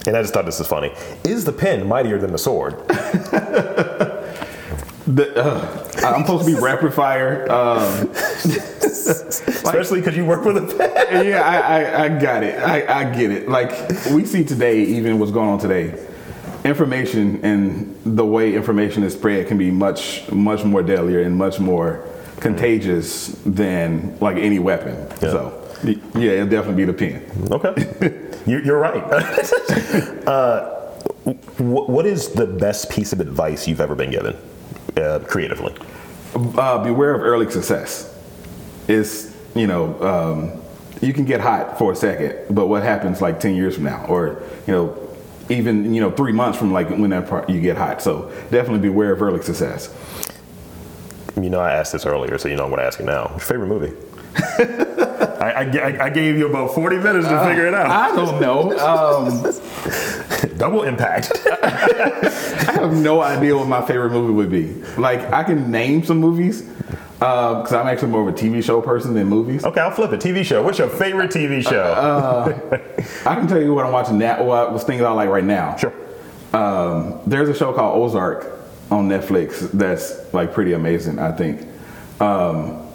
and 0.07 0.17
I 0.17 0.23
just 0.23 0.35
thought 0.35 0.47
this 0.47 0.59
was 0.59 0.69
funny. 0.69 0.93
Is 1.25 1.45
the 1.45 1.53
pen 1.53 1.87
mightier 1.87 2.19
than 2.19 2.33
the 2.33 2.39
sword? 2.39 2.83
The, 5.07 5.37
uh, 5.37 5.91
I'm 6.05 6.23
supposed 6.23 6.47
to 6.47 6.55
be 6.55 6.61
rapid 6.61 6.93
fire. 6.93 7.51
Um, 7.51 8.11
Especially 9.09 10.01
because 10.01 10.17
you 10.17 10.25
work 10.25 10.45
with 10.45 10.57
a 10.57 10.77
pen. 10.77 11.27
yeah, 11.27 11.43
I, 11.43 11.61
I, 11.83 12.05
I 12.05 12.09
got 12.21 12.43
it. 12.43 12.59
I, 12.61 13.01
I 13.01 13.05
get 13.17 13.31
it. 13.31 13.49
Like 13.49 13.71
we 14.11 14.25
see 14.25 14.45
today, 14.45 14.83
even 14.83 15.19
what's 15.19 15.31
going 15.33 15.49
on 15.49 15.59
today, 15.59 16.05
information 16.65 17.41
and 17.45 17.97
the 18.05 18.25
way 18.27 18.55
information 18.55 19.05
is 19.05 19.13
spread 19.13 19.47
can 19.47 19.59
be 19.59 19.71
much, 19.71 20.29
much 20.33 20.65
more 20.65 20.83
deadlier 20.83 21.21
and 21.23 21.37
much 21.37 21.61
more 21.61 22.05
contagious 22.41 23.29
than 23.47 24.17
like 24.21 24.37
any 24.37 24.59
weapon. 24.59 24.97
Yeah. 25.23 25.31
So, 25.31 25.63
yeah, 25.85 26.33
it'll 26.33 26.49
definitely 26.49 26.85
be 26.85 26.93
the 26.93 26.93
pen. 26.93 27.49
Okay, 27.53 28.41
you, 28.51 28.59
you're 28.59 28.79
right. 28.79 29.03
uh, 30.27 30.71
wh- 31.25 31.89
what 31.89 32.07
is 32.07 32.31
the 32.31 32.47
best 32.47 32.91
piece 32.91 33.13
of 33.13 33.21
advice 33.21 33.69
you've 33.69 33.81
ever 33.81 33.95
been 33.95 34.11
given, 34.11 34.37
uh, 34.97 35.21
creatively? 35.27 35.75
uh, 36.59 36.83
beware 36.85 37.15
of 37.15 37.23
early 37.23 37.51
success. 37.51 38.13
It's 38.89 39.35
you 39.55 39.67
know 39.67 40.01
um, 40.03 40.63
you 41.01 41.13
can 41.13 41.25
get 41.25 41.41
hot 41.41 41.79
for 41.79 41.93
a 41.93 41.97
second, 41.97 42.55
but 42.55 42.67
what 42.67 42.83
happens 42.83 43.21
like 43.23 43.41
ten 43.41 43.55
years 43.55 43.75
from 43.75 43.85
now, 43.85 44.05
or 44.07 44.43
you 44.67 44.73
know 44.73 44.99
even 45.49 45.95
you 45.95 46.01
know 46.01 46.11
three 46.11 46.33
months 46.33 46.59
from 46.59 46.73
like 46.73 46.89
when 46.91 47.11
that 47.11 47.29
part 47.29 47.49
you 47.49 47.61
get 47.61 47.77
hot. 47.77 48.03
So 48.03 48.31
definitely 48.51 48.81
beware 48.81 49.13
of 49.13 49.23
early 49.23 49.43
success. 49.43 49.95
You 51.41 51.51
know, 51.51 51.61
I 51.61 51.73
asked 51.73 51.93
this 51.93 52.07
earlier, 52.07 52.39
so 52.39 52.49
you 52.49 52.57
know 52.57 52.65
I'm 52.65 52.71
going 52.71 52.81
to 52.81 52.87
ask 52.87 52.99
you 52.99 53.05
now. 53.05 53.25
What's 53.33 53.49
your 53.49 53.59
favorite 53.61 53.67
movie? 53.69 53.93
I, 55.39 55.45
I, 55.53 55.63
I- 55.63 56.05
I 56.07 56.11
gave 56.11 56.37
you 56.39 56.49
about 56.49 56.75
40 56.75 56.97
minutes 56.97 57.29
to 57.29 57.39
figure 57.45 57.67
it 57.67 57.75
out. 57.75 57.87
I 57.91 58.15
don't 58.17 58.41
know. 58.41 58.73
Um, 58.79 59.53
Double 60.57 60.83
impact. 60.83 61.33
I 61.63 62.73
have 62.73 62.93
no 62.93 63.21
idea 63.21 63.57
what 63.57 63.69
my 63.69 63.85
favorite 63.85 64.11
movie 64.11 64.33
would 64.33 64.51
be. 64.51 64.73
Like 65.01 65.21
I 65.33 65.45
can 65.45 65.71
name 65.71 66.05
some 66.05 66.19
movies 66.19 66.63
because 67.19 67.73
I'm 67.73 67.87
actually 67.87 68.11
more 68.11 68.29
of 68.29 68.35
a 68.35 68.37
TV 68.37 68.63
show 68.63 68.81
person 68.83 69.15
than 69.15 69.27
movies. 69.29 69.65
okay, 69.65 69.81
I'll 69.81 69.91
flip 69.91 70.13
it. 70.13 70.21
TV 70.21 70.45
show. 70.45 70.63
What's 70.63 70.79
your 70.79 70.89
favorite 70.89 71.31
TV 71.31 71.63
show? 71.67 71.93
I 73.25 73.35
can 73.35 73.47
tell 73.47 73.61
you 73.61 73.75
what 73.75 73.87
I'm 73.87 73.93
watching 73.93 74.19
now. 74.19 74.43
What 74.43 74.73
was 74.73 74.85
things 74.85 75.03
I 75.03 75.11
like 75.11 75.29
right 75.31 75.45
now. 75.45 75.77
sure. 75.77 75.93
Um, 76.53 77.21
there's 77.27 77.49
a 77.49 77.55
show 77.55 77.73
called 77.73 78.01
Ozark 78.03 78.47
on 78.91 79.09
Netflix 79.09 79.71
that's 79.73 80.33
like 80.33 80.53
pretty 80.53 80.73
amazing. 80.73 81.19
I 81.19 81.33
think. 81.33 81.67
Um, 82.21 82.86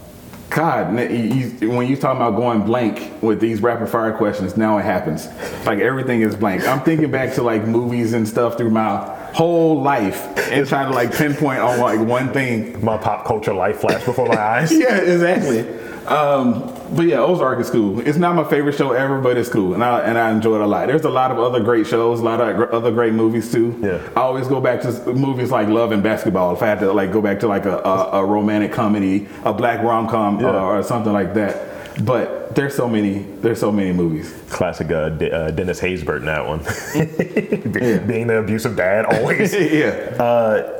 God, 0.51 0.99
you, 1.09 1.71
when 1.71 1.87
you 1.87 1.95
talk 1.95 2.17
about 2.17 2.35
going 2.35 2.63
blank 2.65 3.23
with 3.23 3.39
these 3.39 3.61
rapid 3.61 3.87
fire 3.87 4.11
questions, 4.11 4.57
now 4.57 4.77
it 4.77 4.83
happens. 4.83 5.27
Like 5.65 5.79
everything 5.79 6.21
is 6.21 6.35
blank. 6.35 6.67
I'm 6.67 6.81
thinking 6.81 7.09
back 7.09 7.33
to 7.35 7.41
like 7.41 7.65
movies 7.65 8.11
and 8.11 8.27
stuff 8.27 8.57
through 8.57 8.71
my 8.71 9.20
whole 9.33 9.81
life 9.81 10.37
and 10.51 10.67
trying 10.67 10.89
to 10.89 10.93
like 10.95 11.13
pinpoint 11.15 11.59
on 11.59 11.79
like 11.79 11.99
one 11.99 12.31
thing. 12.33 12.83
My 12.83 12.97
pop 12.97 13.25
culture 13.25 13.53
life 13.53 13.77
flashed 13.79 14.05
before 14.05 14.27
my 14.27 14.37
eyes. 14.39 14.71
Yeah, 14.71 14.97
exactly. 14.97 15.65
Um, 16.07 16.73
but 16.95 17.03
yeah, 17.05 17.19
Ozark 17.19 17.59
is 17.59 17.69
cool. 17.69 17.99
It's 18.05 18.17
not 18.17 18.35
my 18.35 18.43
favorite 18.43 18.73
show 18.75 18.91
ever, 18.91 19.21
but 19.21 19.37
it's 19.37 19.47
cool, 19.49 19.75
and 19.75 19.83
I 19.83 20.01
and 20.01 20.17
I 20.17 20.31
enjoy 20.31 20.55
it 20.55 20.61
a 20.61 20.67
lot. 20.67 20.87
There's 20.87 21.05
a 21.05 21.09
lot 21.09 21.31
of 21.31 21.39
other 21.39 21.61
great 21.61 21.85
shows, 21.87 22.19
a 22.19 22.23
lot 22.23 22.41
of 22.41 22.69
other 22.71 22.91
great 22.91 23.13
movies 23.13 23.51
too. 23.51 23.77
Yeah. 23.81 24.01
I 24.15 24.21
always 24.21 24.47
go 24.47 24.59
back 24.59 24.81
to 24.81 25.13
movies 25.13 25.51
like 25.51 25.67
Love 25.69 25.91
and 25.91 26.01
Basketball. 26.03 26.53
If 26.53 26.63
I 26.63 26.67
had 26.67 26.79
to 26.79 26.91
like 26.91 27.13
go 27.13 27.21
back 27.21 27.39
to 27.41 27.47
like 27.47 27.65
a, 27.65 27.77
a, 27.77 28.23
a 28.23 28.25
romantic 28.25 28.73
comedy, 28.73 29.27
a 29.45 29.53
black 29.53 29.81
rom 29.83 30.09
com, 30.09 30.39
Yeah. 30.41 30.47
or, 30.47 30.79
or 30.79 30.83
something 30.83 31.13
like 31.13 31.33
that. 31.35 31.67
But 32.03 32.55
there's 32.55 32.75
so 32.75 32.87
many, 32.87 33.19
there's 33.41 33.59
so 33.59 33.71
many 33.71 33.91
movies. 33.91 34.33
Classic 34.49 34.89
uh, 34.91 35.09
De- 35.09 35.31
uh, 35.31 35.51
Dennis 35.51 35.79
Haysbert 35.79 36.19
in 36.19 36.25
that 36.25 36.45
one. 36.47 36.59
Be- 37.71 37.97
Being 37.99 38.27
the 38.27 38.37
abusive 38.37 38.75
dad, 38.75 39.05
always. 39.05 39.53
yeah. 39.53 39.89
Uh, 40.19 40.77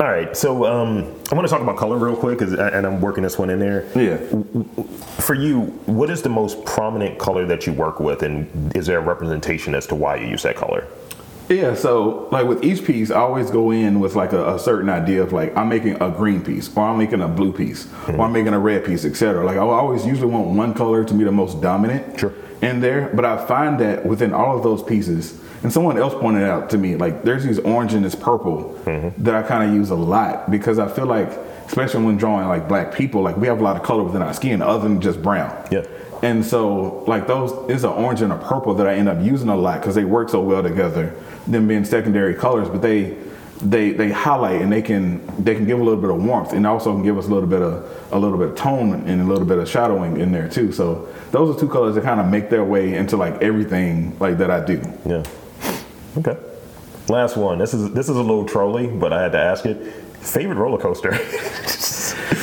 All 0.00 0.06
right, 0.06 0.36
so 0.36 0.64
um, 0.64 1.12
I 1.30 1.34
want 1.34 1.46
to 1.48 1.50
talk 1.52 1.60
about 1.60 1.76
color 1.76 1.96
real 1.96 2.14
quick, 2.16 2.38
'cause- 2.38 2.52
and 2.52 2.86
I'm 2.86 3.00
working 3.00 3.22
this 3.24 3.36
one 3.38 3.50
in 3.50 3.58
there. 3.58 3.84
Yeah. 3.96 4.16
For 5.20 5.34
you, 5.34 5.62
what 5.86 6.08
is 6.10 6.22
the 6.22 6.28
most 6.28 6.64
prominent 6.64 7.18
color 7.18 7.46
that 7.46 7.66
you 7.66 7.72
work 7.72 7.98
with, 7.98 8.22
and 8.22 8.46
is 8.76 8.86
there 8.86 8.98
a 8.98 9.02
representation 9.02 9.74
as 9.74 9.86
to 9.88 9.94
why 9.96 10.16
you 10.16 10.28
use 10.28 10.42
that 10.44 10.54
color? 10.56 10.86
Yeah, 11.48 11.74
so 11.74 12.28
like 12.30 12.46
with 12.46 12.62
each 12.62 12.84
piece, 12.84 13.10
I 13.10 13.20
always 13.20 13.50
go 13.50 13.70
in 13.70 14.00
with 14.00 14.14
like 14.14 14.32
a, 14.32 14.54
a 14.54 14.58
certain 14.58 14.90
idea 14.90 15.22
of 15.22 15.32
like 15.32 15.56
I'm 15.56 15.68
making 15.68 16.00
a 16.02 16.10
green 16.10 16.42
piece, 16.42 16.74
or 16.76 16.84
I'm 16.84 16.98
making 16.98 17.22
a 17.22 17.28
blue 17.28 17.52
piece, 17.52 17.88
or 18.08 18.20
I'm 18.20 18.32
making 18.32 18.52
a 18.52 18.58
red 18.58 18.84
piece, 18.84 19.04
etc. 19.04 19.44
Like 19.44 19.56
I 19.56 19.60
always 19.60 20.06
usually 20.06 20.30
want 20.30 20.48
one 20.48 20.74
color 20.74 21.04
to 21.04 21.14
be 21.14 21.24
the 21.24 21.32
most 21.32 21.60
dominant 21.62 22.20
Sure. 22.20 22.34
in 22.60 22.80
there, 22.80 23.10
but 23.14 23.24
I 23.24 23.44
find 23.46 23.78
that 23.80 24.04
within 24.04 24.34
all 24.34 24.56
of 24.56 24.62
those 24.62 24.82
pieces, 24.82 25.40
and 25.62 25.72
someone 25.72 25.98
else 25.98 26.14
pointed 26.14 26.44
out 26.44 26.70
to 26.70 26.78
me 26.78 26.96
like 26.96 27.22
there's 27.22 27.44
these 27.44 27.58
orange 27.60 27.94
and 27.94 28.04
this 28.04 28.14
purple 28.14 28.78
mm-hmm. 28.84 29.22
that 29.22 29.34
I 29.34 29.42
kind 29.42 29.68
of 29.68 29.74
use 29.74 29.90
a 29.90 29.96
lot 29.96 30.50
because 30.50 30.78
I 30.78 30.88
feel 30.88 31.06
like, 31.06 31.30
especially 31.66 32.04
when 32.04 32.16
drawing 32.18 32.46
like 32.48 32.68
black 32.68 32.94
people, 32.94 33.22
like 33.22 33.36
we 33.36 33.46
have 33.46 33.60
a 33.60 33.64
lot 33.64 33.76
of 33.76 33.82
color 33.82 34.02
within 34.02 34.22
our 34.22 34.34
skin 34.34 34.60
other 34.60 34.86
than 34.86 35.00
just 35.00 35.22
brown. 35.22 35.66
Yeah. 35.70 35.84
And 36.22 36.44
so, 36.44 37.04
like 37.06 37.26
those, 37.26 37.52
is 37.70 37.84
an 37.84 37.90
orange 37.90 38.22
and 38.22 38.32
a 38.32 38.38
purple 38.38 38.74
that 38.74 38.86
I 38.86 38.94
end 38.94 39.08
up 39.08 39.22
using 39.22 39.48
a 39.48 39.56
lot 39.56 39.80
because 39.80 39.94
they 39.94 40.04
work 40.04 40.28
so 40.28 40.40
well 40.40 40.62
together. 40.62 41.14
Them 41.46 41.68
being 41.68 41.84
secondary 41.84 42.34
colors, 42.34 42.68
but 42.68 42.82
they 42.82 43.16
they 43.62 43.90
they 43.90 44.10
highlight 44.10 44.60
and 44.62 44.72
they 44.72 44.82
can 44.82 45.24
they 45.42 45.54
can 45.54 45.66
give 45.66 45.80
a 45.80 45.82
little 45.82 46.00
bit 46.00 46.10
of 46.10 46.22
warmth 46.22 46.52
and 46.52 46.66
also 46.66 46.92
can 46.92 47.02
give 47.02 47.18
us 47.18 47.26
a 47.26 47.30
little 47.30 47.48
bit 47.48 47.62
of 47.62 48.12
a 48.12 48.18
little 48.18 48.38
bit 48.38 48.50
of 48.50 48.56
tone 48.56 48.92
and 49.08 49.20
a 49.20 49.24
little 49.24 49.46
bit 49.46 49.58
of 49.58 49.68
shadowing 49.68 50.18
in 50.20 50.32
there 50.32 50.48
too. 50.48 50.72
So 50.72 51.08
those 51.30 51.56
are 51.56 51.58
two 51.58 51.68
colors 51.68 51.94
that 51.94 52.04
kind 52.04 52.20
of 52.20 52.26
make 52.26 52.50
their 52.50 52.64
way 52.64 52.94
into 52.94 53.16
like 53.16 53.42
everything 53.42 54.16
like 54.18 54.38
that 54.38 54.50
I 54.50 54.64
do. 54.64 54.80
Yeah. 55.04 55.24
Okay. 56.16 56.36
Last 57.08 57.36
one. 57.36 57.58
This 57.58 57.74
is 57.74 57.92
this 57.92 58.08
is 58.08 58.16
a 58.16 58.22
little 58.22 58.44
trolly, 58.44 58.86
but 58.86 59.12
I 59.12 59.22
had 59.22 59.32
to 59.32 59.38
ask 59.38 59.66
it. 59.66 59.76
Favorite 60.18 60.56
roller 60.56 60.78
coaster? 60.78 61.12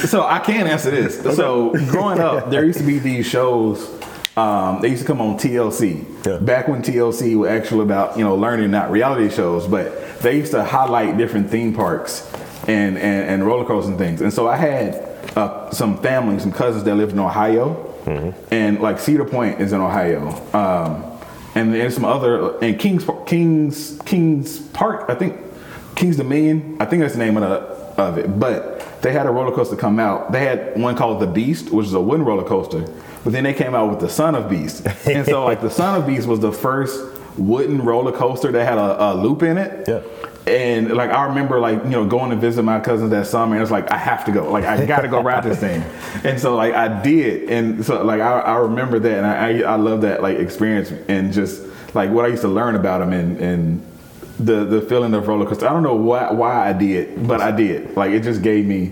So 0.07 0.23
I 0.23 0.39
can 0.39 0.67
answer 0.67 0.91
this. 0.91 1.21
So 1.35 1.71
growing 1.89 2.19
up, 2.19 2.49
there 2.49 2.65
used 2.65 2.79
to 2.79 2.85
be 2.85 2.99
these 2.99 3.25
shows. 3.27 3.89
Um, 4.37 4.81
they 4.81 4.89
used 4.89 5.01
to 5.01 5.07
come 5.07 5.21
on 5.21 5.37
TLC 5.37 6.03
Yeah. 6.25 6.37
back 6.37 6.67
when 6.67 6.81
TLC 6.81 7.35
were 7.37 7.47
actually 7.47 7.83
about 7.83 8.17
you 8.17 8.23
know 8.23 8.35
learning, 8.35 8.71
not 8.71 8.91
reality 8.91 9.33
shows, 9.33 9.65
but 9.67 10.19
they 10.19 10.35
used 10.37 10.51
to 10.51 10.63
highlight 10.63 11.17
different 11.17 11.49
theme 11.49 11.73
parks 11.73 12.29
and 12.67 12.97
and, 12.97 13.29
and 13.29 13.45
roller 13.45 13.63
coasters 13.65 13.89
and 13.89 13.97
things. 13.97 14.21
And 14.21 14.33
so 14.33 14.47
I 14.49 14.57
had 14.57 14.95
uh, 15.37 15.69
some 15.71 15.97
family, 16.01 16.39
some 16.39 16.51
cousins 16.51 16.83
that 16.83 16.95
lived 16.95 17.13
in 17.13 17.19
Ohio, 17.19 17.93
and 18.51 18.79
like 18.81 18.99
Cedar 18.99 19.25
Point 19.25 19.61
is 19.61 19.71
in 19.73 19.79
Ohio. 19.81 20.27
Um, 20.53 21.03
and 21.55 21.73
there's 21.73 21.93
some 21.95 22.05
other 22.05 22.57
and 22.61 22.77
Kings 22.77 23.05
Kings 23.25 23.99
Kings 24.05 24.59
Park, 24.59 25.05
I 25.09 25.15
think 25.15 25.39
Kings 25.95 26.17
Dominion, 26.17 26.75
I 26.81 26.85
think 26.85 27.01
that's 27.01 27.13
the 27.13 27.19
name 27.19 27.37
of 27.37 27.43
the 27.49 28.01
of 28.01 28.17
it. 28.17 28.37
But 28.37 28.74
they 29.05 29.13
had 29.13 29.27
a 29.27 29.29
roller 29.29 29.55
coaster 29.55 29.75
come 29.75 29.99
out. 29.99 30.31
They 30.31 30.43
had 30.43 30.81
one 30.81 30.95
called 30.95 31.21
the 31.21 31.27
Beast, 31.27 31.69
which 31.69 31.85
is 31.85 31.93
a 31.93 32.01
wooden 32.01 32.25
roller 32.25 32.43
coaster. 32.43 32.91
But 33.23 33.33
then 33.33 33.43
they 33.43 33.53
came 33.53 33.75
out 33.75 33.91
with 33.91 33.99
the 33.99 34.09
Son 34.09 34.33
of 34.33 34.49
Beast, 34.49 34.83
and 35.07 35.23
so 35.23 35.45
like 35.45 35.61
the 35.61 35.69
Son 35.69 36.01
of 36.01 36.07
Beast 36.07 36.27
was 36.27 36.39
the 36.39 36.51
first 36.51 36.99
wooden 37.37 37.83
roller 37.83 38.11
coaster 38.11 38.51
that 38.51 38.65
had 38.65 38.79
a, 38.79 39.11
a 39.11 39.13
loop 39.13 39.43
in 39.43 39.59
it. 39.59 39.87
Yeah. 39.87 40.01
And 40.51 40.91
like 40.91 41.11
I 41.11 41.25
remember 41.25 41.59
like 41.59 41.83
you 41.83 41.91
know 41.91 42.03
going 42.07 42.31
to 42.31 42.35
visit 42.35 42.63
my 42.63 42.79
cousins 42.79 43.11
that 43.11 43.27
summer 43.27 43.53
and 43.53 43.61
it's 43.61 43.71
like 43.71 43.91
I 43.91 43.97
have 43.97 44.25
to 44.25 44.31
go 44.31 44.51
like 44.51 44.63
I 44.63 44.83
got 44.87 45.01
to 45.01 45.07
go 45.07 45.21
ride 45.21 45.43
this 45.43 45.59
thing 45.59 45.83
and 46.23 46.39
so 46.39 46.55
like 46.55 46.75
I 46.75 47.01
did 47.01 47.49
and 47.49 47.83
so 47.83 48.03
like 48.03 48.21
I, 48.21 48.41
I 48.41 48.57
remember 48.57 48.99
that 48.99 49.17
and 49.17 49.25
I, 49.25 49.69
I 49.69 49.73
I 49.73 49.75
love 49.75 50.01
that 50.01 50.21
like 50.21 50.37
experience 50.37 50.91
and 51.07 51.33
just 51.33 51.63
like 51.95 52.11
what 52.11 52.25
I 52.25 52.27
used 52.27 52.43
to 52.43 52.47
learn 52.47 52.75
about 52.75 52.99
them 52.99 53.11
and 53.11 53.39
and 53.39 53.85
the 54.39 54.65
the 54.65 54.81
feeling 54.81 55.13
of 55.13 55.27
roller 55.27 55.45
coaster 55.45 55.67
I 55.67 55.71
don't 55.73 55.83
know 55.83 55.95
why 55.95 56.31
why 56.31 56.69
I 56.69 56.73
did 56.73 57.27
but 57.27 57.41
I 57.41 57.51
did 57.51 57.95
like 57.95 58.11
it 58.11 58.21
just 58.23 58.41
gave 58.41 58.65
me 58.65 58.91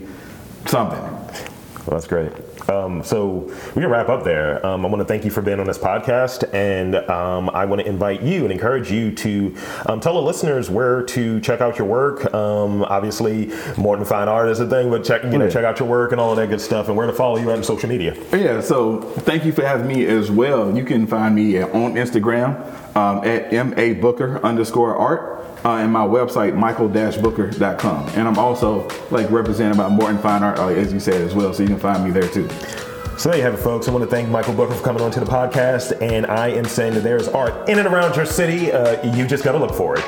something 0.66 1.02
Well, 1.02 1.98
that's 1.98 2.08
great. 2.08 2.32
Um, 2.70 3.04
so 3.04 3.52
we 3.76 3.82
can 3.82 3.88
wrap 3.92 4.08
up 4.08 4.24
there. 4.24 4.66
Um, 4.66 4.86
I 4.86 4.88
want 4.90 5.02
to 5.02 5.06
thank 5.06 5.26
you 5.26 5.32
for 5.32 5.42
being 5.42 5.60
on 5.60 5.68
this 5.68 5.78
podcast, 5.78 6.48
and 6.54 6.96
um, 7.10 7.50
I 7.50 7.66
want 7.66 7.82
to 7.82 7.88
invite 7.88 8.22
you 8.22 8.44
and 8.44 8.54
encourage 8.54 8.90
you 8.90 9.12
to 9.16 9.54
um, 9.88 10.00
tell 10.00 10.14
the 10.14 10.22
listeners 10.22 10.70
where 10.70 11.04
to 11.04 11.42
check 11.42 11.60
out 11.60 11.78
your 11.78 11.88
work. 11.88 12.34
Um, 12.34 12.84
obviously, 12.84 13.52
Morton 13.78 14.06
Fine 14.06 14.30
Art 14.30 14.48
is 14.48 14.62
a 14.62 14.66
thing, 14.66 14.90
but 14.90 15.04
check 15.04 15.24
you 15.26 15.38
know 15.38 15.44
Yeah. 15.44 15.52
check 15.52 15.66
out 15.66 15.78
your 15.80 15.90
work 15.90 16.14
and 16.14 16.22
all 16.22 16.32
of 16.32 16.38
that 16.38 16.48
good 16.48 16.62
stuff, 16.62 16.88
and 16.88 16.96
where 16.96 17.06
to 17.06 17.12
follow 17.12 17.38
you 17.38 17.52
on 17.52 17.62
social 17.64 17.90
media. 17.90 18.16
Yeah, 18.32 18.62
so 18.62 19.02
thank 19.02 19.44
you 19.44 19.52
for 19.52 19.66
having 19.66 19.88
me 19.88 20.06
as 20.06 20.32
well. 20.32 20.74
You 20.74 20.86
can 20.86 21.06
find 21.06 21.36
me 21.36 21.62
on 21.62 21.96
Instagram 21.96 22.56
um, 22.96 23.24
at 23.24 23.52
ma 23.52 23.94
booker 24.00 24.44
underscore 24.44 24.96
art. 24.96 25.32
Uh, 25.66 25.78
and 25.78 25.94
my 25.94 26.06
website 26.06 26.54
michael-booker.com 26.54 28.10
and 28.18 28.28
i'm 28.28 28.38
also 28.38 28.86
like 29.12 29.32
represented 29.32 29.78
by 29.78 29.88
morton 29.88 30.18
fine 30.18 30.44
art 30.44 30.58
like, 30.58 30.76
as 30.76 30.92
you 30.92 31.00
said 31.00 31.22
as 31.22 31.34
well 31.34 31.54
so 31.54 31.64
you 31.64 31.70
can 31.70 31.80
find 31.80 32.04
me 32.04 32.12
there 32.12 32.28
too 32.28 32.50
So 33.18 33.30
there 33.30 33.38
you 33.38 33.44
have 33.44 33.54
it, 33.54 33.58
folks. 33.58 33.88
I 33.88 33.92
want 33.92 34.04
to 34.04 34.10
thank 34.10 34.28
Michael 34.28 34.56
Booker 34.56 34.74
for 34.74 34.84
coming 34.84 35.04
on 35.04 35.12
to 35.12 35.20
the 35.20 35.26
podcast, 35.26 36.02
and 36.02 36.26
I 36.26 36.48
am 36.50 36.66
saying 36.66 36.96
that 36.96 37.04
there 37.04 37.16
is 37.16 37.28
art 37.28 37.70
in 37.70 37.78
and 37.78 37.88
around 37.88 38.16
your 38.16 38.26
city. 38.26 38.72
Uh, 38.72 39.02
you 39.16 39.28
just 39.28 39.44
got 39.44 39.52
to 39.52 39.60
look 39.60 39.74
for 39.76 39.96
it. 39.96 40.04